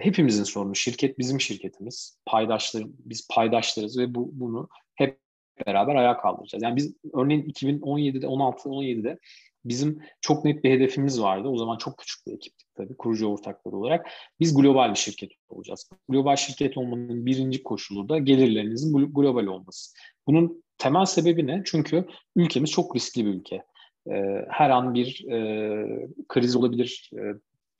hepimizin 0.00 0.44
sorunu. 0.44 0.74
Şirket 0.74 1.18
bizim 1.18 1.40
şirketimiz. 1.40 2.18
Paydaşlar, 2.26 2.84
biz 2.86 3.28
paydaşlarız 3.28 3.98
ve 3.98 4.14
bu 4.14 4.30
bunu 4.32 4.68
hep 4.94 5.18
beraber 5.66 5.94
ayağa 5.94 6.16
kaldıracağız. 6.16 6.62
Yani 6.62 6.76
biz 6.76 6.96
örneğin 7.14 7.42
2017'de, 7.42 8.26
16 8.26 8.68
17'de 8.68 9.18
bizim 9.64 10.02
çok 10.20 10.44
net 10.44 10.64
bir 10.64 10.70
hedefimiz 10.70 11.22
vardı. 11.22 11.48
O 11.48 11.56
zaman 11.56 11.78
çok 11.78 11.98
küçük 11.98 12.26
bir 12.26 12.32
ekiptik 12.32 12.67
tabii 12.78 12.96
kurucu 12.96 13.26
ortakları 13.26 13.76
olarak. 13.76 14.06
Biz 14.40 14.54
global 14.54 14.90
bir 14.90 14.98
şirket 14.98 15.30
olacağız. 15.48 15.90
Global 16.08 16.36
şirket 16.36 16.76
olmanın 16.76 17.26
birinci 17.26 17.62
koşulu 17.62 18.08
da 18.08 18.18
gelirlerinizin 18.18 19.14
global 19.14 19.46
olması. 19.46 19.94
Bunun 20.26 20.62
temel 20.78 21.04
sebebi 21.04 21.46
ne? 21.46 21.62
Çünkü 21.64 22.06
ülkemiz 22.36 22.70
çok 22.70 22.96
riskli 22.96 23.26
bir 23.26 23.30
ülke. 23.30 23.64
Ee, 24.10 24.44
her 24.50 24.70
an 24.70 24.94
bir 24.94 25.26
e, 25.30 26.08
kriz 26.28 26.56
olabilir, 26.56 27.10
e, 27.14 27.22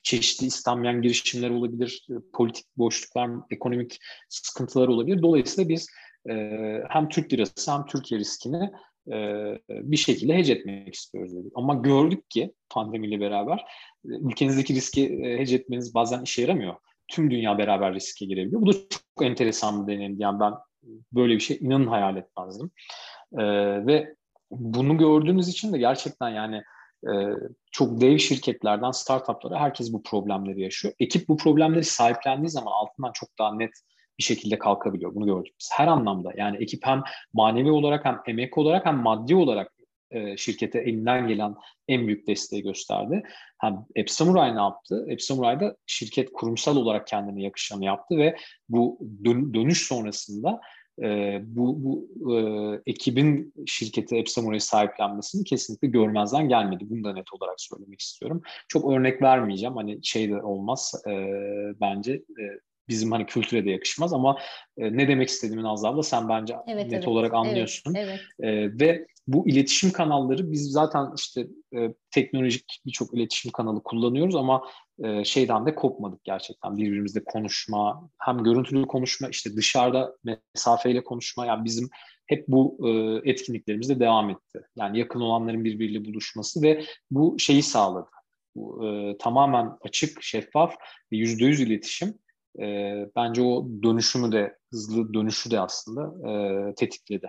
çeşitli 0.03 0.47
istenmeyen 0.47 1.03
girişimler 1.03 1.51
olabilir, 1.51 2.07
e, 2.11 2.15
politik 2.33 2.67
boşluklar, 2.77 3.31
ekonomik 3.51 3.99
sıkıntılar 4.29 4.89
olabilir. 4.89 5.23
Dolayısıyla 5.23 5.69
biz 5.69 5.89
hem 6.89 7.09
Türk 7.09 7.33
lirası 7.33 7.73
hem 7.73 7.87
Türkiye 7.87 8.21
riskini 8.21 8.71
bir 9.71 9.97
şekilde 9.97 10.35
hece 10.35 10.53
etmek 10.53 10.95
istiyoruz 10.95 11.37
dedik. 11.37 11.53
Ama 11.55 11.75
gördük 11.75 12.31
ki 12.31 12.55
pandemiyle 12.71 13.21
beraber 13.21 13.59
e, 14.05 14.09
ülkenizdeki 14.09 14.75
riski 14.75 15.07
e, 15.07 15.39
hece 15.39 15.57
etmeniz 15.57 15.95
bazen 15.95 16.23
işe 16.23 16.43
yaramıyor. 16.43 16.75
Tüm 17.09 17.31
dünya 17.31 17.59
beraber 17.59 17.95
riske 17.95 18.27
girebiliyor. 18.27 18.63
Bu 18.63 18.73
da 18.73 18.73
çok 18.73 19.27
enteresan 19.27 19.87
bir 19.87 19.93
deneyim. 19.95 20.17
Yani 20.19 20.41
ben 20.41 20.53
böyle 21.13 21.35
bir 21.35 21.41
şey 21.41 21.59
inanın 21.61 21.87
hayal 21.87 22.17
etmezdim. 22.17 22.71
E, 23.33 23.43
ve 23.87 24.15
bunu 24.51 24.99
gördüğünüz 24.99 25.49
için 25.49 25.73
de 25.73 25.79
gerçekten 25.79 26.29
yani 26.29 26.63
e, 27.05 27.13
çok 27.73 28.01
dev 28.01 28.19
şirketlerden 28.19 28.91
startuplara 28.91 29.61
herkes 29.61 29.93
bu 29.93 30.03
problemleri 30.03 30.61
yaşıyor. 30.61 30.95
Ekip 31.01 31.29
bu 31.29 31.37
problemleri 31.37 31.85
sahiplendiği 31.85 32.49
zaman 32.49 32.73
altından 32.73 33.13
çok 33.13 33.29
daha 33.39 33.55
net 33.55 33.73
bir 34.19 34.25
şekilde 34.25 34.59
kalkabiliyor. 34.59 35.15
Bunu 35.15 35.27
gördük 35.27 35.55
biz. 35.61 35.71
Her 35.73 35.87
anlamda 35.87 36.33
yani 36.37 36.57
ekip 36.57 36.87
hem 36.87 37.03
manevi 37.33 37.71
olarak 37.71 38.05
hem 38.05 38.21
emek 38.27 38.59
olarak 38.59 38.87
hem 38.87 38.97
maddi 38.97 39.35
olarak 39.35 39.73
e, 40.11 40.37
şirkete 40.37 40.79
elinden 40.79 41.29
gelen 41.29 41.55
en 41.89 42.07
büyük 42.07 42.27
desteği 42.27 42.63
gösterdi. 42.63 43.23
Hem 43.59 43.73
App 43.73 44.11
ne 44.55 44.61
yaptı? 44.61 45.07
App 45.13 45.23
Samurai'da 45.23 45.77
şirket 45.87 46.33
kurumsal 46.33 46.77
olarak 46.77 47.07
kendine 47.07 47.43
yakışanı 47.43 47.85
yaptı 47.85 48.17
ve 48.17 48.37
bu 48.69 48.99
dön- 49.25 49.55
dönüş 49.55 49.87
sonrasında 49.87 50.61
e, 51.03 51.39
bu, 51.43 51.85
bu 51.85 52.09
e, 52.35 52.41
ekibin 52.87 53.53
şirketi 53.67 54.19
App 54.21 54.61
sahiplenmesini 54.61 55.45
kesinlikle 55.45 55.89
görmezden 55.89 56.49
gelmedi. 56.49 56.85
Bunu 56.91 57.05
da 57.05 57.13
net 57.13 57.33
olarak 57.33 57.61
söylemek 57.61 58.01
istiyorum. 58.01 58.43
Çok 58.69 58.93
örnek 58.93 59.23
vermeyeceğim. 59.23 59.77
Hani 59.77 59.99
şey 60.03 60.31
de 60.31 60.43
olmaz 60.43 60.95
e, 61.09 61.13
bence 61.81 62.13
e, 62.13 62.45
bizim 62.89 63.13
hani 63.13 63.27
kültüre 63.27 63.65
de 63.65 63.71
yakışmaz 63.71 64.13
ama 64.13 64.39
e, 64.79 64.97
ne 64.97 65.09
demek 65.09 65.29
istediğimi 65.29 65.63
Nazlı 65.63 65.89
abla 65.89 66.03
sen 66.03 66.29
bence 66.29 66.57
evet, 66.67 66.85
net 66.85 66.93
evet, 66.93 67.09
olarak 67.09 67.35
anlıyorsun. 67.35 67.95
Evet, 67.95 68.21
evet. 68.41 68.75
E, 68.75 68.81
ve 68.81 69.07
bu 69.27 69.49
iletişim 69.49 69.91
kanalları 69.91 70.53
biz 70.53 70.71
zaten 70.71 71.07
işte 71.17 71.47
e, 71.77 71.95
teknolojik 72.11 72.81
birçok 72.87 73.15
iletişim 73.15 73.53
kanalı 73.53 73.83
kullanıyoruz 73.83 74.35
ama 74.35 74.63
e, 75.05 75.25
şeyden 75.25 75.67
de 75.67 75.75
kopmadık 75.75 76.25
gerçekten 76.25 76.77
birbirimizle 76.77 77.25
konuşma 77.25 78.11
hem 78.19 78.43
görüntülü 78.43 78.87
konuşma 78.87 79.29
işte 79.29 79.57
dışarıda 79.57 80.17
mesafeyle 80.25 81.05
konuşma 81.05 81.47
yani 81.47 81.65
bizim 81.65 81.91
hep 82.27 82.49
bu 82.49 82.79
e, 82.89 83.21
etkinliklerimizde 83.31 84.01
devam 84.01 84.31
etti. 84.31 84.61
Yani 84.77 84.99
yakın 84.99 85.21
olanların 85.21 85.65
birbiriyle 85.65 86.05
buluşması 86.05 86.63
ve 86.63 86.85
bu 87.11 87.39
şeyi 87.39 87.63
sağladı. 87.63 88.09
Bu, 88.55 88.87
e, 88.87 89.19
tamamen 89.19 89.77
açık, 89.81 90.23
şeffaf 90.23 90.75
ve 91.13 91.17
yüzde 91.17 91.45
yüz 91.45 91.61
iletişim 91.61 92.19
e, 92.61 93.07
bence 93.17 93.43
o 93.43 93.69
dönüşümü 93.83 94.33
de 94.33 94.59
hızlı 94.71 95.15
dönüşü 95.15 95.51
de 95.51 95.61
aslında 95.61 96.31
e, 96.31 96.75
tetikledi. 96.75 97.29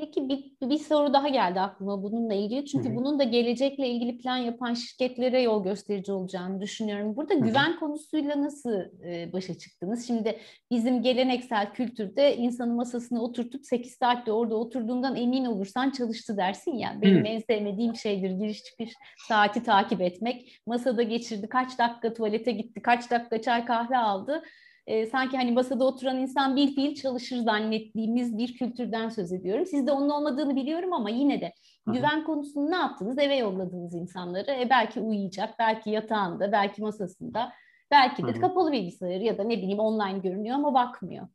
Peki 0.00 0.28
bir, 0.28 0.70
bir 0.70 0.78
soru 0.78 1.12
daha 1.12 1.28
geldi 1.28 1.60
aklıma 1.60 2.02
bununla 2.02 2.34
ilgili. 2.34 2.66
Çünkü 2.66 2.88
Hı-hı. 2.88 2.96
bunun 2.96 3.18
da 3.18 3.24
gelecekle 3.24 3.88
ilgili 3.88 4.18
plan 4.18 4.36
yapan 4.36 4.74
şirketlere 4.74 5.42
yol 5.42 5.64
gösterici 5.64 6.12
olacağını 6.12 6.60
düşünüyorum. 6.60 7.16
Burada 7.16 7.34
Hı-hı. 7.34 7.44
güven 7.44 7.78
konusuyla 7.78 8.42
nasıl 8.42 8.72
e, 9.04 9.32
başa 9.32 9.58
çıktınız? 9.58 10.06
Şimdi 10.06 10.38
bizim 10.70 11.02
geleneksel 11.02 11.72
kültürde 11.72 12.36
insanı 12.36 12.74
masasına 12.74 13.22
oturtup 13.22 13.66
8 13.66 13.92
saatte 13.92 14.32
orada 14.32 14.56
oturduğundan 14.56 15.16
emin 15.16 15.44
olursan 15.44 15.90
çalıştı 15.90 16.36
dersin 16.36 16.76
ya. 16.76 16.98
Benim 17.02 17.18
Hı-hı. 17.18 17.26
en 17.26 17.38
sevmediğim 17.38 17.96
şeydir 17.96 18.30
giriş 18.30 18.64
çıkış 18.64 18.92
saati 19.28 19.62
takip 19.62 20.00
etmek. 20.00 20.60
Masada 20.66 21.02
geçirdi, 21.02 21.48
kaç 21.48 21.78
dakika 21.78 22.14
tuvalete 22.14 22.52
gitti, 22.52 22.82
kaç 22.82 23.10
dakika 23.10 23.42
çay 23.42 23.64
kahve 23.64 23.96
aldı 23.96 24.42
e, 24.90 25.06
sanki 25.06 25.36
hani 25.36 25.52
masada 25.52 25.84
oturan 25.84 26.18
insan 26.18 26.56
bir 26.56 26.74
fiil 26.74 26.94
çalışır 26.94 27.36
zannettiğimiz 27.36 28.38
bir 28.38 28.54
kültürden 28.54 29.08
söz 29.08 29.32
ediyorum. 29.32 29.66
Sizde 29.66 29.92
onun 29.92 30.08
olmadığını 30.08 30.56
biliyorum 30.56 30.92
ama 30.92 31.10
yine 31.10 31.40
de 31.40 31.52
Hı-hı. 31.84 31.94
güven 31.94 32.24
konusunu 32.24 32.70
ne 32.70 32.76
yaptınız? 32.76 33.18
Eve 33.18 33.36
yolladığınız 33.36 33.94
insanları. 33.94 34.50
E, 34.50 34.70
belki 34.70 35.00
uyuyacak, 35.00 35.58
belki 35.58 35.90
yatağında, 35.90 36.52
belki 36.52 36.82
masasında, 36.82 37.52
belki 37.90 38.22
de 38.22 38.32
Hı-hı. 38.32 38.40
kapalı 38.40 38.72
bilgisayarı 38.72 39.24
ya 39.24 39.38
da 39.38 39.44
ne 39.44 39.58
bileyim 39.58 39.78
online 39.78 40.18
görünüyor 40.18 40.56
ama 40.56 40.74
bakmıyor. 40.74 41.28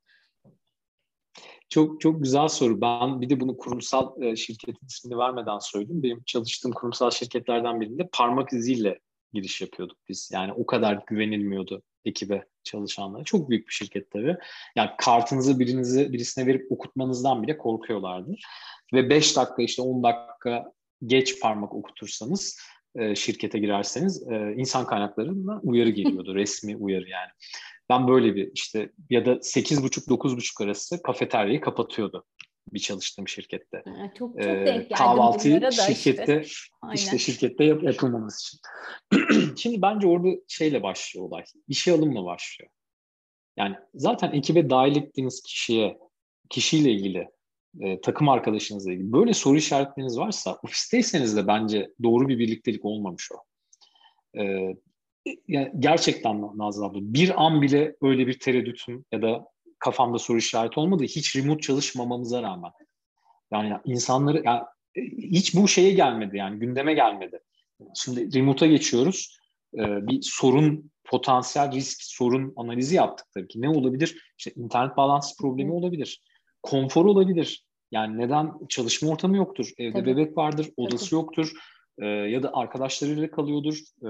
Çok 1.70 2.02
çok 2.02 2.24
güzel 2.24 2.48
soru. 2.48 2.82
Ben 2.82 3.22
bir 3.22 3.30
de 3.30 3.40
bunu 3.40 3.58
kurumsal 3.58 4.22
e, 4.22 4.36
şirketin 4.36 4.88
ismini 4.88 5.18
vermeden 5.18 5.60
söyledim. 5.60 6.04
Benim 6.04 6.24
çalıştığım 6.26 6.72
kurumsal 6.72 7.12
şirketlerden 7.12 7.82
birinde 7.82 8.10
parmak 8.14 8.54
iziyle 8.54 9.00
giriş 9.34 9.62
yapıyorduk 9.62 9.98
biz. 10.10 10.30
Yani 10.34 10.54
o 10.54 10.66
kadar 10.66 11.04
güvenilmiyordu 11.08 11.84
ekibe 12.06 12.46
çalışanlara. 12.64 13.24
Çok 13.24 13.50
büyük 13.50 13.68
bir 13.68 13.74
şirket 13.74 14.12
tabii. 14.12 14.38
Yani 14.76 14.90
kartınızı 14.98 15.60
birinizi 15.60 16.14
birisine 16.14 16.46
verip 16.46 16.72
okutmanızdan 16.72 17.44
bile 17.44 17.58
korkuyorlardı. 17.58 18.36
Ve 18.94 19.10
5 19.10 19.38
dakika 19.38 19.64
işte 19.64 19.82
10 19.82 20.04
dakika 20.04 20.72
geç 21.06 21.40
parmak 21.40 21.74
okutursanız 21.74 22.60
e, 22.96 23.16
şirkete 23.16 23.60
girerseniz 23.60 24.28
e, 24.32 24.54
insan 24.58 24.86
kaynaklarından 24.86 25.60
uyarı 25.64 25.90
geliyordu. 25.90 26.36
resmi 26.36 26.78
uyarı 26.78 27.10
yani. 27.10 27.30
Ben 27.90 28.08
böyle 28.08 28.36
bir 28.36 28.52
işte 28.54 28.90
ya 29.10 29.26
da 29.26 29.32
8.30-9.30 29.32 30.64
arası 30.64 31.02
kafeteryayı 31.02 31.62
kapatıyordu 31.62 32.26
bir 32.74 32.80
çalıştığım 32.80 33.28
şirkette. 33.28 33.84
Çok 33.86 34.18
çok 34.18 34.42
ee, 34.42 34.66
denk 34.66 34.96
Kahvaltıyı 34.96 35.72
şirkette 35.72 36.42
işte. 36.46 36.68
işte 36.94 37.18
şirkette 37.18 37.64
yap, 37.64 37.84
yapılmaması 37.84 38.48
için. 38.48 38.60
Şimdi 39.58 39.82
bence 39.82 40.08
orada 40.08 40.28
şeyle 40.48 40.84
başlıyor 40.84 41.26
olay. 41.26 41.44
İşe 41.68 41.92
alımla 41.92 42.26
başlıyor. 42.26 42.72
Yani 43.58 43.76
zaten 43.94 44.32
ekibe 44.32 44.70
dahil 44.70 44.96
ettiğiniz 44.96 45.42
kişiye, 45.44 45.98
kişiyle 46.50 46.92
ilgili, 46.92 47.30
e, 47.80 48.02
takım 48.02 48.30
arkadaşınızla 48.30 48.94
ilgili 48.94 49.12
böyle 49.12 49.34
soru 49.34 49.58
işaretleriniz 49.58 50.18
varsa 50.18 50.60
ofisteyseniz 50.64 51.38
de 51.38 51.48
bence 51.48 51.90
doğru 52.04 52.28
bir 52.28 52.40
birliktelik 52.40 52.86
olmamış 52.86 53.30
o. 53.32 53.36
E, 54.42 54.76
yani 55.48 55.72
gerçekten 55.80 56.42
Nazlı 56.42 56.86
abla 56.86 57.00
bir 57.02 57.46
an 57.46 57.62
bile 57.62 57.96
öyle 58.02 58.28
bir 58.28 58.40
tereddütüm 58.40 59.06
ya 59.12 59.22
da 59.22 59.55
kafamda 59.86 60.20
soru 60.20 60.38
işareti 60.38 60.80
olmadı. 60.80 61.04
Hiç 61.04 61.36
remote 61.36 61.62
çalışmamamıza 61.62 62.42
rağmen. 62.42 62.72
Yani 63.52 63.78
insanları 63.86 64.42
yani 64.46 64.62
hiç 65.18 65.56
bu 65.56 65.68
şeye 65.68 65.92
gelmedi 65.92 66.38
yani 66.38 66.60
gündeme 66.60 66.94
gelmedi. 66.94 67.40
Şimdi 67.96 68.40
remote'a 68.40 68.68
geçiyoruz. 68.70 69.38
Ee, 69.76 70.08
bir 70.08 70.22
sorun, 70.22 70.92
potansiyel 71.04 71.72
risk 71.72 72.04
sorun 72.04 72.54
analizi 72.56 72.96
yaptık 72.96 73.28
tabii 73.34 73.48
ki. 73.48 73.62
Ne 73.62 73.70
olabilir? 73.70 74.34
İşte 74.38 74.52
internet 74.56 74.98
bağlantısı 74.98 75.38
problemi 75.38 75.72
olabilir. 75.72 76.22
Konfor 76.64 77.06
olabilir. 77.06 77.66
Yani 77.92 78.18
neden 78.18 78.54
çalışma 78.70 79.10
ortamı 79.10 79.38
yoktur? 79.38 79.70
Evde 79.78 80.00
tabii. 80.00 80.06
bebek 80.06 80.38
vardır, 80.38 80.70
odası 80.78 81.06
tabii. 81.06 81.16
yoktur. 81.16 81.52
E, 82.02 82.06
ya 82.06 82.44
da 82.44 82.54
arkadaşlarıyla 82.54 83.32
kalıyordur. 83.32 83.78
E, 83.78 84.10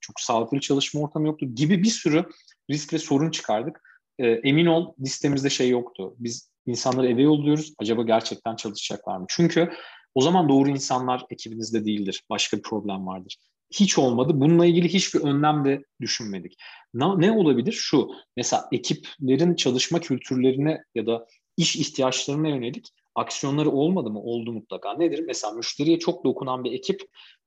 çok 0.00 0.20
sağlıklı 0.20 0.60
çalışma 0.60 1.00
ortamı 1.00 1.26
yoktur 1.26 1.46
gibi 1.46 1.82
bir 1.82 1.90
sürü 1.90 2.24
risk 2.70 2.92
ve 2.92 2.98
sorun 2.98 3.30
çıkardık 3.30 3.80
e, 4.18 4.26
emin 4.26 4.66
ol 4.66 4.94
listemizde 5.00 5.50
şey 5.50 5.68
yoktu. 5.68 6.14
Biz 6.18 6.50
insanları 6.66 7.08
eve 7.08 7.22
yolluyoruz. 7.22 7.74
Acaba 7.78 8.02
gerçekten 8.02 8.56
çalışacaklar 8.56 9.16
mı? 9.16 9.26
Çünkü 9.28 9.72
o 10.14 10.20
zaman 10.20 10.48
doğru 10.48 10.68
insanlar 10.68 11.22
ekibinizde 11.30 11.84
değildir. 11.84 12.24
Başka 12.30 12.56
bir 12.56 12.62
problem 12.62 13.06
vardır. 13.06 13.36
Hiç 13.74 13.98
olmadı. 13.98 14.32
Bununla 14.34 14.66
ilgili 14.66 14.88
hiçbir 14.88 15.20
önlem 15.20 15.64
de 15.64 15.84
düşünmedik. 16.00 16.56
Ne, 16.94 17.20
ne 17.20 17.32
olabilir? 17.32 17.72
Şu, 17.72 18.10
mesela 18.36 18.68
ekiplerin 18.72 19.54
çalışma 19.54 20.00
kültürlerine 20.00 20.84
ya 20.94 21.06
da 21.06 21.26
iş 21.56 21.76
ihtiyaçlarına 21.76 22.48
yönelik 22.48 22.88
aksiyonları 23.14 23.70
olmadı 23.70 24.10
mı? 24.10 24.20
Oldu 24.20 24.52
mutlaka. 24.52 24.94
Nedir? 24.94 25.24
Mesela 25.26 25.52
müşteriye 25.54 25.98
çok 25.98 26.24
dokunan 26.24 26.64
bir 26.64 26.72
ekip 26.72 27.02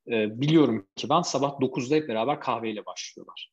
e, 0.08 0.42
biliyorum 0.42 0.88
ki 0.96 1.10
ben 1.10 1.22
sabah 1.22 1.60
9'da 1.60 1.96
hep 1.96 2.10
beraber 2.10 2.40
kahveyle 2.40 2.86
başlıyorlar. 2.86 3.52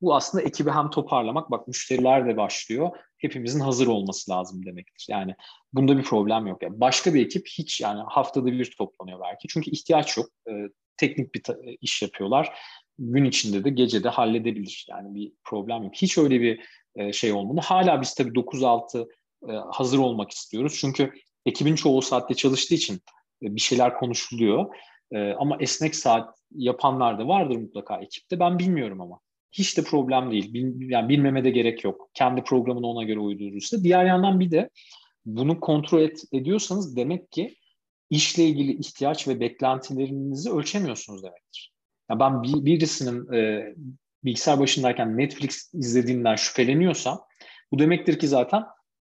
Bu 0.00 0.14
aslında 0.14 0.44
ekibi 0.44 0.70
hem 0.70 0.90
toparlamak, 0.90 1.50
bak 1.50 1.68
müşteriler 1.68 2.26
de 2.26 2.36
başlıyor, 2.36 2.90
hepimizin 3.18 3.60
hazır 3.60 3.86
olması 3.86 4.30
lazım 4.30 4.66
demektir. 4.66 5.06
Yani 5.10 5.34
bunda 5.72 5.98
bir 5.98 6.02
problem 6.02 6.46
yok. 6.46 6.62
Yani 6.62 6.80
başka 6.80 7.14
bir 7.14 7.26
ekip 7.26 7.46
hiç 7.58 7.80
yani 7.80 8.02
haftada 8.08 8.46
bir 8.46 8.74
toplanıyor 8.78 9.20
belki. 9.20 9.48
Çünkü 9.48 9.70
ihtiyaç 9.70 10.16
yok. 10.16 10.26
E, 10.48 10.52
teknik 10.96 11.34
bir 11.34 11.42
ta- 11.42 11.56
iş 11.80 12.02
yapıyorlar. 12.02 12.58
Gün 12.98 13.24
içinde 13.24 13.64
de 13.64 13.70
gece 13.70 14.04
de 14.04 14.08
halledebilir. 14.08 14.86
Yani 14.90 15.14
bir 15.14 15.32
problem 15.44 15.82
yok. 15.82 15.94
Hiç 15.94 16.18
öyle 16.18 16.40
bir 16.40 16.60
e, 16.96 17.12
şey 17.12 17.32
olmadı. 17.32 17.60
Hala 17.64 18.00
biz 18.00 18.14
tabii 18.14 18.34
9-6 18.34 19.08
e, 19.48 19.52
hazır 19.52 19.98
olmak 19.98 20.30
istiyoruz. 20.30 20.78
Çünkü 20.80 21.12
ekibin 21.46 21.74
çoğu 21.74 22.02
saatte 22.02 22.34
çalıştığı 22.34 22.74
için 22.74 22.94
e, 23.42 23.54
bir 23.54 23.60
şeyler 23.60 23.94
konuşuluyor. 23.94 24.74
E, 25.12 25.32
ama 25.32 25.56
esnek 25.60 25.96
saat 25.96 26.38
yapanlar 26.50 27.18
da 27.18 27.28
vardır 27.28 27.56
mutlaka 27.56 28.00
ekipte. 28.00 28.40
Ben 28.40 28.58
bilmiyorum 28.58 29.00
ama. 29.00 29.20
Hiç 29.52 29.78
de 29.78 29.82
problem 29.82 30.30
değil. 30.30 30.54
Bil, 30.54 30.90
yani 30.90 31.08
bilmeme 31.08 31.44
de 31.44 31.50
gerek 31.50 31.84
yok. 31.84 32.10
Kendi 32.14 32.44
programını 32.44 32.86
ona 32.86 33.02
göre 33.02 33.18
uydurursa. 33.18 33.82
Diğer 33.82 34.04
yandan 34.04 34.40
bir 34.40 34.50
de 34.50 34.70
bunu 35.26 35.60
kontrol 35.60 36.00
et, 36.00 36.24
ediyorsanız 36.32 36.96
demek 36.96 37.32
ki 37.32 37.56
işle 38.10 38.44
ilgili 38.44 38.72
ihtiyaç 38.72 39.28
ve 39.28 39.40
beklentilerinizi 39.40 40.52
ölçemiyorsunuz 40.52 41.22
demektir. 41.22 41.72
Yani 42.10 42.20
ben 42.20 42.42
bir, 42.42 42.64
birisinin 42.64 43.32
e, 43.32 43.74
bilgisayar 44.24 44.60
başındayken 44.60 45.18
Netflix 45.18 45.74
izlediğinden 45.74 46.36
şüpheleniyorsam 46.36 47.20
bu 47.72 47.78
demektir 47.78 48.18
ki 48.18 48.28
zaten 48.28 48.64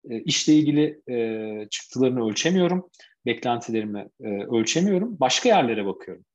e, 0.10 0.22
işle 0.22 0.54
ilgili 0.54 1.02
e, 1.10 1.70
çıktılarını 1.70 2.30
ölçemiyorum, 2.30 2.90
beklentilerimi 3.26 4.08
e, 4.24 4.28
ölçemiyorum, 4.28 5.20
başka 5.20 5.50
yerlere 5.50 5.86
bakıyorum. 5.86 6.26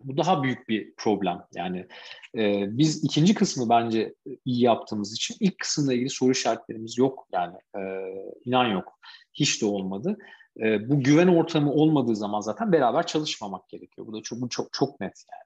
Bu 0.00 0.16
daha 0.16 0.42
büyük 0.42 0.68
bir 0.68 0.94
problem. 0.96 1.42
Yani 1.54 1.86
e, 2.34 2.66
biz 2.78 3.04
ikinci 3.04 3.34
kısmı 3.34 3.68
bence 3.68 4.14
iyi 4.44 4.62
yaptığımız 4.62 5.14
için 5.14 5.36
ilk 5.40 5.58
kısımla 5.58 5.94
ilgili 5.94 6.10
soru 6.10 6.32
işaretlerimiz 6.32 6.98
yok. 6.98 7.28
Yani 7.32 7.56
e, 7.76 7.80
inan 8.44 8.66
yok. 8.66 8.98
Hiç 9.34 9.62
de 9.62 9.66
olmadı. 9.66 10.16
E, 10.60 10.88
bu 10.90 11.00
güven 11.00 11.28
ortamı 11.28 11.72
olmadığı 11.72 12.16
zaman 12.16 12.40
zaten 12.40 12.72
beraber 12.72 13.06
çalışmamak 13.06 13.68
gerekiyor. 13.68 14.06
Bu 14.06 14.12
da 14.12 14.22
çok 14.22 14.50
çok 14.50 14.72
çok 14.72 15.00
net 15.00 15.24
yani. 15.32 15.45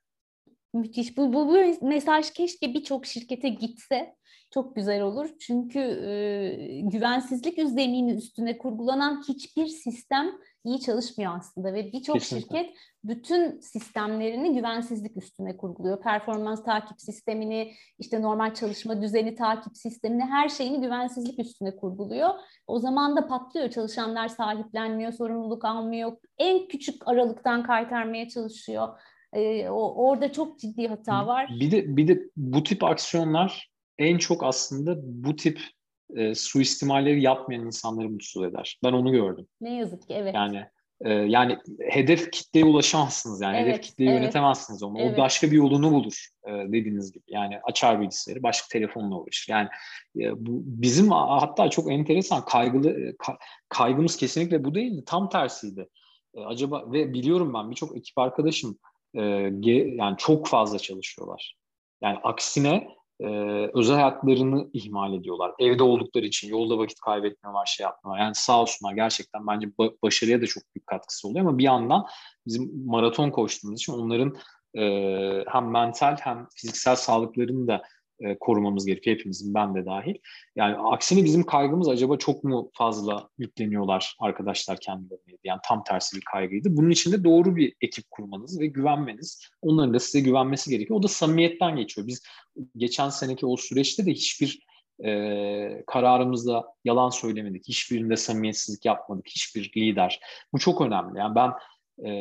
Müthiş. 0.74 1.16
Bu, 1.16 1.32
bu, 1.32 1.48
bu 1.48 1.86
mesaj 1.86 2.30
keşke 2.30 2.74
birçok 2.74 3.06
şirkete 3.06 3.48
gitse 3.48 4.14
çok 4.50 4.76
güzel 4.76 5.02
olur. 5.02 5.30
Çünkü 5.40 5.78
e, 5.78 6.80
güvensizlik 6.80 7.58
üzerinin 7.58 8.08
üstüne 8.08 8.58
kurgulanan 8.58 9.22
hiçbir 9.28 9.66
sistem 9.66 10.30
iyi 10.64 10.80
çalışmıyor 10.80 11.36
aslında 11.36 11.74
ve 11.74 11.92
birçok 11.92 12.22
şirket 12.22 12.74
bütün 13.04 13.60
sistemlerini 13.60 14.54
güvensizlik 14.54 15.16
üstüne 15.16 15.56
kurguluyor. 15.56 16.02
Performans 16.02 16.64
takip 16.64 17.00
sistemini, 17.00 17.72
işte 17.98 18.22
normal 18.22 18.54
çalışma 18.54 19.02
düzeni 19.02 19.34
takip 19.34 19.76
sistemini, 19.76 20.24
her 20.24 20.48
şeyini 20.48 20.80
güvensizlik 20.80 21.38
üstüne 21.38 21.76
kurguluyor. 21.76 22.30
O 22.66 22.78
zaman 22.78 23.16
da 23.16 23.26
patlıyor. 23.26 23.70
Çalışanlar 23.70 24.28
sahiplenmiyor, 24.28 25.12
sorumluluk 25.12 25.64
almıyor. 25.64 26.16
En 26.38 26.68
küçük 26.68 27.08
aralıktan 27.08 27.62
kaytarmaya 27.62 28.28
çalışıyor. 28.28 28.88
Ee, 29.32 29.68
o, 29.68 30.08
orada 30.08 30.32
çok 30.32 30.58
ciddi 30.58 30.88
hata 30.88 31.26
var. 31.26 31.50
Bir 31.60 31.70
de 31.70 31.96
bir 31.96 32.08
de 32.08 32.22
bu 32.36 32.62
tip 32.62 32.84
aksiyonlar 32.84 33.70
en 33.98 34.18
çok 34.18 34.44
aslında 34.44 34.96
bu 35.02 35.36
tip 35.36 35.60
e, 36.16 36.34
suistimalleri 36.34 37.22
yapmayan 37.22 37.66
insanları 37.66 38.10
mutsuz 38.10 38.44
eder. 38.44 38.78
Ben 38.84 38.92
onu 38.92 39.12
gördüm. 39.12 39.46
Ne 39.60 39.74
yazık 39.74 40.08
ki 40.08 40.14
evet. 40.14 40.34
Yani 40.34 40.66
e, 41.04 41.12
yani 41.12 41.58
hedef 41.80 42.30
kitleye 42.32 42.64
ulaşamazsınız 42.64 43.40
yani 43.40 43.56
evet, 43.56 43.68
hedef 43.68 43.82
kitleyi 43.82 44.10
evet. 44.10 44.20
yönetemezsiniz 44.20 44.82
onu. 44.82 45.00
Evet. 45.00 45.18
O 45.18 45.22
başka 45.22 45.50
bir 45.50 45.56
yolunu 45.56 45.92
bulur 45.92 46.28
e, 46.46 46.50
dediğiniz 46.52 47.12
gibi. 47.12 47.24
Yani 47.28 47.60
açar 47.62 48.00
bilgisayarı 48.00 48.42
başka 48.42 48.68
telefonla 48.68 49.20
uğraşır. 49.20 49.52
Yani 49.52 49.68
e, 50.20 50.46
bu 50.46 50.62
bizim 50.64 51.10
hatta 51.10 51.70
çok 51.70 51.92
enteresan 51.92 52.44
kaygılı 52.44 52.90
e, 52.90 53.16
ka, 53.16 53.38
kaygımız 53.68 54.16
kesinlikle 54.16 54.64
bu 54.64 54.74
değildi. 54.74 55.02
Tam 55.06 55.28
tersiydi. 55.28 55.88
E, 56.34 56.40
acaba 56.40 56.92
ve 56.92 57.12
biliyorum 57.12 57.54
ben 57.54 57.70
birçok 57.70 57.96
ekip 57.96 58.18
arkadaşım 58.18 58.78
e, 59.14 59.22
yani 59.96 60.16
çok 60.18 60.46
fazla 60.46 60.78
çalışıyorlar. 60.78 61.56
Yani 62.02 62.18
aksine 62.22 62.88
e, 63.20 63.26
özel 63.74 63.96
hayatlarını 63.96 64.70
ihmal 64.72 65.14
ediyorlar. 65.14 65.52
Evde 65.58 65.82
oldukları 65.82 66.26
için 66.26 66.48
yolda 66.48 66.78
vakit 66.78 67.00
kaybetmiyorlar, 67.00 67.66
şey 67.66 67.84
yapmıyorlar. 67.84 68.24
Yani 68.24 68.34
sağ 68.34 68.61
olsunlar 68.61 68.92
gerçekten 68.92 69.46
bence 69.46 69.66
ba- 69.66 69.96
başarıya 70.02 70.42
da 70.42 70.46
çok 70.46 70.62
büyük 70.74 70.86
katkısı 70.86 71.28
oluyor 71.28 71.46
ama 71.46 71.58
bir 71.58 71.64
yandan 71.64 72.06
bizim 72.46 72.86
maraton 72.86 73.30
koştuğumuz 73.30 73.80
için 73.80 73.92
onların 73.92 74.36
e, 74.74 74.82
hem 75.48 75.70
mental 75.70 76.16
hem 76.20 76.46
fiziksel 76.54 76.96
sağlıklarını 76.96 77.68
da 77.68 77.82
e, 78.20 78.38
korumamız 78.38 78.86
gerekiyor 78.86 79.16
hepimizin 79.16 79.54
ben 79.54 79.74
de 79.74 79.86
dahil. 79.86 80.14
Yani 80.56 80.76
aksine 80.76 81.24
bizim 81.24 81.42
kaygımız 81.42 81.88
acaba 81.88 82.16
çok 82.16 82.44
mu 82.44 82.70
fazla 82.74 83.28
yükleniyorlar 83.38 84.16
arkadaşlar 84.20 84.78
kendilerine 84.80 85.38
yani 85.44 85.60
tam 85.64 85.84
tersi 85.84 86.16
bir 86.16 86.24
kaygıydı. 86.32 86.76
Bunun 86.76 86.90
için 86.90 87.12
de 87.12 87.24
doğru 87.24 87.56
bir 87.56 87.74
ekip 87.80 88.10
kurmanız 88.10 88.60
ve 88.60 88.66
güvenmeniz 88.66 89.40
onların 89.62 89.94
da 89.94 89.98
size 89.98 90.20
güvenmesi 90.20 90.70
gerekiyor. 90.70 90.98
O 90.98 91.02
da 91.02 91.08
samimiyetten 91.08 91.76
geçiyor. 91.76 92.06
Biz 92.06 92.22
geçen 92.76 93.08
seneki 93.08 93.46
o 93.46 93.56
süreçte 93.56 94.06
de 94.06 94.10
hiçbir 94.10 94.60
e, 95.04 95.84
kararımızda 95.86 96.64
yalan 96.84 97.10
söylemedik. 97.10 97.68
Hiçbirinde 97.68 98.16
samimiyetsizlik 98.16 98.84
yapmadık. 98.84 99.26
Hiçbir 99.28 99.72
lider. 99.76 100.20
Bu 100.52 100.58
çok 100.58 100.80
önemli. 100.80 101.18
Yani 101.18 101.34
ben 101.34 101.50
e, 102.05 102.12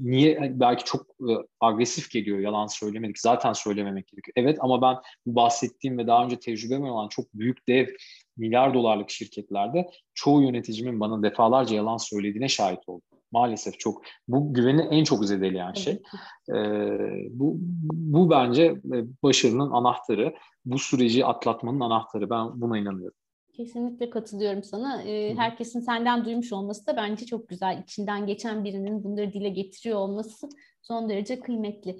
niye 0.00 0.38
hani 0.38 0.60
belki 0.60 0.84
çok 0.84 1.02
e, 1.02 1.32
agresif 1.60 2.10
geliyor 2.10 2.38
yalan 2.38 2.66
söylemedik 2.66 3.18
zaten 3.18 3.52
söylememek 3.52 4.06
gerekiyor. 4.06 4.32
Evet 4.36 4.58
ama 4.60 4.82
ben 4.82 4.96
bu 5.26 5.34
bahsettiğim 5.34 5.98
ve 5.98 6.06
daha 6.06 6.24
önce 6.24 6.38
tecrübem 6.38 6.82
olan 6.82 7.08
çok 7.08 7.34
büyük 7.34 7.68
dev 7.68 7.88
milyar 8.36 8.74
dolarlık 8.74 9.10
şirketlerde 9.10 9.90
çoğu 10.14 10.42
yöneticimin 10.42 11.00
bana 11.00 11.22
defalarca 11.22 11.76
yalan 11.76 11.96
söylediğine 11.96 12.48
şahit 12.48 12.88
oldum. 12.88 13.02
Maalesef 13.32 13.78
çok 13.78 14.02
bu 14.28 14.54
güveni 14.54 14.82
en 14.82 15.04
çok 15.04 15.24
zedeleyen 15.24 15.72
şey. 15.72 16.02
E, 16.48 16.58
bu 17.30 17.56
bu 17.92 18.30
bence 18.30 18.74
başarının 19.22 19.70
anahtarı. 19.70 20.34
Bu 20.64 20.78
süreci 20.78 21.26
atlatmanın 21.26 21.80
anahtarı. 21.80 22.30
Ben 22.30 22.60
buna 22.60 22.78
inanıyorum. 22.78 23.16
Kesinlikle 23.56 24.10
katılıyorum 24.10 24.62
sana. 24.62 25.02
herkesin 25.36 25.80
senden 25.80 26.24
duymuş 26.24 26.52
olması 26.52 26.86
da 26.86 26.96
bence 26.96 27.26
çok 27.26 27.48
güzel. 27.48 27.82
İçinden 27.82 28.26
geçen 28.26 28.64
birinin 28.64 29.04
bunları 29.04 29.32
dile 29.32 29.48
getiriyor 29.48 29.98
olması 29.98 30.48
son 30.82 31.08
derece 31.08 31.40
kıymetli. 31.40 31.96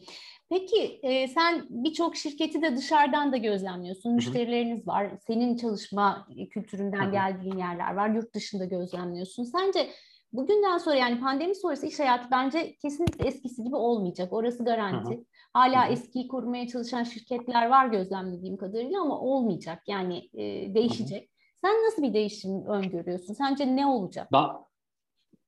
Peki 0.48 1.00
sen 1.34 1.66
birçok 1.70 2.16
şirketi 2.16 2.62
de 2.62 2.76
dışarıdan 2.76 3.32
da 3.32 3.36
gözlemliyorsun. 3.36 4.14
Müşterileriniz 4.14 4.86
var. 4.86 5.12
Senin 5.26 5.56
çalışma 5.56 6.28
kültüründen 6.50 7.12
geldiğin 7.12 7.58
yerler 7.58 7.94
var. 7.94 8.08
Yurt 8.10 8.34
dışında 8.34 8.64
gözlemliyorsun. 8.64 9.44
Sence 9.44 9.90
bugünden 10.32 10.78
sonra 10.78 10.96
yani 10.96 11.20
pandemi 11.20 11.54
sonrası 11.54 11.86
iş 11.86 12.00
hayatı 12.00 12.28
bence 12.30 12.76
kesinlikle 12.82 13.26
eskisi 13.26 13.64
gibi 13.64 13.76
olmayacak. 13.76 14.32
Orası 14.32 14.64
garanti. 14.64 15.24
Hala 15.52 15.86
eskiyi 15.86 16.28
korumaya 16.28 16.68
çalışan 16.68 17.02
şirketler 17.02 17.66
var 17.66 17.86
gözlemlediğim 17.86 18.56
kadarıyla 18.56 19.00
ama 19.00 19.20
olmayacak. 19.20 19.82
Yani 19.86 20.28
e, 20.34 20.74
değişecek. 20.74 21.30
Sen 21.60 21.86
nasıl 21.86 22.02
bir 22.02 22.14
değişim 22.14 22.64
öngörüyorsun? 22.66 23.34
Sence 23.34 23.76
ne 23.76 23.86
olacak? 23.86 24.28
Ben, 24.32 24.46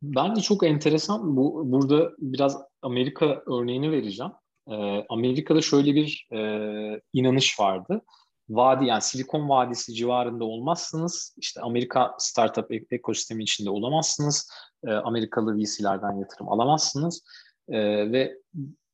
bence 0.03 0.41
çok 0.41 0.67
enteresan. 0.67 1.37
Bu 1.37 1.73
Burada 1.73 2.11
biraz 2.19 2.63
Amerika 2.83 3.43
örneğini 3.47 3.91
vereceğim. 3.91 4.33
Ee, 4.71 5.05
Amerika'da 5.09 5.63
şöyle 5.63 5.95
bir 5.95 6.29
e, 6.33 7.01
inanış 7.13 7.61
vardı. 7.61 8.03
Vadi 8.49 8.87
yani 8.87 9.03
Silikon 9.03 9.49
Vadisi 9.49 9.95
civarında 9.95 10.45
olmazsınız. 10.45 11.35
İşte 11.39 11.61
Amerika 11.61 12.15
startup 12.19 12.73
ek- 12.73 12.87
ekosistemi 12.91 13.43
içinde 13.43 13.71
olamazsınız. 13.71 14.51
E, 14.87 14.91
Amerikalı 14.91 15.57
VC'lerden 15.59 16.21
yatırım 16.21 16.49
alamazsınız. 16.49 17.25
E, 17.69 17.79
ve 18.13 18.35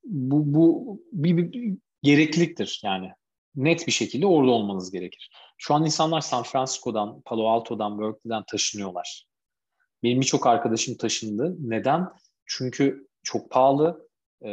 bu, 0.05 0.55
bu 0.55 1.01
bir, 1.13 1.37
bir 1.37 1.77
gerekliliktir 2.03 2.81
yani. 2.85 3.11
Net 3.57 3.87
bir 3.87 3.93
şekilde 3.93 4.27
orada 4.27 4.51
olmanız 4.51 4.91
gerekir. 4.91 5.31
Şu 5.67 5.75
an 5.75 5.85
insanlar 5.85 6.21
San 6.21 6.43
Francisco'dan, 6.43 7.21
Palo 7.21 7.49
Alto'dan, 7.49 7.99
Berkeley'den 7.99 8.45
taşınıyorlar. 8.51 9.27
Benim 10.03 10.21
birçok 10.21 10.47
arkadaşım 10.47 10.97
taşındı. 10.97 11.57
Neden? 11.59 12.09
Çünkü 12.47 13.09
çok 13.23 13.51
pahalı, 13.51 14.09
e, 14.45 14.51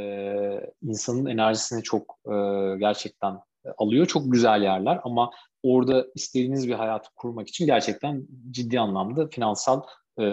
insanın 0.83 1.25
enerjisini 1.25 1.83
çok 1.83 2.19
e, 2.25 2.31
gerçekten 2.79 3.39
alıyor. 3.77 4.05
Çok 4.05 4.31
güzel 4.31 4.63
yerler 4.63 4.99
ama 5.03 5.31
orada 5.63 6.07
istediğiniz 6.15 6.67
bir 6.67 6.73
hayatı 6.73 7.09
kurmak 7.15 7.47
için 7.47 7.65
gerçekten 7.65 8.27
ciddi 8.51 8.79
anlamda 8.79 9.27
finansal 9.27 9.81
e, 10.19 10.23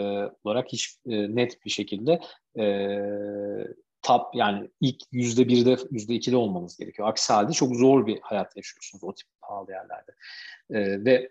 olarak 0.45 0.69
hiç 0.73 0.97
e, 1.07 1.35
net 1.35 1.65
bir 1.65 1.71
şekilde 1.71 2.21
e, 2.59 2.65
top 4.09 4.35
yani 4.35 4.71
ilk 4.81 4.97
yüzde 5.13 5.49
birde 5.49 5.77
yüzde 5.91 6.15
ikide 6.15 6.37
olmanız 6.37 6.77
gerekiyor. 6.77 7.09
Aksi 7.09 7.33
halde 7.33 7.53
çok 7.53 7.77
zor 7.77 8.07
bir 8.07 8.21
hayat 8.23 8.57
yaşıyorsunuz 8.57 9.05
o 9.05 9.15
tip 9.15 9.29
pahalı 9.41 9.71
yerlerde. 9.71 10.13
E, 10.71 11.05
ve 11.05 11.29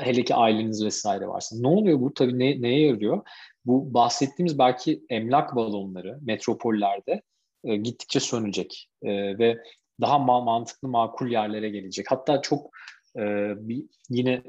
hele 0.00 0.24
ki 0.24 0.34
aileniz 0.34 0.84
vesaire 0.84 1.28
varsa. 1.28 1.56
Ne 1.58 1.68
oluyor 1.68 2.00
bu? 2.00 2.14
Tabii 2.14 2.38
ne, 2.38 2.62
neye 2.62 2.86
yarıyor? 2.86 3.22
Bu 3.64 3.94
bahsettiğimiz 3.94 4.58
belki 4.58 5.04
emlak 5.08 5.56
balonları 5.56 6.18
metropollerde 6.22 7.22
e, 7.64 7.76
gittikçe 7.76 8.20
sönecek. 8.20 8.90
E, 9.02 9.38
ve 9.38 9.58
daha 10.00 10.16
ma- 10.16 10.44
mantıklı, 10.44 10.88
makul 10.88 11.30
yerlere 11.30 11.70
gelecek. 11.70 12.06
Hatta 12.10 12.42
çok 12.42 12.70
e, 13.16 13.22
bir, 13.68 13.84
yine 14.10 14.42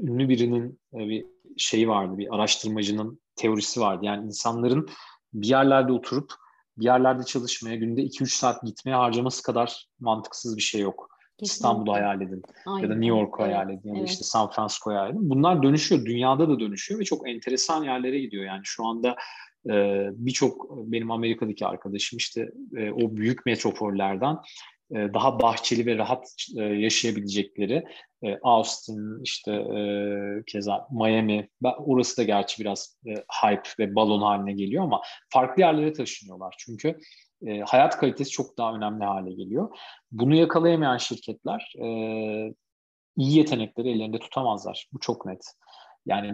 ünlü 0.00 0.28
birinin 0.28 0.80
e, 0.94 0.98
bir 0.98 1.26
şeyi 1.56 1.88
vardı, 1.88 2.18
bir 2.18 2.34
araştırmacının 2.34 3.20
teorisi 3.36 3.80
vardı. 3.80 4.04
Yani 4.04 4.26
insanların 4.26 4.88
bir 5.32 5.48
yerlerde 5.48 5.92
oturup 5.92 6.32
bir 6.78 6.84
yerlerde 6.84 7.22
çalışmaya, 7.22 7.76
günde 7.76 8.02
2-3 8.02 8.26
saat 8.26 8.62
gitmeye 8.62 8.94
harcaması 8.94 9.42
kadar 9.42 9.86
mantıksız 10.00 10.56
bir 10.56 10.62
şey 10.62 10.80
yok. 10.80 11.08
Kesinlikle. 11.38 11.54
İstanbul'u 11.54 11.92
hayal 11.92 12.20
edin 12.20 12.42
Aynen. 12.66 12.82
ya 12.82 12.90
da 12.90 12.94
New 12.94 13.18
York'u 13.18 13.42
evet. 13.42 13.54
hayal 13.54 13.70
edin 13.70 13.88
ya 13.88 13.94
da 13.94 13.98
evet. 13.98 14.10
işte 14.10 14.24
San 14.24 14.50
Francisco'yu 14.50 14.98
hayal 14.98 15.10
edin. 15.10 15.30
Bunlar 15.30 15.62
dönüşüyor, 15.62 16.04
dünyada 16.04 16.48
da 16.48 16.60
dönüşüyor 16.60 17.00
ve 17.00 17.04
çok 17.04 17.28
enteresan 17.28 17.84
yerlere 17.84 18.20
gidiyor. 18.20 18.44
Yani 18.44 18.60
şu 18.64 18.86
anda 18.86 19.16
e, 19.70 20.06
birçok 20.12 20.70
benim 20.70 21.10
Amerika'daki 21.10 21.66
arkadaşım 21.66 22.16
işte 22.16 22.48
e, 22.76 22.90
o 22.90 23.16
büyük 23.16 23.46
metropollerden 23.46 24.36
daha 24.94 25.40
bahçeli 25.40 25.86
ve 25.86 25.98
rahat 25.98 26.36
e, 26.58 26.62
yaşayabilecekleri 26.62 27.84
e, 28.24 28.38
Austin, 28.42 29.22
işte 29.22 29.64
keza 30.46 30.88
Miami, 30.90 31.48
orası 31.62 32.16
da 32.16 32.22
gerçi 32.22 32.62
biraz 32.62 32.98
hype 33.42 33.68
ve 33.78 33.94
balon 33.94 34.22
haline 34.22 34.52
geliyor 34.52 34.84
ama 34.84 35.02
farklı 35.28 35.62
yerlere 35.62 35.92
taşınıyorlar. 35.92 36.54
Çünkü 36.58 36.98
hayat 37.66 37.98
kalitesi 37.98 38.30
çok 38.30 38.58
daha 38.58 38.74
önemli 38.74 39.04
hale 39.04 39.32
geliyor. 39.32 39.76
Bunu 40.12 40.34
yakalayamayan 40.34 40.96
şirketler 40.96 41.72
iyi 43.16 43.36
yetenekleri 43.36 43.90
ellerinde 43.90 44.18
tutamazlar. 44.18 44.88
Bu 44.92 45.00
çok 45.00 45.26
net. 45.26 45.44
Yani 46.06 46.32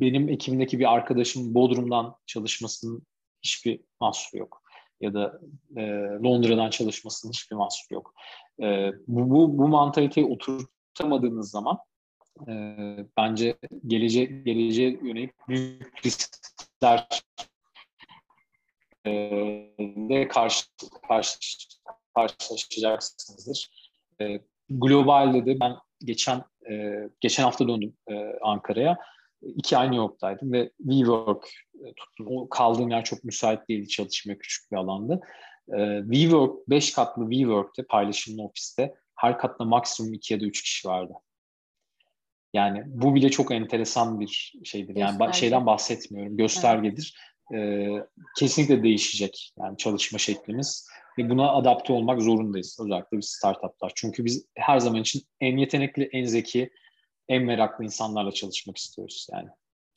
benim 0.00 0.28
ekibimdeki 0.28 0.78
bir 0.78 0.92
arkadaşım 0.92 1.54
Bodrum'dan 1.54 2.14
çalışmasının 2.26 3.02
hiçbir 3.42 3.80
mahsuru 4.00 4.40
yok 4.40 4.62
ya 5.00 5.14
da 5.14 5.40
e, 5.76 5.82
Londra'dan 6.24 6.70
çalışmasının 6.70 7.32
hiçbir 7.32 7.56
mahsuru 7.56 7.94
yok. 7.94 8.14
E, 8.62 8.92
bu, 9.06 9.30
bu, 9.30 9.58
bu 9.58 9.68
mantaliteyi 9.68 10.26
oturtamadığınız 10.26 11.50
zaman 11.50 11.78
e, 12.48 12.52
bence 13.16 13.58
gelece 13.86 14.24
geleceğe 14.24 14.90
yönelik 14.90 15.48
büyük 15.48 16.06
riskler 16.06 17.08
e, 19.06 19.10
de 20.08 20.28
karşı, 20.28 20.66
karşı, 21.08 21.38
karşılaşacaksınızdır. 22.14 23.70
E, 24.20 24.40
globalde 24.70 25.46
de 25.46 25.60
ben 25.60 25.76
geçen 26.04 26.44
e, 26.70 26.94
geçen 27.20 27.42
hafta 27.42 27.68
döndüm 27.68 27.92
e, 28.10 28.14
Ankara'ya 28.42 28.98
iki 29.42 29.76
ay 29.76 29.86
New 29.86 29.96
York'taydım 29.96 30.52
ve 30.52 30.72
WeWork 30.78 31.50
e, 31.74 31.94
tuttum. 31.94 32.26
O 32.30 32.48
kaldığım 32.48 32.90
yer 32.90 33.04
çok 33.04 33.24
müsait 33.24 33.68
değildi 33.68 33.88
çalışmaya 33.88 34.38
küçük 34.38 34.72
bir 34.72 34.76
alandı. 34.76 35.20
Ee, 35.78 36.02
WeWork, 36.12 36.68
beş 36.68 36.92
katlı 36.92 37.30
WeWork'te 37.30 37.82
paylaşımlı 37.82 38.42
ofiste 38.42 38.94
her 39.14 39.38
katta 39.38 39.64
maksimum 39.64 40.12
iki 40.12 40.34
ya 40.34 40.40
da 40.40 40.44
üç 40.44 40.62
kişi 40.62 40.88
vardı. 40.88 41.12
Yani 42.54 42.82
bu 42.86 43.14
bile 43.14 43.30
çok 43.30 43.52
enteresan 43.52 44.20
bir 44.20 44.54
şeydir. 44.64 44.96
Yani 44.96 45.10
Gösterge. 45.10 45.32
şeyden 45.38 45.66
bahsetmiyorum. 45.66 46.36
Göstergedir. 46.36 47.14
Evet. 47.14 47.28
Ee, 47.54 48.06
kesinlikle 48.36 48.82
değişecek 48.82 49.52
yani 49.58 49.76
çalışma 49.76 50.18
şeklimiz 50.18 50.88
ve 51.18 51.30
buna 51.30 51.52
adapte 51.52 51.92
olmak 51.92 52.22
zorundayız. 52.22 52.78
Özellikle 52.84 53.18
biz 53.18 53.28
startuplar. 53.28 53.92
Çünkü 53.94 54.24
biz 54.24 54.46
her 54.56 54.78
zaman 54.78 55.00
için 55.00 55.22
en 55.40 55.56
yetenekli, 55.56 56.08
en 56.12 56.24
zeki, 56.24 56.70
en 57.28 57.42
meraklı 57.42 57.84
insanlarla 57.84 58.32
çalışmak 58.32 58.76
istiyoruz 58.76 59.26
yani. 59.32 59.48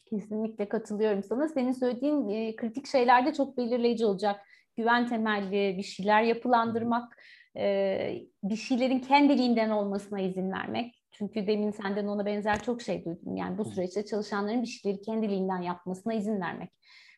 Kesinlikle 0.06 0.70
katılıyorum 0.70 1.24
sana. 1.24 1.48
Senin 1.48 1.72
söylediğin 1.72 2.30
e, 2.30 2.56
kritik 2.56 2.88
şeyler 2.88 3.26
de 3.26 3.34
çok 3.34 3.58
belirleyici 3.58 4.06
olacak. 4.06 4.46
Güven 4.78 5.08
temelli 5.08 5.78
bir 5.78 5.84
şeyler 5.84 6.24
yapılandırmak, 6.24 7.18
e, 7.58 8.26
bir 8.44 8.56
şeylerin 8.56 9.00
kendiliğinden 9.00 9.70
olmasına 9.70 10.20
izin 10.20 10.52
vermek. 10.52 11.01
Çünkü 11.12 11.48
demin 11.48 11.72
senden 11.72 12.08
ona 12.08 12.26
benzer 12.26 12.64
çok 12.64 12.82
şey 12.82 13.06
duydum. 13.06 13.36
Yani 13.36 13.58
bu 13.58 13.66
süreçte 13.66 14.06
çalışanların 14.06 14.62
bir 14.62 14.68
şeyleri 14.68 15.02
kendiliğinden 15.02 15.62
yapmasına 15.62 16.14
izin 16.14 16.42
vermek. 16.42 16.72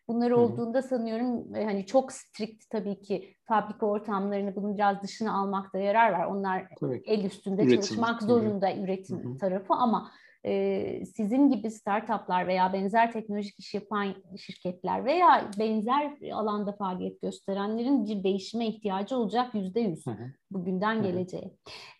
Bunlar 0.07 0.31
olduğunda 0.31 0.81
sanıyorum 0.81 1.55
e, 1.55 1.65
hani 1.65 1.85
çok 1.85 2.11
strict 2.11 2.69
tabii 2.69 3.01
ki 3.01 3.35
fabrika 3.45 3.85
ortamlarını 3.85 4.55
bunun 4.55 4.77
biraz 4.77 5.03
dışına 5.03 5.33
almakta 5.33 5.77
yarar 5.77 6.11
var. 6.11 6.25
Onlar 6.25 6.67
el 7.05 7.25
üstünde 7.25 7.61
üretim. 7.61 7.81
çalışmak 7.81 8.21
zorunda 8.21 8.75
üretim 8.75 9.23
Hı-hı. 9.23 9.37
tarafı 9.37 9.73
ama 9.73 10.11
e, 10.45 11.05
sizin 11.05 11.49
gibi 11.49 11.71
startuplar 11.71 12.47
veya 12.47 12.73
benzer 12.73 13.11
teknolojik 13.11 13.59
iş 13.59 13.73
yapan 13.73 14.15
şirketler 14.37 15.05
veya 15.05 15.51
benzer 15.59 16.31
alanda 16.33 16.71
faaliyet 16.71 17.21
gösterenlerin 17.21 18.05
bir 18.05 18.23
değişime 18.23 18.67
ihtiyacı 18.67 19.17
olacak 19.17 19.55
yüzde 19.55 19.79
yüz 19.79 20.05
bugünden 20.51 20.95
Hı-hı. 20.95 21.03
geleceğe. 21.03 21.51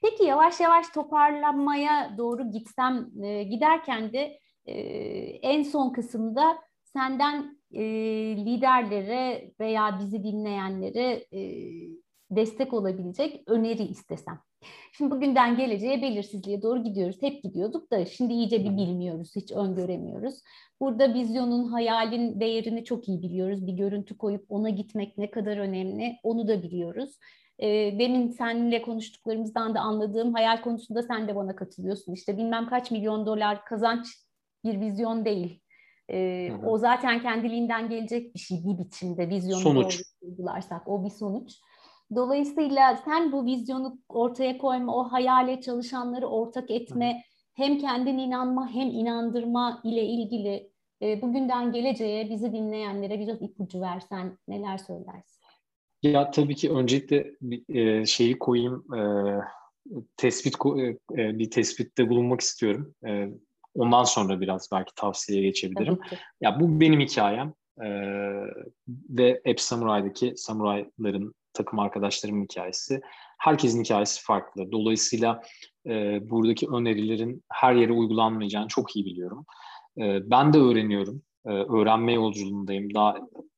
Peki 0.02 0.24
yavaş 0.24 0.60
yavaş 0.60 0.90
toparlanmaya 0.90 2.18
doğru 2.18 2.52
gitsem 2.52 3.24
e, 3.24 3.44
giderken 3.44 4.14
de 4.14 4.40
e, 4.66 4.74
en 5.42 5.64
son 5.64 5.90
kısımda 5.90 6.58
senden 6.84 7.58
e, 7.72 7.84
liderlere 8.38 9.52
veya 9.60 10.00
bizi 10.00 10.24
dinleyenlere 10.24 11.26
e, 11.32 11.42
destek 12.36 12.74
olabilecek 12.74 13.44
öneri 13.48 13.84
istesem. 13.84 14.40
Şimdi 14.92 15.12
bugünden 15.12 15.58
geleceğe 15.58 16.02
belirsizliğe 16.02 16.62
doğru 16.62 16.84
gidiyoruz. 16.84 17.22
Hep 17.22 17.44
gidiyorduk 17.44 17.92
da 17.92 18.06
şimdi 18.06 18.34
iyice 18.34 18.60
bir 18.64 18.78
bilmiyoruz, 18.78 19.32
hiç 19.36 19.52
öngöremiyoruz. 19.52 20.42
Burada 20.80 21.14
vizyonun, 21.14 21.68
hayalin 21.68 22.40
değerini 22.40 22.86
çok 22.86 23.10
iyi 23.10 23.22
biliyoruz. 23.22 23.68
Bir 23.68 23.74
görüntü 23.74 24.18
koyup 24.18 24.46
ona 24.50 24.70
gitmek 24.70 25.18
ne 25.18 25.32
kadar 25.32 25.58
önemli 25.58 26.16
onu 26.24 26.48
da 26.48 26.64
biliyoruz. 26.64 27.18
E, 27.60 27.68
demin 28.00 28.30
seninle 28.30 28.82
konuştuklarımızdan 28.82 29.76
da 29.76 29.80
anladığım 29.80 30.34
hayal 30.34 30.62
konusunda 30.62 31.02
sen 31.02 31.28
de 31.28 31.36
bana 31.36 31.56
katılıyorsun. 31.56 32.14
İşte 32.14 32.38
bilmem 32.38 32.70
kaç 32.70 32.92
milyon 32.92 33.26
dolar 33.26 33.66
kazanç 33.66 34.08
bir 34.66 34.82
vizyon 34.82 35.26
değil. 35.26 35.60
E, 36.12 36.50
o 36.66 36.78
zaten 36.78 37.22
kendiliğinden 37.22 37.90
gelecek 37.90 38.36
bir 38.36 38.40
şey 38.40 38.58
bir 38.66 38.78
biçimde 38.78 39.30
vizyonu 39.30 39.62
sonuç. 39.62 40.02
uygularsak 40.22 40.88
o 40.88 41.06
bir 41.06 41.10
sonuç. 41.10 41.52
Dolayısıyla 42.16 42.96
sen 43.06 43.32
bu 43.32 43.46
vizyonu 43.46 43.98
ortaya 44.10 44.58
koyma, 44.58 44.96
o 44.96 45.04
hayale 45.04 45.62
çalışanları 45.62 46.28
ortak 46.28 46.72
etme, 46.72 47.22
hem 47.54 47.78
kendin 47.78 48.18
inanma 48.18 48.70
hem 48.70 48.88
inandırma 48.88 49.82
ile 49.84 50.06
ilgili 50.06 50.72
e, 51.02 51.22
bugünden 51.22 51.72
geleceğe 51.72 52.30
bizi 52.30 52.54
dinleyenlere 52.54 53.20
biraz 53.20 53.42
ipucu 53.42 53.82
versen 53.82 54.38
neler 54.48 54.78
söylersin? 54.78 55.44
Ya 56.04 56.32
tabii 56.32 56.56
ki 56.56 56.72
öncelikle 56.72 57.32
bir 57.42 57.76
e, 57.76 58.06
şeyi 58.06 58.40
koyayım, 58.40 58.86
e, 58.96 59.02
tespit 60.18 60.56
e, 60.66 60.82
e, 61.22 61.40
bir 61.40 61.52
tespitte 61.52 62.10
bulunmak 62.10 62.42
istiyorum. 62.42 62.96
E, 63.08 63.30
Ondan 63.76 64.04
sonra 64.04 64.42
biraz 64.42 64.70
belki 64.72 64.96
tavsiyeye 64.96 65.46
geçebilirim. 65.46 66.00
Ya 66.42 66.60
bu 66.60 66.80
benim 66.80 67.00
hikayem 67.00 67.54
ee, 67.82 67.86
ve 69.10 69.42
App 69.50 69.60
Samurai'daki 69.60 70.34
samurayların 70.38 71.34
takım 71.54 71.80
arkadaşlarımın 71.80 72.44
hikayesi. 72.44 73.02
Herkesin 73.38 73.84
hikayesi 73.84 74.24
farklı. 74.24 74.72
Dolayısıyla 74.72 75.42
e, 75.88 76.20
buradaki 76.30 76.68
önerilerin 76.68 77.44
her 77.50 77.76
yere 77.76 77.92
uygulanmayacağını 77.92 78.68
çok 78.68 78.96
iyi 78.96 79.06
biliyorum. 79.06 79.46
E, 79.98 80.30
ben 80.30 80.54
de 80.54 80.58
öğreniyorum. 80.58 81.22
E, 81.46 81.50
öğrenme 81.50 82.14
yolculuğundayım. 82.14 82.94
Daha 82.94 83.16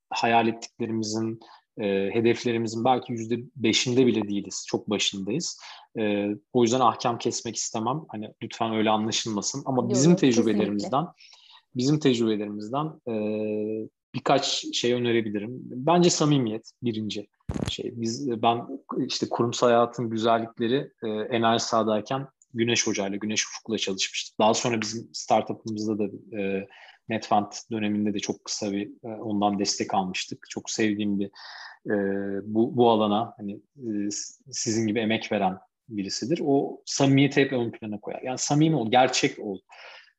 hayal 0.09 0.47
ettiklerimizin 0.47 1.39
e, 1.77 2.09
hedeflerimizin 2.13 2.85
belki 2.85 3.13
yüzde 3.13 3.39
beşinde 3.55 4.05
bile 4.05 4.27
değiliz. 4.27 4.65
Çok 4.67 4.89
başındayız. 4.89 5.59
E, 5.99 6.27
o 6.53 6.63
yüzden 6.63 6.79
ahkam 6.79 7.17
kesmek 7.17 7.55
istemem. 7.55 8.01
Hani 8.07 8.33
lütfen 8.43 8.73
öyle 8.73 8.89
anlaşılmasın. 8.89 9.63
Ama 9.65 9.81
Yok, 9.81 9.91
bizim 9.91 10.15
tecrübelerimizden 10.15 11.05
kesinlikle. 11.05 11.75
bizim 11.75 11.99
tecrübelerimizden 11.99 12.85
e, 13.07 13.13
birkaç 14.15 14.65
şey 14.73 14.93
önerebilirim. 14.93 15.51
Bence 15.63 16.09
samimiyet 16.09 16.71
birinci 16.83 17.27
şey. 17.69 17.93
Biz 17.95 18.41
ben 18.41 18.67
işte 18.97 19.29
kurumsal 19.29 19.67
hayatın 19.67 20.09
güzellikleri 20.09 20.91
e, 21.03 21.07
enerji 21.07 21.63
sahadayken 21.63 22.27
Güneş 22.53 22.87
Hoca 22.87 23.07
ile 23.07 23.17
Güneş 23.17 23.45
Ufuk'la 23.47 23.77
çalışmıştık. 23.77 24.39
Daha 24.39 24.53
sonra 24.53 24.81
bizim 24.81 25.09
startup'ımızda 25.13 25.99
da 25.99 26.37
e, 26.39 26.67
NetFund 27.09 27.51
döneminde 27.71 28.13
de 28.13 28.19
çok 28.19 28.45
kısa 28.45 28.71
bir 28.71 28.87
e, 29.03 29.07
ondan 29.07 29.59
destek 29.59 29.93
almıştık. 29.93 30.45
Çok 30.49 30.69
sevdiğim 30.69 31.19
bir 31.19 31.31
e, 31.85 31.95
bu, 32.43 32.77
bu 32.77 32.89
alana 32.89 33.33
hani 33.37 33.53
e, 33.77 34.09
sizin 34.51 34.87
gibi 34.87 34.99
emek 34.99 35.31
veren 35.31 35.57
birisidir. 35.89 36.41
O 36.45 36.81
samimiyeti 36.85 37.41
hep 37.41 37.53
ön 37.53 37.71
plana 37.71 37.99
koyar. 37.99 38.21
Yani 38.21 38.37
samimi 38.37 38.75
ol, 38.75 38.91
gerçek 38.91 39.39
ol. 39.39 39.59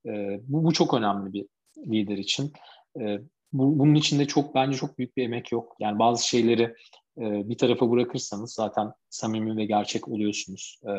E, 0.07 0.11
bu, 0.43 0.65
bu 0.65 0.73
çok 0.73 0.95
önemli 0.95 1.33
bir 1.33 1.47
lider 1.79 2.19
için. 2.19 2.53
E, 3.01 3.19
bu, 3.53 3.79
bunun 3.79 3.95
içinde 3.95 4.27
çok 4.27 4.55
bence 4.55 4.79
çok 4.79 4.99
büyük 4.99 5.17
bir 5.17 5.25
emek 5.25 5.53
yok. 5.53 5.77
Yani 5.81 5.99
bazı 5.99 6.29
şeyleri 6.29 6.75
e, 7.19 7.49
bir 7.49 7.59
tarafa 7.59 7.91
bırakırsanız 7.91 8.53
zaten 8.53 8.93
samimi 9.11 9.57
ve 9.57 9.65
gerçek 9.65 10.09
oluyorsunuz. 10.09 10.81
E, 10.85 10.91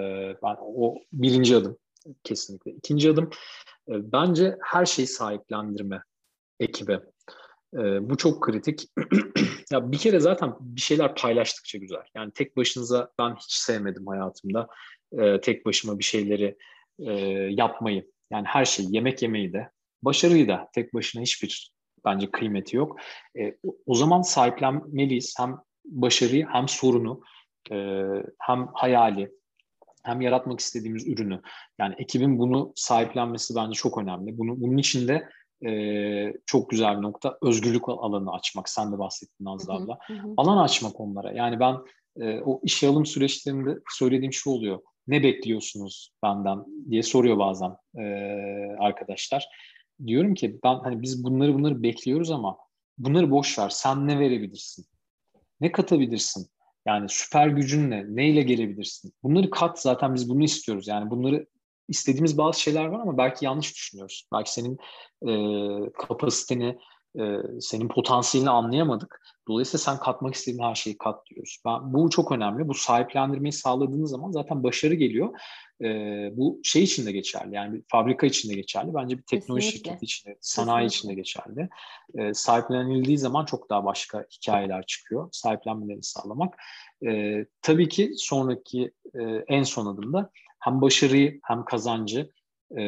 ben 0.43 0.55
o 0.61 0.95
birinci 1.13 1.55
adım 1.55 1.78
kesinlikle. 2.24 2.72
İkinci 2.72 3.11
adım 3.11 3.30
e, 3.89 4.11
bence 4.11 4.57
her 4.61 4.86
şeyi 4.86 5.07
sahiplendirme 5.07 6.03
ekibe. 6.59 6.99
Bu 8.01 8.18
çok 8.18 8.43
kritik. 8.43 8.89
ya 9.72 9.91
bir 9.91 9.97
kere 9.97 10.20
zaten 10.20 10.53
bir 10.59 10.82
şeyler 10.82 11.15
paylaştıkça 11.15 11.78
güzel. 11.78 12.01
Yani 12.15 12.32
tek 12.32 12.57
başınıza 12.57 13.11
ben 13.20 13.36
hiç 13.36 13.51
sevmedim 13.51 14.07
hayatımda. 14.07 14.68
Tek 15.41 15.65
başıma 15.65 15.99
bir 15.99 16.03
şeyleri 16.03 16.57
e, 16.99 17.11
yapmayı. 17.51 18.11
Yani 18.32 18.45
her 18.45 18.65
şey, 18.65 18.86
yemek 18.89 19.22
yemeyi 19.22 19.53
de, 19.53 19.70
başarıyı 20.03 20.47
da 20.47 20.70
tek 20.74 20.93
başına 20.93 21.22
hiçbir 21.22 21.72
bence 22.05 22.32
kıymeti 22.32 22.76
yok. 22.76 22.99
E, 23.39 23.57
o 23.86 23.95
zaman 23.95 24.22
sahiplenmeliyiz. 24.22 25.36
Hem 25.39 25.57
başarıyı 25.88 26.47
hem 26.51 26.67
sorunu 26.67 27.21
e, 27.71 27.75
hem 28.39 28.67
hayali 28.73 29.31
hem 30.03 30.21
yaratmak 30.21 30.59
istediğimiz 30.59 31.07
ürünü. 31.07 31.41
Yani 31.79 31.95
ekibin 31.97 32.39
bunu 32.39 32.73
sahiplenmesi 32.75 33.55
bence 33.55 33.73
çok 33.73 33.97
önemli. 33.97 34.38
Bunu, 34.38 34.61
bunun 34.61 34.77
için 34.77 35.07
de 35.07 35.29
e, 35.69 36.33
çok 36.45 36.69
güzel 36.69 36.97
bir 36.97 37.01
nokta. 37.01 37.38
Özgürlük 37.41 37.89
alanı 37.89 38.31
açmak. 38.31 38.69
Sen 38.69 38.93
de 38.93 38.99
bahsettin 38.99 39.45
Nazlı 39.45 39.73
abla. 39.73 39.99
Alan 40.38 40.57
açmak 40.57 40.99
onlara. 40.99 41.31
Yani 41.31 41.59
ben 41.59 41.75
e, 42.19 42.41
o 42.41 42.61
işe 42.63 42.88
alım 42.88 43.05
süreçlerinde 43.05 43.79
söylediğim 43.89 44.33
şu 44.33 44.49
oluyor. 44.49 44.79
Ne 45.07 45.23
bekliyorsunuz 45.23 46.11
benden 46.23 46.65
diye 46.89 47.03
soruyor 47.03 47.38
bazen 47.38 47.71
e, 47.97 48.03
arkadaşlar. 48.79 49.47
Diyorum 50.05 50.33
ki 50.33 50.59
ben 50.63 50.75
hani 50.75 51.01
biz 51.01 51.23
bunları 51.23 51.53
bunları 51.53 51.83
bekliyoruz 51.83 52.31
ama 52.31 52.57
bunları 52.97 53.31
boş 53.31 53.59
ver. 53.59 53.69
Sen 53.69 54.07
ne 54.07 54.19
verebilirsin? 54.19 54.85
Ne 55.62 55.72
katabilirsin? 55.72 56.47
Yani 56.88 57.10
süper 57.10 57.47
gücünle 57.47 58.05
neyle 58.08 58.41
gelebilirsin? 58.41 59.14
Bunları 59.24 59.49
kat 59.49 59.82
zaten 59.82 60.16
biz 60.16 60.30
bunu 60.30 60.43
istiyoruz. 60.43 60.88
Yani 60.88 61.10
bunları 61.10 61.45
istediğimiz 61.88 62.38
bazı 62.38 62.62
şeyler 62.62 62.86
var 62.86 62.99
ama 62.99 63.18
belki 63.18 63.45
yanlış 63.45 63.76
düşünüyoruz. 63.76 64.28
Belki 64.34 64.53
senin 64.53 64.78
e, 65.28 65.32
kapasiteni, 65.91 66.78
e, 67.20 67.41
senin 67.61 67.88
potansiyelini 67.88 68.49
anlayamadık. 68.49 69.22
Dolayısıyla 69.47 69.80
sen 69.80 69.99
katmak 69.99 70.34
istediğin 70.34 70.63
her 70.63 70.76
şeyi 70.76 70.97
kat 70.97 71.26
diyoruz. 71.30 71.57
Ben, 71.65 71.93
bu 71.93 72.09
çok 72.09 72.32
önemli. 72.32 72.68
Bu 72.68 72.74
sahiplendirmeyi 72.74 73.53
sağladığınız 73.53 74.09
zaman 74.09 74.32
zaten 74.32 74.63
başarı 74.63 74.93
geliyor. 74.93 75.30
E, 75.82 75.88
bu 76.38 76.59
şey 76.63 76.84
için 76.84 77.05
de 77.05 77.11
geçerli. 77.11 77.55
Yani 77.55 77.74
bir 77.74 77.84
fabrika 77.88 78.28
için 78.28 78.49
de 78.49 78.53
geçerli. 78.53 78.93
Bence 78.93 79.18
bir 79.18 79.24
teknoloji 79.24 79.65
Kesinlikle. 79.65 79.89
şirketi 79.89 80.05
için 80.05 80.30
de, 80.30 80.38
sanayi 80.41 80.88
Kesinlikle. 80.88 81.22
için 81.22 81.43
de 81.47 81.61
geçerli. 81.61 81.70
E, 82.30 82.34
sahiplenildiği 82.34 83.18
zaman 83.18 83.45
çok 83.45 83.70
daha 83.70 83.86
başka 83.86 84.26
hikayeler 84.32 84.86
çıkıyor. 84.86 85.30
Sahiplenmelerini 85.32 86.03
sağlamak. 86.03 86.55
E, 87.07 87.45
tabii 87.61 87.89
ki 87.89 88.11
sonraki 88.18 88.91
e, 89.13 89.24
en 89.47 89.63
son 89.63 89.86
adımda 89.86 90.32
hem 90.59 90.82
başarıyı 90.82 91.39
hem 91.43 91.65
kazancı 91.65 92.32
e, 92.78 92.84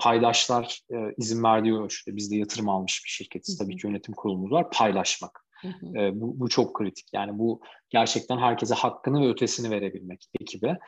paydaşlar 0.00 0.80
e, 0.90 0.96
izin 1.16 1.42
verdiği 1.42 1.74
ölçüde 1.74 2.16
biz 2.16 2.30
de 2.30 2.36
yatırım 2.36 2.68
almış 2.68 3.02
bir 3.04 3.10
şirketiz. 3.10 3.58
Tabii 3.58 3.76
ki 3.76 3.86
yönetim 3.86 4.14
kurulumuz 4.14 4.52
var. 4.52 4.70
Paylaşmak. 4.70 5.44
E, 5.64 6.20
bu, 6.20 6.40
bu 6.40 6.48
çok 6.48 6.74
kritik. 6.74 7.06
Yani 7.12 7.38
bu 7.38 7.60
gerçekten 7.90 8.38
herkese 8.38 8.74
hakkını 8.74 9.22
ve 9.22 9.28
ötesini 9.28 9.70
verebilmek 9.70 10.30
ekibe. 10.40 10.78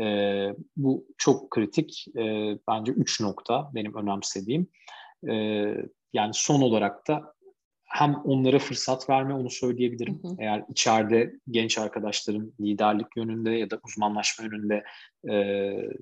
E, 0.00 0.06
bu 0.76 1.06
çok 1.18 1.50
kritik. 1.50 2.06
E, 2.16 2.22
bence 2.68 2.92
üç 2.92 3.20
nokta 3.20 3.70
benim 3.74 3.94
önemsediğim. 3.94 4.66
E, 5.28 5.34
yani 6.12 6.34
son 6.34 6.60
olarak 6.60 7.08
da 7.08 7.35
hem 7.86 8.14
onlara 8.24 8.58
fırsat 8.58 9.10
verme 9.10 9.34
onu 9.34 9.50
söyleyebilirim. 9.50 10.18
Hı 10.22 10.28
hı. 10.28 10.36
Eğer 10.38 10.64
içeride 10.70 11.32
genç 11.50 11.78
arkadaşların 11.78 12.52
liderlik 12.60 13.16
yönünde 13.16 13.50
ya 13.50 13.70
da 13.70 13.80
uzmanlaşma 13.84 14.44
yönünde 14.44 14.84
e, 15.30 15.34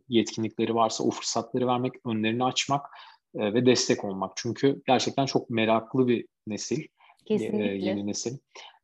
yetkinlikleri 0.09 0.75
varsa 0.75 1.05
o 1.05 1.11
fırsatları 1.11 1.67
vermek, 1.67 1.93
önlerini 2.07 2.45
açmak 2.45 2.87
e, 3.35 3.55
ve 3.55 3.67
destek 3.67 4.05
olmak. 4.05 4.33
Çünkü 4.37 4.83
gerçekten 4.87 5.27
çok 5.27 5.51
meraklı 5.51 6.09
bir 6.09 6.27
nesil. 6.47 6.83
Kesinlikle. 7.25 7.73
E, 7.73 7.77
yeni 7.77 8.07
nesil. 8.07 8.39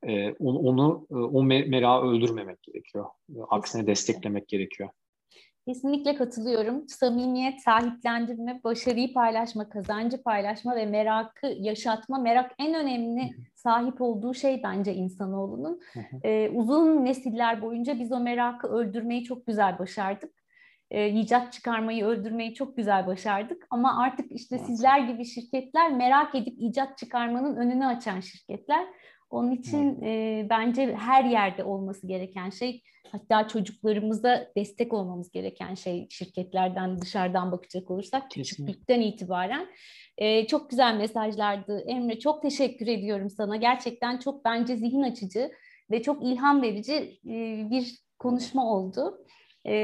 E, 0.07 0.33
onu, 0.33 0.59
onu 0.59 1.07
o 1.11 1.43
merakı 1.43 2.07
öldürmemek 2.07 2.63
gerekiyor. 2.63 3.07
Aksine 3.49 3.63
Kesinlikle. 3.63 3.91
desteklemek 3.91 4.49
gerekiyor. 4.49 4.91
Kesinlikle 5.71 6.15
katılıyorum. 6.15 6.89
Samimiyet, 6.89 7.61
sahiplendirme, 7.61 8.61
başarıyı 8.65 9.13
paylaşma, 9.13 9.69
kazancı 9.69 10.23
paylaşma 10.23 10.77
ve 10.77 10.87
merakı 10.87 11.47
yaşatma. 11.47 12.19
Merak 12.19 12.53
en 12.59 12.75
önemli 12.75 13.31
sahip 13.55 14.01
olduğu 14.01 14.35
şey 14.35 14.63
bence 14.63 14.95
insanoğlunun. 14.95 15.81
Ee, 16.25 16.49
uzun 16.49 17.05
nesiller 17.05 17.63
boyunca 17.63 17.99
biz 17.99 18.13
o 18.13 18.21
merakı 18.21 18.69
öldürmeyi 18.69 19.25
çok 19.25 19.47
güzel 19.47 19.79
başardık. 19.79 20.33
Ee, 20.91 21.09
icat 21.09 21.53
çıkarmayı 21.53 22.05
öldürmeyi 22.05 22.55
çok 22.55 22.77
güzel 22.77 23.07
başardık. 23.07 23.67
Ama 23.71 24.03
artık 24.03 24.33
işte 24.33 24.59
sizler 24.59 24.99
gibi 24.99 25.25
şirketler 25.25 25.93
merak 25.93 26.35
edip 26.35 26.55
icat 26.59 26.99
çıkarmanın 26.99 27.57
önünü 27.57 27.87
açan 27.87 28.21
şirketler. 28.21 28.87
Onun 29.31 29.51
için 29.51 30.03
e, 30.03 30.47
bence 30.51 30.95
her 30.95 31.25
yerde 31.25 31.65
olması 31.65 32.07
gereken 32.07 32.51
şey, 32.51 32.83
hatta 33.13 33.49
çocuklarımıza 33.49 34.47
destek 34.57 34.93
olmamız 34.93 35.31
gereken 35.31 35.75
şey 35.75 36.07
şirketlerden 36.11 36.99
dışarıdan 36.99 37.53
bakacak 37.53 37.91
olursak 37.91 38.31
küçüklükten 38.31 39.01
itibaren. 39.01 39.67
E, 40.19 40.47
çok 40.47 40.71
güzel 40.71 40.97
mesajlardı. 40.97 41.81
Emre 41.81 42.19
çok 42.19 42.43
teşekkür 42.43 42.87
ediyorum 42.87 43.31
sana. 43.31 43.57
Gerçekten 43.57 44.19
çok 44.19 44.45
bence 44.45 44.77
zihin 44.77 45.03
açıcı 45.03 45.51
ve 45.91 46.03
çok 46.03 46.23
ilham 46.25 46.63
verici 46.63 47.21
e, 47.27 47.67
bir 47.71 47.99
konuşma 48.19 48.75
oldu. 48.75 49.27
Ee, 49.65 49.75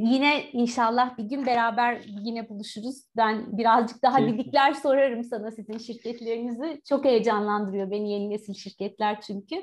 yine 0.00 0.50
inşallah 0.52 1.18
bir 1.18 1.24
gün 1.24 1.46
beraber 1.46 2.00
yine 2.06 2.48
buluşuruz. 2.48 2.96
Ben 3.16 3.58
birazcık 3.58 4.02
daha 4.02 4.26
didikler 4.26 4.72
sorarım 4.72 5.24
sana 5.24 5.50
sizin 5.50 5.78
şirketlerinizi. 5.78 6.82
Çok 6.88 7.04
heyecanlandırıyor 7.04 7.90
beni 7.90 8.12
yeni 8.12 8.30
nesil 8.30 8.54
şirketler 8.54 9.20
çünkü. 9.20 9.56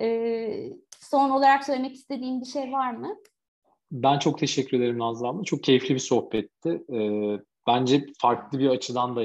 Ee, 0.00 0.70
son 1.00 1.30
olarak 1.30 1.64
söylemek 1.64 1.94
istediğin 1.94 2.40
bir 2.40 2.46
şey 2.46 2.72
var 2.72 2.92
mı? 2.92 3.16
Ben 3.92 4.18
çok 4.18 4.38
teşekkür 4.38 4.76
ederim 4.76 4.98
Nazlı 4.98 5.28
abla. 5.28 5.44
Çok 5.44 5.62
keyifli 5.62 5.94
bir 5.94 6.00
sohbetti. 6.00 6.82
Ee, 6.92 7.38
bence 7.66 8.06
farklı 8.18 8.58
bir 8.58 8.68
açıdan 8.68 9.16
da 9.16 9.22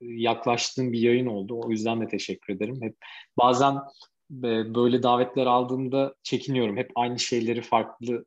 yaklaştığım 0.00 0.92
bir 0.92 0.98
yayın 0.98 1.26
oldu. 1.26 1.60
O 1.64 1.70
yüzden 1.70 2.00
de 2.00 2.08
teşekkür 2.08 2.54
ederim. 2.54 2.78
Hep 2.82 2.96
bazen 3.38 3.74
e, 4.32 4.74
böyle 4.74 5.02
davetler 5.02 5.46
aldığımda 5.46 6.14
çekiniyorum. 6.22 6.76
Hep 6.76 6.90
aynı 6.96 7.18
şeyleri 7.18 7.62
farklı 7.62 8.24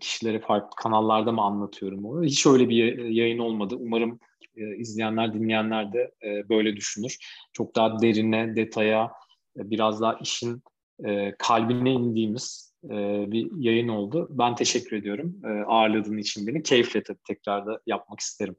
kişilere 0.00 0.40
farklı 0.40 0.70
kanallarda 0.76 1.32
mı 1.32 1.42
anlatıyorum 1.42 2.04
onu? 2.04 2.24
Hiç 2.24 2.46
öyle 2.46 2.68
bir 2.68 3.04
yayın 3.04 3.38
olmadı. 3.38 3.76
Umarım 3.80 4.20
e, 4.56 4.76
izleyenler, 4.76 5.34
dinleyenler 5.34 5.92
de 5.92 6.12
e, 6.22 6.48
böyle 6.48 6.76
düşünür. 6.76 7.16
Çok 7.52 7.76
daha 7.76 8.00
derine, 8.00 8.56
detaya, 8.56 9.12
biraz 9.56 10.00
daha 10.00 10.14
işin 10.14 10.62
kalbine 11.38 11.92
indiğimiz 11.92 12.74
bir 13.32 13.50
yayın 13.56 13.88
oldu. 13.88 14.28
Ben 14.30 14.54
teşekkür 14.54 14.96
ediyorum 14.96 15.40
ağırladığın 15.66 16.18
için 16.18 16.46
beni. 16.46 16.62
Keyifle 16.62 17.02
tabii 17.02 17.18
tekrar 17.26 17.66
da 17.66 17.80
yapmak 17.86 18.20
isterim. 18.20 18.56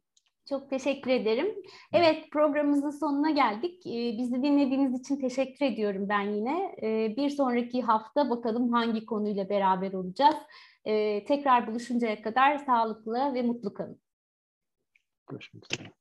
Çok 0.50 0.70
teşekkür 0.70 1.12
ederim. 1.12 1.48
Evet 1.94 2.32
programımızın 2.32 2.90
sonuna 2.90 3.30
geldik. 3.30 3.86
Bizi 4.18 4.44
dinlediğiniz 4.44 5.00
için 5.00 5.16
teşekkür 5.16 5.66
ediyorum 5.66 6.10
ben 6.10 6.22
yine. 6.22 6.76
Bir 7.18 7.30
sonraki 7.30 7.82
hafta 7.82 8.30
bakalım 8.30 8.74
hangi 8.74 9.06
konuyla 9.06 9.50
beraber 9.50 9.94
olacağız. 9.94 10.36
Ee, 10.88 11.26
tekrar 11.26 11.68
buluşuncaya 11.68 12.22
kadar 12.22 12.58
sağlıklı 12.58 13.34
ve 13.34 13.42
mutlu 13.42 13.74
kalın. 13.74 14.02
Görüşmek 15.30 15.74
üzere. 15.74 15.92